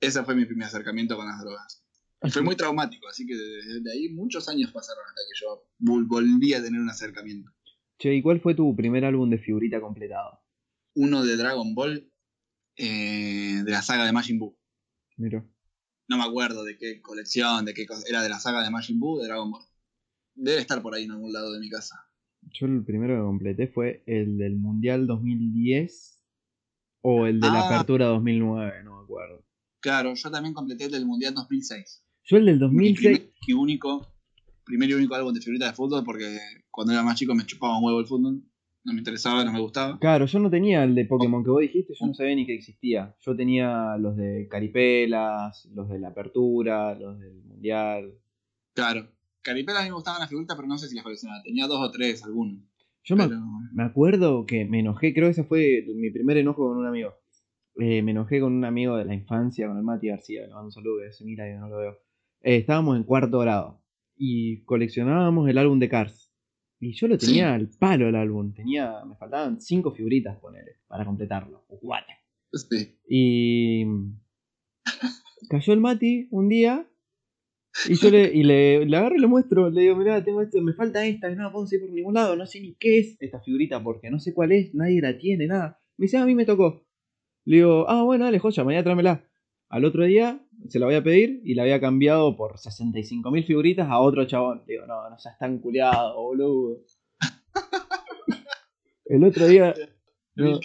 Ese 0.00 0.22
fue 0.24 0.34
mi 0.36 0.44
primer 0.46 0.68
acercamiento 0.68 1.16
con 1.16 1.26
las 1.26 1.40
drogas. 1.40 1.84
Y 2.22 2.30
fue 2.30 2.42
muy 2.42 2.54
traumático, 2.54 3.08
así 3.08 3.26
que 3.26 3.34
desde 3.34 3.92
ahí 3.92 4.08
muchos 4.10 4.48
años 4.48 4.70
pasaron 4.72 5.02
hasta 5.06 5.20
que 5.28 5.40
yo 5.40 5.66
vol- 5.80 6.06
volví 6.06 6.54
a 6.54 6.62
tener 6.62 6.80
un 6.80 6.88
acercamiento. 6.90 7.50
Che, 7.98 8.14
¿y 8.14 8.22
cuál 8.22 8.40
fue 8.40 8.54
tu 8.54 8.74
primer 8.76 9.04
álbum 9.04 9.28
de 9.30 9.38
figurita 9.38 9.80
completado? 9.80 10.40
Uno 10.94 11.24
de 11.24 11.36
Dragon 11.36 11.74
Ball, 11.74 12.10
eh, 12.76 13.62
de 13.64 13.70
la 13.70 13.82
saga 13.82 14.04
de 14.06 14.12
Majin 14.12 14.38
Buu. 14.38 14.56
Mira. 15.20 15.44
No 16.08 16.16
me 16.16 16.24
acuerdo 16.24 16.64
de 16.64 16.76
qué 16.78 17.00
colección, 17.02 17.64
de 17.64 17.74
qué 17.74 17.86
cosa. 17.86 18.04
Era 18.08 18.22
de 18.22 18.28
la 18.30 18.40
saga 18.40 18.62
de 18.64 18.70
Majin 18.70 18.98
Buu, 18.98 19.18
de 19.20 19.26
Dragon 19.26 19.50
Ball. 19.50 19.62
Debe 20.34 20.60
estar 20.60 20.80
por 20.82 20.94
ahí 20.94 21.04
en 21.04 21.10
algún 21.12 21.32
lado 21.32 21.52
de 21.52 21.60
mi 21.60 21.68
casa. 21.68 21.96
Yo 22.42 22.66
el 22.66 22.82
primero 22.84 23.16
que 23.16 23.22
completé 23.22 23.68
fue 23.68 24.02
el 24.06 24.38
del 24.38 24.56
Mundial 24.56 25.06
2010 25.06 26.20
o 27.02 27.26
el 27.26 27.38
de 27.38 27.48
la 27.48 27.60
Ah. 27.60 27.66
Apertura 27.74 28.06
2009, 28.06 28.82
no 28.84 28.96
me 28.96 29.02
acuerdo. 29.04 29.44
Claro, 29.80 30.14
yo 30.14 30.30
también 30.30 30.54
completé 30.54 30.84
el 30.86 30.90
del 30.92 31.06
Mundial 31.06 31.34
2006. 31.34 32.02
Yo 32.24 32.36
el 32.38 32.46
del 32.46 32.54
Mi 32.56 32.60
2006... 32.92 33.18
primer 33.18 33.32
y 33.46 33.52
único, 33.52 34.14
primer 34.64 34.88
y 34.90 34.94
único 34.94 35.14
álbum 35.14 35.34
de 35.34 35.40
figuritas 35.40 35.70
de 35.70 35.76
fútbol 35.76 36.02
porque 36.04 36.38
cuando 36.70 36.92
era 36.94 37.02
más 37.02 37.18
chico 37.18 37.34
me 37.34 37.44
chupaba 37.44 37.78
un 37.78 37.84
huevo 37.84 38.00
el 38.00 38.06
fútbol. 38.06 38.42
No 38.84 38.92
me 38.94 39.00
interesaba, 39.00 39.44
no 39.44 39.52
me 39.52 39.60
gustaba. 39.60 39.98
Claro, 39.98 40.24
yo 40.26 40.38
no 40.38 40.50
tenía 40.50 40.84
el 40.84 40.94
de 40.94 41.04
Pokémon 41.04 41.44
que 41.44 41.50
vos 41.50 41.60
dijiste, 41.60 41.92
yo 41.98 42.06
no 42.06 42.14
sabía 42.14 42.34
ni 42.34 42.46
que 42.46 42.54
existía. 42.54 43.14
Yo 43.20 43.36
tenía 43.36 43.96
los 43.98 44.16
de 44.16 44.48
Caripelas, 44.48 45.66
los 45.74 45.88
de 45.88 45.98
la 45.98 46.08
Apertura, 46.08 46.94
los 46.94 47.18
del 47.20 47.42
Mundial. 47.44 48.14
Claro. 48.74 49.06
Caripela 49.42 49.80
a 49.80 49.82
mí 49.82 49.88
me 49.88 49.94
gustaban 49.94 50.20
las 50.20 50.28
figuritas, 50.28 50.56
pero 50.56 50.68
no 50.68 50.78
sé 50.78 50.88
si 50.88 50.94
las 50.94 51.04
coleccionaba. 51.04 51.42
Tenía 51.42 51.66
dos 51.66 51.80
o 51.80 51.90
tres, 51.90 52.24
algunos. 52.24 52.58
Yo 53.02 53.16
me, 53.16 53.26
Pero, 53.28 53.40
me 53.72 53.82
acuerdo 53.82 54.44
que 54.44 54.64
me 54.66 54.80
enojé, 54.80 55.14
creo 55.14 55.26
que 55.26 55.32
ese 55.32 55.44
fue 55.44 55.84
mi 55.94 56.10
primer 56.10 56.36
enojo 56.36 56.68
con 56.68 56.76
un 56.76 56.86
amigo. 56.86 57.14
Eh, 57.76 58.02
me 58.02 58.10
enojé 58.10 58.40
con 58.40 58.52
un 58.52 58.64
amigo 58.64 58.96
de 58.96 59.06
la 59.06 59.14
infancia, 59.14 59.66
con 59.66 59.78
el 59.78 59.82
Mati 59.82 60.08
García, 60.08 60.42
le 60.42 60.48
mando 60.52 60.66
un 60.66 60.72
saludo, 60.72 61.00
que 61.02 61.12
se 61.12 61.24
mira 61.24 61.48
y 61.50 61.54
no 61.58 61.68
lo 61.68 61.78
veo. 61.78 61.92
eh, 62.42 62.56
estábamos 62.56 62.96
en 62.96 63.04
cuarto 63.04 63.38
grado 63.38 63.82
y 64.16 64.62
coleccionábamos 64.64 65.48
el 65.48 65.56
álbum 65.56 65.78
de 65.78 65.88
Cars. 65.88 66.29
Y 66.80 66.92
yo 66.94 67.08
lo 67.08 67.18
tenía 67.18 67.48
Sí. 67.48 67.54
al 67.60 67.68
palo 67.78 68.08
el 68.08 68.16
álbum. 68.16 68.52
Tenía, 68.54 69.04
me 69.04 69.14
faltaban 69.16 69.60
cinco 69.60 69.92
figuritas, 69.92 70.38
ponerle, 70.38 70.76
para 70.88 71.04
completarlo. 71.04 71.64
O 71.68 71.78
cuatro. 71.78 72.14
Sí. 72.52 72.96
Y 73.08 73.84
cayó 75.48 75.72
el 75.72 75.80
Mati 75.80 76.26
un 76.30 76.48
día 76.48 76.86
y 77.88 77.94
yo 77.94 78.10
le, 78.10 78.32
y 78.34 78.42
le, 78.42 78.84
le 78.86 78.96
agarro 78.96 79.16
y 79.16 79.20
le 79.20 79.26
muestro. 79.26 79.70
Le 79.70 79.82
digo, 79.82 79.96
mirá, 79.96 80.24
tengo 80.24 80.40
esto, 80.42 80.60
me 80.62 80.72
falta 80.72 81.04
esta, 81.06 81.28
no 81.30 81.42
la 81.42 81.50
puedo 81.52 81.62
conseguir 81.62 81.86
por 81.86 81.94
ningún 81.94 82.14
lado, 82.14 82.34
no 82.36 82.46
sé 82.46 82.60
ni 82.60 82.74
qué 82.74 82.98
es 82.98 83.16
esta 83.20 83.40
figurita 83.40 83.82
porque 83.82 84.10
no 84.10 84.18
sé 84.18 84.32
cuál 84.34 84.52
es, 84.52 84.74
nadie 84.74 85.00
la 85.00 85.16
tiene, 85.18 85.46
nada. 85.46 85.80
Me 85.96 86.04
dice, 86.04 86.16
"Ah, 86.16 86.22
a 86.22 86.26
mí 86.26 86.34
me 86.34 86.44
tocó. 86.46 86.86
Le 87.44 87.56
digo, 87.56 87.88
ah, 87.88 88.02
bueno, 88.02 88.24
dale, 88.24 88.38
joya, 88.38 88.64
mañana 88.64 88.84
tráemela. 88.84 89.24
Al 89.68 89.84
otro 89.84 90.04
día 90.04 90.44
se 90.68 90.78
la 90.78 90.86
voy 90.86 90.94
a 90.94 91.02
pedir 91.02 91.40
y 91.44 91.54
la 91.54 91.62
había 91.62 91.80
cambiado 91.80 92.36
por 92.36 92.56
65.000 92.56 93.44
figuritas 93.44 93.88
a 93.88 94.00
otro 94.00 94.24
chabón. 94.26 94.62
Digo, 94.66 94.86
no, 94.86 95.08
no 95.08 95.18
seas 95.18 95.38
tan 95.38 95.58
culiado, 95.58 96.20
boludo. 96.20 96.80
El 99.04 99.24
otro 99.24 99.46
día, 99.46 99.74
No. 100.36 100.60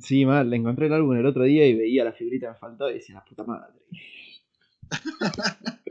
Sí, 0.00 0.26
mal, 0.26 0.50
le 0.50 0.56
encontré 0.56 0.86
el 0.86 0.92
álbum 0.92 1.16
el 1.16 1.24
otro 1.24 1.44
día 1.44 1.66
y 1.66 1.74
veía 1.74 2.04
la 2.04 2.12
figurita 2.12 2.46
que 2.46 2.52
me 2.52 2.58
faltó 2.58 2.90
y 2.90 2.94
decía, 2.94 3.14
la 3.14 3.24
puta 3.24 3.44
madre. 3.44 3.72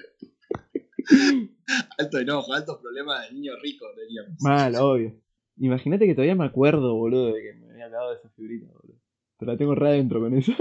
Alto 1.98 2.20
enojo, 2.20 2.54
altos 2.54 2.78
problemas 2.78 3.28
de 3.28 3.34
niño 3.34 3.54
rico, 3.62 3.86
diríamos. 3.96 4.40
Mal, 4.42 4.76
obvio. 4.76 5.16
Imagínate 5.58 6.06
que 6.06 6.14
todavía 6.14 6.36
me 6.36 6.46
acuerdo, 6.46 6.94
boludo, 6.94 7.34
de 7.34 7.42
que 7.42 7.54
me 7.54 7.72
había 7.72 7.86
cagado 7.86 8.12
de 8.12 8.18
esa 8.18 8.30
figurita, 8.30 8.68
boludo. 8.68 9.00
Pero 9.40 9.52
la 9.52 9.58
tengo 9.58 9.76
re 9.76 9.90
adentro 9.90 10.20
con 10.20 10.34
eso. 10.36 10.54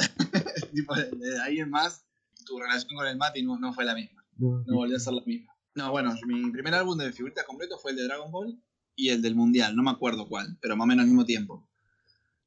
Tipo, 0.74 0.94
de 0.94 1.40
ahí 1.42 1.58
en 1.58 1.70
más, 1.70 2.04
tu 2.46 2.58
relación 2.58 2.94
con 2.96 3.06
el 3.06 3.16
Mati 3.16 3.42
no, 3.42 3.58
no 3.58 3.72
fue 3.72 3.84
la 3.84 3.94
misma. 3.94 4.24
No, 4.36 4.62
No 4.66 4.74
volvió 4.76 4.96
a 4.96 5.00
ser 5.00 5.12
la 5.14 5.22
misma. 5.24 5.52
No, 5.74 5.90
bueno, 5.90 6.14
mi 6.26 6.50
primer 6.50 6.74
álbum 6.74 6.96
de 6.98 7.12
figuritas 7.12 7.44
completo 7.44 7.78
fue 7.78 7.92
el 7.92 7.96
de 7.96 8.04
Dragon 8.04 8.30
Ball 8.30 8.60
y 8.96 9.10
el 9.10 9.22
del 9.22 9.34
Mundial, 9.34 9.74
no 9.76 9.82
me 9.82 9.90
acuerdo 9.90 10.28
cuál, 10.28 10.58
pero 10.60 10.76
más 10.76 10.84
o 10.84 10.88
menos 10.88 11.02
al 11.02 11.08
mismo 11.08 11.24
tiempo. 11.24 11.66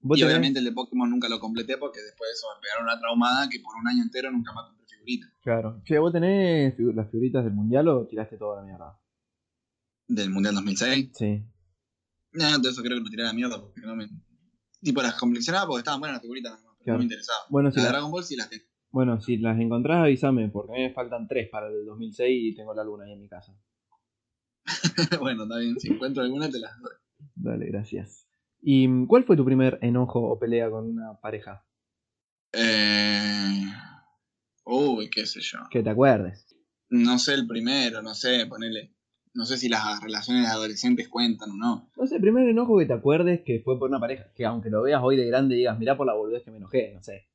¿Vos 0.01 0.17
Y 0.17 0.21
tenés- 0.21 0.27
obviamente 0.27 0.59
el 0.59 0.65
de 0.65 0.71
Pokémon 0.73 1.09
nunca 1.09 1.29
lo 1.29 1.39
completé 1.39 1.77
porque 1.77 2.01
después 2.01 2.29
de 2.29 2.33
eso 2.33 2.47
me 2.55 2.61
pegaron 2.61 2.83
una 2.83 2.99
traumada 2.99 3.47
que 3.49 3.59
por 3.61 3.75
un 3.75 3.87
año 3.87 4.03
entero 4.03 4.29
nunca 4.31 4.51
más 4.53 4.65
compré 4.67 4.85
figuritas. 4.87 5.31
Claro. 5.41 5.81
Che, 5.85 5.97
¿vos 5.97 6.11
tenés 6.11 6.75
figu- 6.77 6.93
las 6.93 7.09
figuritas 7.09 7.43
del 7.45 7.53
mundial 7.53 7.87
o 7.87 8.05
tiraste 8.07 8.37
toda 8.37 8.57
la 8.57 8.63
mierda? 8.63 8.99
Del 10.07 10.29
Mundial 10.29 10.55
2006. 10.55 11.11
Sí. 11.13 11.43
No, 12.33 12.57
todo 12.61 12.69
eso 12.71 12.81
creo 12.81 12.97
que 12.97 13.03
lo 13.03 13.09
tiré 13.09 13.23
a 13.23 13.27
la 13.27 13.33
mierda 13.33 13.61
porque 13.61 13.79
no 13.81 13.95
me... 13.95 14.09
Tipo, 14.81 15.01
las 15.01 15.15
coleccionaba 15.15 15.67
porque 15.67 15.79
estaban 15.79 16.01
buenas 16.01 16.15
las 16.15 16.21
figuritas, 16.21 16.59
Claro. 16.83 16.97
no 16.97 16.99
me 16.99 17.03
interesaba. 17.05 17.37
Bueno, 17.49 17.71
si, 17.71 17.75
Las 17.77 17.83
de 17.85 17.89
la- 17.89 17.93
Dragon 17.97 18.11
Ball 18.11 18.23
sí 18.23 18.35
las 18.35 18.49
tengo. 18.49 18.63
bueno, 18.91 19.21
si 19.21 19.37
las 19.37 19.59
encontrás, 19.59 19.97
avísame, 20.03 20.49
porque 20.49 20.71
a 20.73 20.75
mí 20.75 20.81
me 20.83 20.93
faltan 20.93 21.27
tres 21.27 21.49
para 21.49 21.67
el 21.67 21.85
2006 21.85 22.53
y 22.53 22.55
tengo 22.55 22.73
la 22.73 22.83
luna 22.83 23.05
ahí 23.05 23.13
en 23.13 23.19
mi 23.21 23.27
casa. 23.27 23.55
bueno, 25.21 25.43
está 25.43 25.57
bien, 25.57 25.79
si 25.79 25.89
encuentro 25.91 26.23
alguna 26.23 26.49
te 26.49 26.59
las 26.59 26.79
doy. 26.79 26.93
Dale, 27.35 27.65
gracias. 27.67 28.27
¿Y 28.61 28.87
cuál 29.07 29.23
fue 29.25 29.35
tu 29.35 29.43
primer 29.43 29.77
enojo 29.81 30.21
o 30.21 30.39
pelea 30.39 30.69
con 30.69 30.85
una 30.89 31.19
pareja? 31.19 31.65
Eh... 32.53 33.61
Uy, 34.65 35.09
qué 35.09 35.25
sé 35.25 35.41
yo. 35.41 35.59
Que 35.69 35.83
te 35.83 35.89
acuerdes. 35.89 36.47
No 36.89 37.17
sé 37.19 37.33
el 37.33 37.47
primero, 37.47 38.01
no 38.01 38.13
sé, 38.13 38.45
ponele. 38.47 38.93
No 39.33 39.45
sé 39.45 39.57
si 39.57 39.67
las 39.67 39.99
relaciones 40.01 40.47
adolescentes 40.47 41.07
cuentan 41.09 41.51
o 41.51 41.55
no. 41.55 41.89
No 41.97 42.07
sé, 42.07 42.15
el 42.15 42.21
primer 42.21 42.47
enojo 42.47 42.77
que 42.77 42.85
te 42.85 42.93
acuerdes 42.93 43.41
que 43.45 43.61
fue 43.61 43.79
por 43.79 43.89
una 43.89 43.99
pareja. 43.99 44.31
Que 44.35 44.45
aunque 44.45 44.69
lo 44.69 44.83
veas 44.83 45.01
hoy 45.03 45.17
de 45.17 45.25
grande 45.25 45.55
digas, 45.55 45.77
mirá 45.79 45.97
por 45.97 46.05
la 46.05 46.13
boludez 46.13 46.43
que 46.43 46.51
me 46.51 46.57
enojé, 46.57 46.91
no 46.93 47.01
sé. 47.01 47.27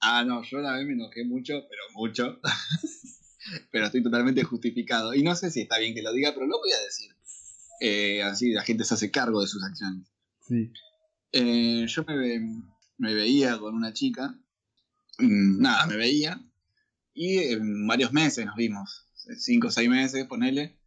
Ah, 0.00 0.24
no, 0.24 0.42
yo 0.42 0.58
una 0.60 0.74
vez 0.76 0.86
me 0.86 0.94
enojé 0.94 1.24
mucho, 1.24 1.52
pero 1.68 1.82
mucho. 1.94 2.40
pero 3.70 3.86
estoy 3.86 4.02
totalmente 4.02 4.42
justificado. 4.44 5.14
Y 5.14 5.22
no 5.22 5.34
sé 5.36 5.50
si 5.50 5.60
está 5.60 5.78
bien 5.78 5.94
que 5.94 6.02
lo 6.02 6.12
diga, 6.12 6.32
pero 6.32 6.46
lo 6.46 6.58
voy 6.58 6.72
a 6.72 6.80
decir. 6.84 7.10
Eh, 7.80 8.22
así 8.22 8.52
la 8.52 8.62
gente 8.62 8.84
se 8.84 8.94
hace 8.94 9.10
cargo 9.10 9.42
de 9.42 9.46
sus 9.46 9.62
acciones. 9.62 10.06
Sí. 10.40 10.72
Eh, 11.32 11.84
yo 11.86 12.02
me, 12.06 12.16
ve- 12.16 12.62
me 12.98 13.14
veía 13.14 13.58
con 13.58 13.74
una 13.74 13.92
chica. 13.92 14.34
mm, 15.18 15.60
Nada, 15.60 15.86
me 15.86 15.96
veía. 15.96 16.40
Y 17.12 17.38
en 17.52 17.86
varios 17.86 18.12
meses 18.12 18.46
nos 18.46 18.56
vimos. 18.56 19.06
Cinco 19.38 19.68
o 19.68 19.70
seis 19.70 19.88
meses, 19.90 20.24
ponele. 20.26 20.79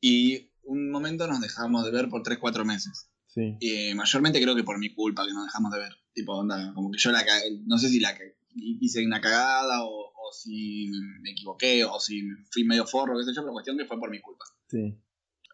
Y 0.00 0.50
un 0.64 0.90
momento 0.90 1.26
nos 1.26 1.40
dejamos 1.40 1.84
de 1.84 1.90
ver 1.90 2.08
por 2.08 2.22
tres, 2.22 2.38
cuatro 2.38 2.64
meses. 2.64 3.10
Sí. 3.26 3.56
Y 3.60 3.94
mayormente 3.94 4.40
creo 4.42 4.56
que 4.56 4.64
por 4.64 4.78
mi 4.78 4.92
culpa 4.94 5.24
que 5.26 5.32
nos 5.32 5.44
dejamos 5.46 5.72
de 5.72 5.78
ver. 5.80 5.92
Tipo, 6.14 6.34
onda, 6.36 6.72
como 6.74 6.90
que 6.90 6.98
yo 6.98 7.12
la. 7.12 7.24
No 7.66 7.78
sé 7.78 7.88
si 7.88 8.00
la 8.00 8.16
hice 8.54 9.04
una 9.06 9.20
cagada 9.20 9.84
o, 9.84 9.88
o 10.12 10.32
si 10.32 10.90
me 11.22 11.30
equivoqué 11.30 11.84
o 11.84 12.00
si 12.00 12.22
fui 12.50 12.64
medio 12.64 12.86
forro, 12.86 13.16
qué 13.18 13.24
sé 13.24 13.32
yo, 13.34 13.42
pero 13.42 13.52
cuestión 13.52 13.78
que 13.78 13.84
fue 13.86 13.98
por 13.98 14.10
mi 14.10 14.20
culpa. 14.20 14.44
Sí. 14.68 14.96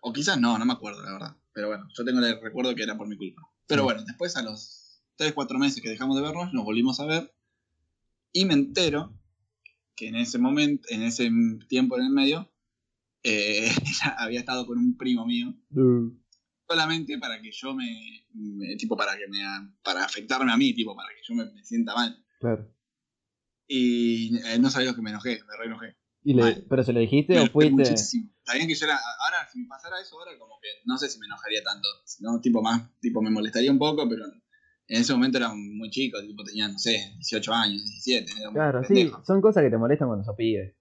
O 0.02 0.12
quizás 0.12 0.40
no, 0.40 0.58
no 0.58 0.64
me 0.64 0.72
acuerdo, 0.72 1.02
la 1.02 1.12
verdad. 1.12 1.36
Pero 1.52 1.68
bueno, 1.68 1.88
yo 1.96 2.04
tengo 2.04 2.20
el 2.20 2.40
recuerdo 2.40 2.74
que 2.74 2.82
era 2.82 2.96
por 2.96 3.08
mi 3.08 3.16
culpa. 3.16 3.42
Pero 3.66 3.82
Sí. 3.82 3.84
bueno, 3.84 4.02
después 4.06 4.36
a 4.36 4.42
los 4.42 5.02
3, 5.16 5.32
4 5.32 5.58
meses 5.58 5.82
que 5.82 5.88
dejamos 5.90 6.16
de 6.16 6.22
vernos, 6.22 6.52
nos 6.52 6.64
volvimos 6.64 7.00
a 7.00 7.06
ver. 7.06 7.34
Y 8.32 8.44
me 8.44 8.54
entero 8.54 9.12
que 9.96 10.08
en 10.08 10.16
ese 10.16 10.38
momento, 10.38 10.86
en 10.90 11.02
ese 11.02 11.30
tiempo 11.68 11.98
en 11.98 12.04
el 12.04 12.10
medio, 12.10 12.50
eh, 13.22 13.68
había 14.18 14.40
estado 14.40 14.66
con 14.66 14.78
un 14.78 14.96
primo 14.96 15.26
mío. 15.26 15.54
Solamente 16.68 17.18
para 17.18 17.40
que 17.40 17.50
yo 17.52 17.74
me, 17.74 18.26
me- 18.34 18.76
tipo, 18.76 18.96
para 18.96 19.16
que 19.16 19.28
me, 19.28 19.38
para 19.82 20.04
afectarme 20.04 20.52
a 20.52 20.56
mí, 20.56 20.74
tipo, 20.74 20.96
para 20.96 21.08
que 21.10 21.20
yo 21.22 21.34
me, 21.34 21.44
me 21.52 21.64
sienta 21.64 21.94
mal. 21.94 22.24
claro. 22.40 22.72
Y 23.68 24.36
eh, 24.46 24.58
no 24.60 24.70
sabía 24.70 24.90
lo 24.90 24.96
que 24.96 25.02
me 25.02 25.10
enojé, 25.10 25.40
me 25.44 25.56
re 25.58 25.66
enojé. 25.66 25.96
Y 26.22 26.34
le, 26.34 26.42
Mal. 26.42 26.66
¿Pero 26.68 26.82
se 26.84 26.92
lo 26.92 27.00
dijiste 27.00 27.34
Me 27.34 27.40
o 27.40 27.46
fuiste? 27.48 27.70
muchísimo. 27.72 28.30
Sabían 28.44 28.68
que 28.68 28.74
yo 28.74 28.86
era. 28.86 28.96
Ahora, 29.24 29.48
si 29.52 29.58
me 29.60 29.66
pasara 29.66 30.00
eso 30.00 30.18
ahora, 30.18 30.38
como 30.38 30.54
que 30.60 30.68
no 30.84 30.96
sé 30.98 31.08
si 31.08 31.18
me 31.18 31.26
enojaría 31.26 31.62
tanto. 31.64 31.88
Sino, 32.04 32.40
tipo, 32.40 32.62
más. 32.62 32.88
Tipo, 33.00 33.20
me 33.22 33.30
molestaría 33.30 33.70
un 33.72 33.78
poco, 33.78 34.08
pero 34.08 34.24
en 34.26 35.00
ese 35.00 35.12
momento 35.12 35.38
era 35.38 35.52
muy 35.52 35.90
chico. 35.90 36.20
Tipo, 36.20 36.44
tenía, 36.44 36.68
no 36.68 36.78
sé, 36.78 37.12
18 37.16 37.52
años, 37.52 37.82
17. 37.84 38.32
Era 38.38 38.48
un 38.48 38.54
Claro, 38.54 38.84
sí. 38.84 39.10
Son 39.24 39.40
cosas 39.40 39.64
que 39.64 39.70
te 39.70 39.78
molestan 39.78 40.06
cuando 40.08 40.24
sos 40.24 40.36
pibe. 40.36 40.76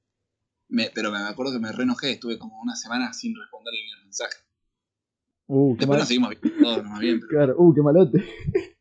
Me- 0.67 0.91
pero 0.93 1.11
me 1.11 1.19
acuerdo 1.19 1.53
que 1.53 1.59
me 1.59 1.71
re 1.71 1.83
enojé. 1.83 2.11
Estuve 2.11 2.37
como 2.37 2.59
una 2.61 2.75
semana 2.75 3.13
sin 3.13 3.35
responderle 3.35 3.79
ni 3.85 3.93
un 3.93 4.03
mensaje. 4.03 4.37
Uh, 5.47 5.75
Después 5.77 5.99
nos 5.99 6.07
seguimos 6.07 6.29
viendo 6.41 6.59
todos, 6.63 6.83
más 6.85 6.99
bien. 6.99 7.19
Pero, 7.19 7.29
Claro, 7.29 7.55
uh, 7.57 7.73
qué 7.75 7.81
malote. 7.81 8.23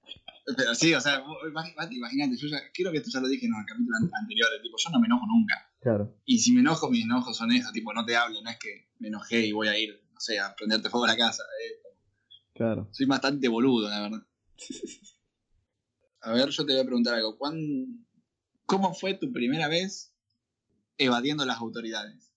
pero 0.57 0.75
sí, 0.75 0.95
o 0.95 1.01
sea, 1.01 1.23
imagínate, 1.49 2.37
yo 2.37 2.49
ya. 2.49 2.59
Creo 2.73 2.91
que 2.91 2.99
esto 2.99 3.11
ya 3.13 3.21
lo 3.21 3.29
dije 3.29 3.47
en 3.47 3.53
el 3.55 3.67
capítulo 3.67 3.97
an- 4.01 4.11
anterior. 4.21 4.49
Tipo, 4.63 4.77
yo 4.83 4.91
no 4.91 5.01
me 5.01 5.07
enojo 5.07 5.27
nunca. 5.27 5.55
Claro. 5.81 6.17
Y 6.25 6.39
si 6.39 6.53
me 6.53 6.61
enojo, 6.61 6.91
mis 6.91 7.05
enojos 7.05 7.37
son 7.37 7.53
esos. 7.53 7.73
Tipo, 7.73 7.93
no 7.93 8.05
te 8.07 8.17
hablo. 8.17 8.41
No 8.43 8.49
es 8.51 8.59
que 8.59 8.89
me 8.99 9.09
enojé 9.09 9.45
y 9.47 9.53
voy 9.53 9.69
a 9.69 9.79
ir, 9.79 10.01
no 10.15 10.21
sé, 10.21 10.39
a 10.41 10.55
prenderte 10.55 10.89
fuego 10.89 11.05
a 11.05 11.09
la 11.09 11.17
casa. 11.19 11.43
eh. 11.63 11.81
Claro. 12.55 12.89
Soy 12.93 13.05
bastante 13.07 13.49
boludo, 13.49 13.89
la 13.91 14.01
verdad. 14.01 14.27
A 16.23 16.33
ver, 16.33 16.49
yo 16.49 16.65
te 16.65 16.73
voy 16.73 16.81
a 16.81 16.87
preguntar 16.87 17.15
algo. 17.15 17.37
¿Cuán- 17.37 18.07
¿Cómo 18.65 18.95
fue 18.95 19.13
tu 19.13 19.31
primera 19.31 19.69
vez 19.69 20.14
evadiendo 20.99 21.45
las 21.45 21.59
autoridades? 21.59 22.33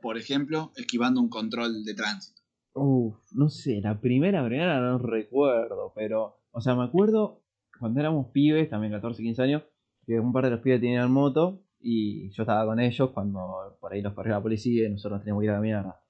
Por 0.00 0.18
ejemplo, 0.18 0.72
esquivando 0.76 1.20
un 1.20 1.28
control 1.28 1.84
de 1.84 1.94
tránsito. 1.94 2.42
Uf, 2.74 3.16
no 3.32 3.48
sé, 3.48 3.80
la 3.80 4.00
primera, 4.00 4.44
primera 4.44 4.80
no 4.80 4.98
recuerdo, 4.98 5.92
pero, 5.94 6.40
o 6.50 6.60
sea, 6.60 6.74
me 6.74 6.84
acuerdo 6.84 7.42
cuando 7.78 8.00
éramos 8.00 8.28
pibes, 8.32 8.68
también 8.68 8.92
14, 8.92 9.22
15 9.22 9.42
años, 9.42 9.62
que 10.06 10.18
un 10.18 10.32
par 10.32 10.44
de 10.44 10.50
los 10.50 10.60
pibes 10.60 10.80
tenían 10.80 11.10
moto 11.10 11.62
y 11.80 12.30
yo 12.30 12.42
estaba 12.42 12.64
con 12.64 12.80
ellos 12.80 13.10
cuando 13.10 13.76
por 13.80 13.92
ahí 13.92 14.02
los 14.02 14.14
corrió 14.14 14.34
la 14.34 14.42
policía 14.42 14.86
y 14.86 14.90
nosotros 14.90 15.20
teníamos 15.20 15.42
que 15.42 15.44
ir 15.44 15.50
a 15.50 15.54
la 15.54 15.60
mierda. 15.60 16.00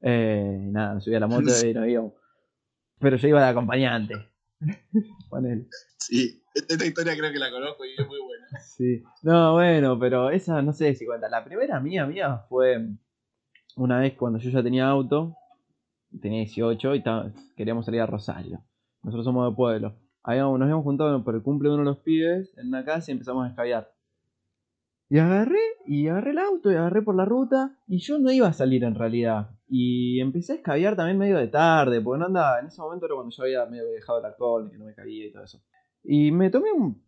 Eh, 0.00 0.58
nada, 0.70 0.94
me 0.94 1.00
subí 1.00 1.14
a 1.14 1.20
la 1.20 1.26
moto 1.26 1.42
y 1.66 1.74
nos 1.74 1.86
íbamos. 1.86 2.12
Pero 2.98 3.16
yo 3.16 3.28
iba 3.28 3.42
de 3.42 3.48
acompañante. 3.48 4.14
Ponele. 5.30 5.68
Sí, 5.98 6.37
esta 6.68 6.86
historia 6.86 7.16
creo 7.16 7.32
que 7.32 7.38
la 7.38 7.50
conozco 7.50 7.84
y 7.84 7.92
es 7.96 8.06
muy 8.06 8.20
buena. 8.20 8.46
Sí. 8.60 9.02
No, 9.22 9.54
bueno, 9.54 9.98
pero 9.98 10.30
esa 10.30 10.62
no 10.62 10.72
sé 10.72 10.94
si 10.94 11.06
cuenta. 11.06 11.28
La 11.28 11.44
primera 11.44 11.80
mía, 11.80 12.06
mía 12.06 12.44
fue 12.48 12.88
una 13.76 14.00
vez 14.00 14.14
cuando 14.14 14.38
yo 14.38 14.50
ya 14.50 14.62
tenía 14.62 14.88
auto, 14.88 15.36
tenía 16.20 16.40
18 16.40 16.94
y 16.94 17.02
queríamos 17.56 17.84
salir 17.84 18.00
a 18.00 18.06
Rosario. 18.06 18.62
Nosotros 19.02 19.24
somos 19.24 19.50
de 19.50 19.56
pueblo. 19.56 19.94
Habíamos, 20.22 20.58
nos 20.58 20.66
habíamos 20.66 20.84
juntado 20.84 21.24
por 21.24 21.34
el 21.34 21.42
cumple 21.42 21.68
de 21.68 21.74
uno 21.74 21.84
de 21.84 21.90
los 21.90 21.98
pibes 21.98 22.52
en 22.58 22.68
una 22.68 22.84
casa 22.84 23.10
y 23.10 23.12
empezamos 23.12 23.46
a 23.46 23.50
escabiar. 23.50 23.90
Y 25.10 25.18
agarré, 25.18 25.60
y 25.86 26.08
agarré 26.08 26.32
el 26.32 26.38
auto 26.38 26.70
y 26.70 26.74
agarré 26.74 27.00
por 27.00 27.14
la 27.14 27.24
ruta 27.24 27.78
y 27.86 27.98
yo 27.98 28.18
no 28.18 28.30
iba 28.30 28.48
a 28.48 28.52
salir 28.52 28.84
en 28.84 28.94
realidad. 28.94 29.50
Y 29.68 30.20
empecé 30.20 30.52
a 30.52 30.56
escabiar 30.56 30.96
también 30.96 31.16
medio 31.16 31.38
de 31.38 31.48
tarde, 31.48 32.00
porque 32.00 32.20
no 32.20 32.26
andaba, 32.26 32.60
en 32.60 32.66
ese 32.66 32.80
momento 32.82 33.06
era 33.06 33.14
cuando 33.14 33.34
yo 33.34 33.42
había 33.42 33.64
medio 33.66 33.86
dejado 33.86 34.18
el 34.18 34.26
alcohol, 34.26 34.70
que 34.70 34.76
no 34.76 34.84
me 34.84 34.94
cabía 34.94 35.26
y 35.26 35.32
todo 35.32 35.44
eso. 35.44 35.62
Y 36.10 36.32
me 36.32 36.48
tomé 36.48 36.72
un, 36.72 37.04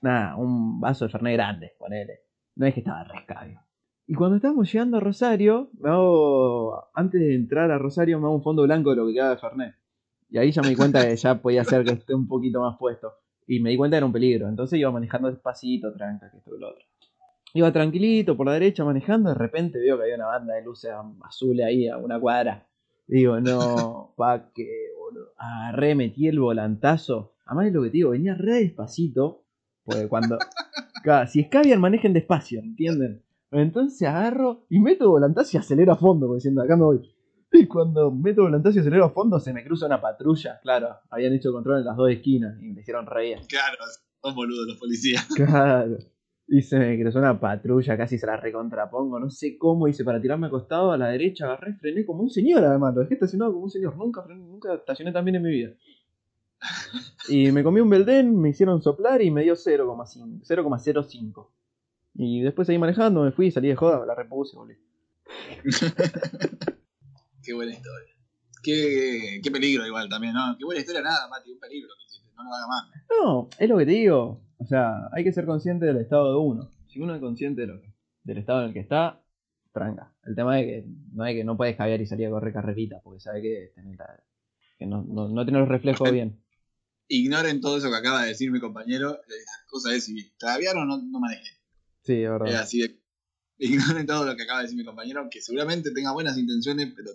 nada, 0.00 0.36
un 0.36 0.78
vaso 0.80 1.04
de 1.04 1.10
Fernet 1.10 1.34
grande, 1.34 1.72
ponele. 1.76 2.20
No 2.54 2.66
es 2.66 2.74
que 2.74 2.80
estaba 2.80 3.02
rescabio. 3.02 3.60
Y 4.06 4.14
cuando 4.14 4.36
estábamos 4.36 4.72
llegando 4.72 4.98
a 4.98 5.00
Rosario, 5.00 5.70
me 5.80 5.90
hago, 5.90 6.88
antes 6.94 7.20
de 7.20 7.34
entrar 7.34 7.68
a 7.72 7.78
Rosario, 7.78 8.20
me 8.20 8.26
hago 8.26 8.36
un 8.36 8.44
fondo 8.44 8.62
blanco 8.62 8.90
de 8.90 8.96
lo 8.96 9.08
que 9.08 9.14
quedaba 9.14 9.30
de 9.30 9.38
Fernet. 9.38 9.74
Y 10.30 10.38
ahí 10.38 10.52
ya 10.52 10.62
me 10.62 10.68
di 10.68 10.76
cuenta 10.76 11.04
que 11.04 11.16
ya 11.16 11.42
podía 11.42 11.64
ser 11.64 11.84
que 11.84 11.94
esté 11.94 12.14
un 12.14 12.28
poquito 12.28 12.60
más 12.60 12.78
puesto. 12.78 13.12
Y 13.48 13.58
me 13.58 13.70
di 13.70 13.76
cuenta 13.76 13.96
que 13.96 13.98
era 13.98 14.06
un 14.06 14.12
peligro. 14.12 14.48
Entonces 14.48 14.78
iba 14.78 14.92
manejando 14.92 15.28
despacito, 15.28 15.92
tranca, 15.94 16.30
que 16.30 16.38
esto 16.38 16.54
y 16.54 16.60
lo 16.60 16.68
otro. 16.68 16.84
Iba 17.54 17.72
tranquilito 17.72 18.36
por 18.36 18.46
la 18.46 18.52
derecha 18.52 18.84
manejando, 18.84 19.30
de 19.30 19.34
repente 19.34 19.80
veo 19.80 19.96
que 19.96 20.04
había 20.04 20.14
una 20.14 20.26
banda 20.26 20.54
de 20.54 20.62
luces 20.62 20.92
azules 21.24 21.66
ahí 21.66 21.88
a 21.88 21.96
una 21.96 22.20
cuadra. 22.20 22.68
Digo, 23.08 23.40
no, 23.40 24.14
pa' 24.16 24.52
qué, 24.54 24.92
boludo. 24.96 25.32
Agarré, 25.38 25.96
metí 25.96 26.28
el 26.28 26.38
volantazo. 26.38 27.34
Además 27.48 27.66
es 27.66 27.72
lo 27.72 27.82
que 27.82 27.88
te 27.88 27.96
digo, 27.96 28.10
venía 28.10 28.34
re 28.34 28.60
despacito. 28.60 29.44
Porque 29.84 30.08
cuando. 30.08 30.38
Si 31.28 31.40
escabian, 31.40 31.80
manejen 31.80 32.12
despacio, 32.12 32.60
¿entienden? 32.60 33.22
Entonces 33.50 34.06
agarro 34.06 34.66
y 34.68 34.78
meto 34.78 35.08
volantazo 35.08 35.56
y 35.56 35.60
acelero 35.60 35.92
a 35.92 35.96
fondo, 35.96 36.26
como 36.26 36.34
diciendo, 36.34 36.60
acá 36.60 36.76
me 36.76 36.82
voy. 36.82 37.14
Y 37.50 37.66
cuando 37.66 38.10
meto 38.10 38.42
volantazo 38.42 38.76
y 38.76 38.80
acelero 38.80 39.06
a 39.06 39.10
fondo, 39.10 39.40
se 39.40 39.54
me 39.54 39.64
cruza 39.64 39.86
una 39.86 40.02
patrulla. 40.02 40.58
Claro, 40.60 40.96
habían 41.08 41.32
hecho 41.32 41.50
control 41.50 41.78
en 41.78 41.86
las 41.86 41.96
dos 41.96 42.10
esquinas 42.10 42.60
y 42.60 42.72
me 42.72 42.82
hicieron 42.82 43.06
reír. 43.06 43.38
Claro, 43.48 43.78
son 44.20 44.34
boludos 44.34 44.66
los 44.66 44.76
policías. 44.76 45.26
Claro. 45.34 45.96
Y 46.46 46.62
se 46.62 46.78
me 46.78 47.00
cruzó 47.00 47.20
una 47.20 47.38
patrulla, 47.38 47.96
casi 47.96 48.18
se 48.18 48.26
la 48.26 48.36
recontrapongo, 48.36 49.20
no 49.20 49.30
sé 49.30 49.56
cómo 49.56 49.86
hice 49.86 50.02
para 50.02 50.20
tirarme 50.20 50.48
acostado 50.48 50.92
a 50.92 50.96
la 50.96 51.08
derecha, 51.08 51.44
agarré, 51.44 51.74
frené 51.74 52.06
como 52.06 52.22
un 52.22 52.30
señor 52.30 52.64
además, 52.64 52.94
lo 52.94 53.02
dejé 53.02 53.14
estacionado 53.14 53.52
como 53.52 53.64
un 53.64 53.70
señor, 53.70 53.96
nunca 53.96 54.22
frené, 54.22 54.42
nunca 54.44 54.74
estacioné 54.74 55.12
tan 55.12 55.26
bien 55.26 55.36
en 55.36 55.42
mi 55.42 55.50
vida. 55.50 55.74
Y 57.28 57.52
me 57.52 57.62
comí 57.62 57.80
un 57.80 57.90
Belden, 57.90 58.40
me 58.40 58.48
hicieron 58.50 58.80
soplar 58.82 59.20
y 59.22 59.30
me 59.30 59.42
dio 59.42 59.54
0,5, 59.54 60.40
0,05. 60.42 61.50
Y 62.14 62.40
después 62.42 62.66
seguí 62.66 62.78
manejando, 62.78 63.22
me 63.22 63.32
fui, 63.32 63.50
salí 63.50 63.68
de 63.68 63.76
joda, 63.76 64.00
me 64.00 64.06
la 64.06 64.14
repuse, 64.14 64.56
volví. 64.56 64.74
Qué 67.42 67.54
buena 67.54 67.72
historia. 67.72 68.14
Qué, 68.62 69.40
qué 69.42 69.50
peligro 69.50 69.86
igual 69.86 70.08
también, 70.08 70.34
¿no? 70.34 70.56
Qué 70.58 70.64
buena 70.64 70.80
historia 70.80 71.02
nada, 71.02 71.28
Mati, 71.28 71.52
un 71.52 71.60
peligro 71.60 71.88
que 71.98 72.04
hiciste, 72.06 72.30
no 72.36 72.44
lo 72.44 72.50
haga 72.54 72.66
más. 72.66 72.84
No, 73.22 73.48
es 73.58 73.68
lo 73.68 73.78
que 73.78 73.86
te 73.86 73.92
digo. 73.92 74.42
O 74.58 74.66
sea, 74.66 75.08
hay 75.12 75.22
que 75.24 75.32
ser 75.32 75.46
consciente 75.46 75.86
del 75.86 75.98
estado 75.98 76.30
de 76.32 76.38
uno. 76.38 76.72
Si 76.88 77.00
uno 77.00 77.14
es 77.14 77.20
consciente 77.20 77.60
de 77.62 77.66
lo 77.68 77.80
que- 77.80 77.94
del 78.24 78.38
estado 78.38 78.60
en 78.62 78.68
el 78.68 78.72
que 78.74 78.80
está, 78.80 79.22
tranca. 79.72 80.12
El 80.24 80.34
tema 80.34 80.60
es 80.60 80.66
que 80.66 80.84
no 81.12 81.24
es 81.24 81.34
que 81.34 81.44
no 81.44 81.56
puedes 81.56 81.76
caer 81.76 82.00
y 82.00 82.06
salir 82.06 82.26
a 82.26 82.30
correr 82.30 82.52
carreritas, 82.52 83.00
porque 83.02 83.20
sabe 83.20 83.40
que, 83.42 83.72
tenés 83.74 83.96
la- 83.96 84.22
que 84.78 84.86
no, 84.86 85.04
no, 85.04 85.28
no 85.28 85.44
tenés 85.46 85.60
los 85.60 85.68
reflejos 85.68 86.10
bien. 86.10 86.42
Ignoren 87.08 87.60
todo 87.60 87.78
eso 87.78 87.90
que 87.90 87.96
acaba 87.96 88.22
de 88.22 88.28
decir 88.28 88.50
mi 88.50 88.60
compañero. 88.60 89.12
La 89.12 89.36
cosa 89.70 89.94
es 89.94 90.04
si 90.04 90.30
todavía 90.38 90.72
no, 90.74 90.84
no, 90.84 90.98
no 90.98 91.20
manejé. 91.20 91.50
Sí, 92.02 92.14
es 92.22 92.24
Es 92.24 92.30
verdad. 92.30 92.54
así 92.62 92.80
de. 92.82 93.00
Ignoren 93.58 94.06
todo 94.06 94.24
lo 94.24 94.36
que 94.36 94.42
acaba 94.44 94.60
de 94.60 94.64
decir 94.64 94.78
mi 94.78 94.84
compañero, 94.84 95.26
que 95.30 95.40
seguramente 95.40 95.90
tenga 95.92 96.12
buenas 96.12 96.36
intenciones, 96.38 96.92
pero. 96.94 97.10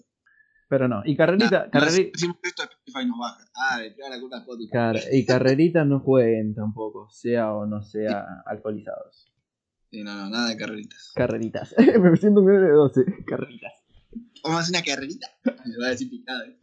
Pero 0.69 0.87
no. 0.87 1.03
Y 1.05 1.15
carrerita, 1.15 1.49
nada, 1.51 1.71
carreri- 1.71 2.05
si 2.05 2.11
decimos 2.11 2.37
esto, 2.43 2.63
Spotify 2.63 3.05
nos 3.07 3.19
baja. 3.19 3.45
Ah, 3.55 3.79
la 4.09 4.19
culpa 4.19 4.37
a 4.37 4.39
Spotify. 4.39 4.71
car- 4.71 4.99
y 5.11 5.25
carreritas 5.25 5.85
no 5.85 5.99
jueguen 5.99 6.55
tampoco, 6.55 7.09
sea 7.11 7.53
o 7.53 7.65
no 7.67 7.83
sea 7.83 8.25
alcoholizados. 8.47 9.31
Sí, 9.91 10.01
no, 10.03 10.15
no, 10.15 10.29
nada 10.31 10.49
de 10.49 10.57
carreritas. 10.57 11.11
Carreritas. 11.13 11.75
Me 12.01 12.17
siento 12.17 12.39
un 12.41 12.47
de 12.47 12.71
12. 12.71 13.05
Carreritas. 13.27 13.73
Vamos 14.43 14.57
a 14.57 14.61
hacer 14.63 14.75
una 14.75 14.83
carrerita. 14.83 15.27
Me 15.65 15.77
va 15.77 15.87
a 15.87 15.89
decir 15.91 16.09
picada. 16.09 16.43
¿eh? 16.47 16.57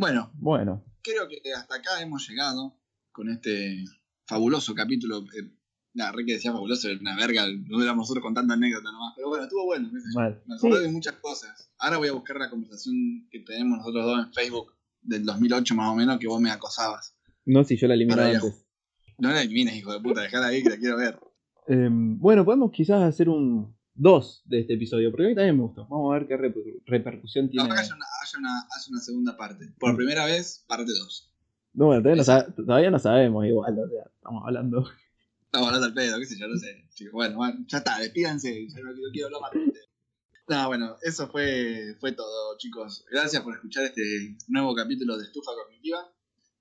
Bueno, 0.00 0.30
Bueno, 0.38 0.82
creo 1.02 1.28
que 1.28 1.42
hasta 1.52 1.74
acá 1.76 2.00
hemos 2.00 2.26
llegado 2.26 2.74
con 3.12 3.28
este 3.28 3.84
fabuloso 4.26 4.74
capítulo. 4.74 5.18
Eh, 5.18 5.50
la 5.92 6.10
re 6.10 6.24
que 6.24 6.32
decía 6.34 6.52
fabuloso, 6.52 6.88
era 6.88 6.98
una 7.00 7.16
verga, 7.16 7.44
no 7.68 7.82
éramos 7.82 8.04
nosotros 8.04 8.22
contando 8.24 8.54
anécdotas 8.54 8.92
nomás. 8.92 9.12
Pero 9.14 9.28
bueno, 9.28 9.44
estuvo 9.44 9.66
bueno. 9.66 9.90
mal. 10.14 10.42
Me 10.46 10.56
Sí, 10.58 10.66
acordé 10.66 10.84
de 10.86 10.92
muchas 10.92 11.14
cosas. 11.16 11.70
Ahora 11.78 11.98
voy 11.98 12.08
a 12.08 12.12
buscar 12.12 12.38
la 12.38 12.48
conversación 12.48 13.28
que 13.30 13.40
tenemos 13.40 13.76
nosotros 13.78 14.06
dos 14.06 14.26
en 14.26 14.32
Facebook 14.32 14.72
del 15.02 15.24
2008 15.26 15.74
más 15.74 15.88
o 15.90 15.94
menos, 15.96 16.18
que 16.18 16.28
vos 16.28 16.40
me 16.40 16.50
acosabas. 16.50 17.14
no 17.44 17.62
si 17.64 17.76
yo 17.76 17.86
la 17.86 17.92
elimino 17.94 18.16
Para 18.16 18.30
ir 18.30 18.36
a 18.36 18.40
antes. 18.40 18.66
No 19.18 19.28
la 19.32 19.42
elimines, 19.42 19.76
hijo 19.76 19.92
de 19.92 20.00
puta, 20.00 20.22
dejala 20.22 20.46
ahí 20.46 20.62
que 20.62 20.70
la 20.70 20.78
quiero 20.78 20.96
ver. 20.96 21.20
Em, 21.66 22.18
bueno, 22.18 22.42
podemos 22.46 22.70
quizás 22.70 23.02
hacer 23.02 23.28
un 23.28 23.76
2 24.00 24.42
de 24.46 24.60
este 24.60 24.74
episodio, 24.74 25.10
porque 25.10 25.26
a 25.26 25.28
mí 25.28 25.34
también 25.34 25.56
me 25.56 25.62
gustó. 25.62 25.86
Vamos 25.88 26.10
a 26.14 26.18
ver 26.18 26.26
qué 26.26 26.36
reper- 26.38 26.82
repercusión 26.86 27.50
tiene. 27.50 27.68
Ahora 27.68 27.80
haya 27.80 27.94
una, 27.94 28.06
haya 28.22 28.38
una, 28.38 28.58
haya 28.60 28.86
una 28.90 29.00
segunda 29.00 29.36
parte. 29.36 29.74
Por 29.78 29.94
primera 29.96 30.24
vez, 30.24 30.64
parte 30.66 30.90
2. 30.92 31.30
No, 31.74 31.86
bueno, 31.86 32.02
todavía 32.02 32.22
no, 32.22 32.26
sab- 32.26 32.54
todavía 32.54 32.90
no 32.90 32.98
sabemos 32.98 33.46
igual, 33.46 33.78
o 33.78 33.88
sea, 33.88 34.02
estamos 34.14 34.42
hablando. 34.46 34.84
Estamos 35.44 35.66
hablando 35.68 35.86
al 35.88 35.94
pedo, 35.94 36.18
qué 36.18 36.26
sé 36.26 36.38
yo, 36.38 36.48
no 36.48 36.56
sé. 36.56 36.86
Bueno, 37.12 37.36
bueno, 37.36 37.64
ya 37.68 37.78
está, 37.78 37.98
despídanse, 37.98 38.68
ya 38.68 38.80
no, 38.82 38.90
quiero- 39.12 39.26
hablar 39.36 39.40
más. 39.42 39.50
No, 40.48 40.66
bueno, 40.68 40.96
eso 41.02 41.28
fue, 41.28 41.94
fue 42.00 42.12
todo, 42.12 42.56
chicos. 42.58 43.04
Gracias 43.10 43.42
por 43.42 43.54
escuchar 43.54 43.84
este 43.84 44.36
nuevo 44.48 44.74
capítulo 44.74 45.16
de 45.18 45.24
Estufa 45.24 45.52
Cognitiva. 45.62 46.10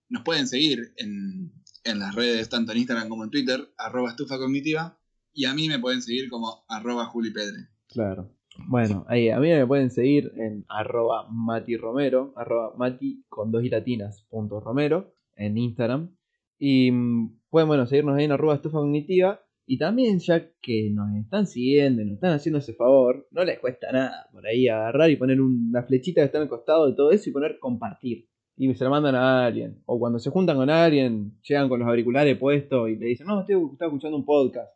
Nos 0.10 0.24
pueden 0.24 0.48
seguir 0.48 0.94
en, 0.98 1.52
en 1.86 2.00
las 2.00 2.14
redes, 2.16 2.50
tanto 2.50 2.72
en 2.74 2.80
Instagram 2.80 3.10
como 3.10 3.24
en 3.24 3.30
Twitter, 3.32 3.74
arroba 3.78 4.10
estufa 4.10 4.38
cognitiva. 4.38 4.99
Y 5.34 5.46
a 5.46 5.54
mí 5.54 5.68
me 5.68 5.80
pueden 5.80 6.02
seguir 6.02 6.30
como 6.30 6.64
arroba 6.68 7.06
julipedre. 7.06 7.68
Claro. 7.88 8.30
Bueno, 8.68 9.06
ahí, 9.08 9.30
a 9.30 9.40
mí 9.40 9.50
me 9.50 9.66
pueden 9.66 9.90
seguir 9.90 10.32
en 10.36 10.66
arroba 10.68 11.28
Mati 11.30 11.78
Romero, 11.78 12.34
arroba 12.36 12.74
Mati 12.78 13.24
con 13.30 13.52
dos 13.52 13.62
giratinas, 13.62 14.26
punto 14.30 14.60
Romero, 14.60 15.14
en 15.36 15.58
Instagram. 15.58 16.16
Y 16.58 16.92
mm, 16.92 17.40
pueden, 17.50 17.68
bueno, 17.68 17.86
seguirnos 17.88 18.18
ahí 18.18 18.26
en 18.26 18.32
arroba 18.32 18.56
estufa 18.56 18.80
cognitiva. 18.80 19.42
Y 19.66 19.78
también, 19.78 20.18
ya 20.20 20.50
que 20.62 20.90
nos 20.90 21.16
están 21.16 21.46
siguiendo 21.46 22.02
y 22.02 22.06
nos 22.06 22.16
están 22.16 22.34
haciendo 22.34 22.58
ese 22.58 22.74
favor, 22.74 23.28
no 23.32 23.44
les 23.44 23.60
cuesta 23.60 23.92
nada 23.92 24.28
por 24.32 24.46
ahí 24.48 24.68
agarrar 24.68 25.12
y 25.12 25.16
poner 25.16 25.40
una 25.40 25.84
flechita 25.84 26.22
que 26.22 26.26
está 26.26 26.42
al 26.42 26.50
costado 26.50 26.88
de 26.88 26.96
todo 26.96 27.12
eso 27.12 27.30
y 27.30 27.34
poner 27.34 27.60
compartir. 27.60 28.28
Y 28.58 28.74
se 28.74 28.84
lo 28.84 28.90
mandan 28.90 29.16
a 29.16 29.46
alguien. 29.46 29.82
O 29.86 30.00
cuando 30.00 30.18
se 30.18 30.32
juntan 30.32 30.58
con 30.58 30.70
alguien, 30.70 31.40
llegan 31.48 31.70
con 31.70 31.80
los 31.80 31.88
auriculares 31.88 32.38
puestos 32.38 32.90
y 32.90 32.96
le 32.96 33.06
dicen, 33.06 33.28
no, 33.28 33.42
estoy, 33.42 33.56
estoy 33.72 33.88
escuchando 33.88 34.18
un 34.18 34.26
podcast. 34.26 34.70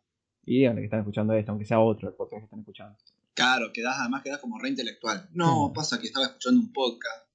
Y 0.46 0.58
díganle 0.58 0.80
que 0.82 0.86
están 0.86 1.00
escuchando 1.00 1.32
esto, 1.34 1.52
aunque 1.52 1.64
sea 1.66 1.80
otro 1.80 2.08
el 2.08 2.14
podcast 2.14 2.40
que 2.40 2.44
están 2.44 2.60
escuchando. 2.60 2.96
Claro, 3.34 3.72
quedás, 3.72 3.96
además 3.98 4.22
quedás 4.22 4.38
como 4.38 4.58
re 4.58 4.68
intelectual. 4.68 5.28
No, 5.32 5.70
Mm. 5.70 5.72
pasa 5.72 5.98
que 6.00 6.06
estaba 6.06 6.26
escuchando 6.26 6.60
un 6.60 6.72
podcast 6.72 7.26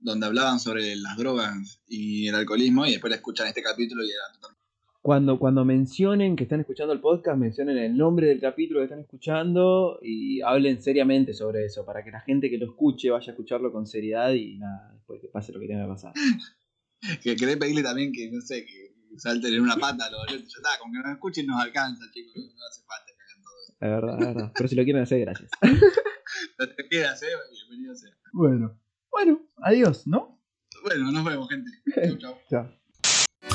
donde 0.00 0.26
hablaban 0.26 0.58
sobre 0.60 0.96
las 0.96 1.16
drogas 1.16 1.82
y 1.86 2.28
el 2.28 2.34
alcoholismo 2.34 2.86
y 2.86 2.92
después 2.92 3.12
escuchan 3.12 3.46
este 3.48 3.62
capítulo 3.62 4.02
y 4.04 4.08
era 4.08 4.32
totalmente... 4.34 4.58
Cuando, 5.00 5.38
cuando 5.38 5.64
mencionen 5.64 6.36
que 6.36 6.42
están 6.42 6.60
escuchando 6.60 6.92
el 6.92 7.00
podcast, 7.00 7.38
mencionen 7.38 7.78
el 7.78 7.96
nombre 7.96 8.26
del 8.26 8.40
capítulo 8.40 8.80
que 8.80 8.84
están 8.84 9.00
escuchando 9.00 9.98
y 10.02 10.40
hablen 10.42 10.82
seriamente 10.82 11.32
sobre 11.32 11.64
eso, 11.64 11.84
para 11.86 12.04
que 12.04 12.10
la 12.10 12.20
gente 12.20 12.50
que 12.50 12.58
lo 12.58 12.66
escuche 12.66 13.08
vaya 13.10 13.28
a 13.28 13.30
escucharlo 13.34 13.72
con 13.72 13.86
seriedad 13.86 14.32
y 14.32 14.58
nada, 14.58 14.92
después 14.94 15.20
que 15.20 15.28
pase 15.28 15.52
lo 15.52 15.60
que 15.60 15.66
tenga 15.68 15.82
que 15.84 15.88
pasar. 15.88 16.12
Que 17.22 17.36
querés 17.36 17.56
pedirle 17.58 17.84
también 17.84 18.10
que, 18.12 18.28
no 18.28 18.40
sé, 18.40 18.66
que 18.66 18.87
salten 19.16 19.54
en 19.54 19.60
una 19.60 19.76
pata 19.76 20.10
los 20.10 20.22
oyentes. 20.22 20.52
Ya 20.52 20.58
está, 20.58 20.78
con 20.82 20.92
que 20.92 20.98
nos 20.98 21.12
escuchen 21.12 21.46
nos 21.46 21.60
alcanza, 21.62 22.04
chicos. 22.12 22.34
No 22.36 22.66
hace 22.68 22.82
falta 22.84 23.06
que 23.06 23.22
hagan 23.22 23.42
todo 23.42 23.54
eso. 23.62 23.72
Es 23.72 23.90
verdad, 23.90 24.20
es 24.20 24.34
verdad. 24.34 24.52
Pero 24.54 24.68
si 24.68 24.76
lo 24.76 24.84
quieren 24.84 25.02
hacer, 25.02 25.20
gracias. 25.20 25.50
Lo 26.58 26.66
que 26.76 26.88
quieras, 26.88 27.22
eh, 27.22 27.26
bienvenido 27.50 27.94
sea. 27.94 28.10
Bueno, 28.32 28.78
bueno, 29.10 29.40
adiós, 29.62 30.06
¿no? 30.06 30.40
Bueno, 30.82 31.10
nos 31.10 31.24
vemos, 31.24 31.48
gente. 31.48 31.70
Chau, 31.94 32.18
chau. 32.18 32.38
Chao. 32.50 32.78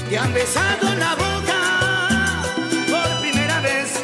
Te 0.09 0.17
han 0.17 0.33
besado 0.33 0.95
la 0.95 1.15
boca 1.15 2.43
por 2.89 3.21
primera 3.21 3.61
vez. 3.61 4.03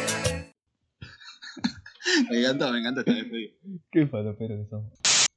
Me 2.30 2.40
encantó, 2.40 2.72
me 2.72 2.78
encantó 2.78 3.00
esta 3.00 3.12
despedida. 3.12 3.52
Qué 3.90 4.06
falopero 4.06 4.56
que 4.56 4.66
somos. 4.68 5.09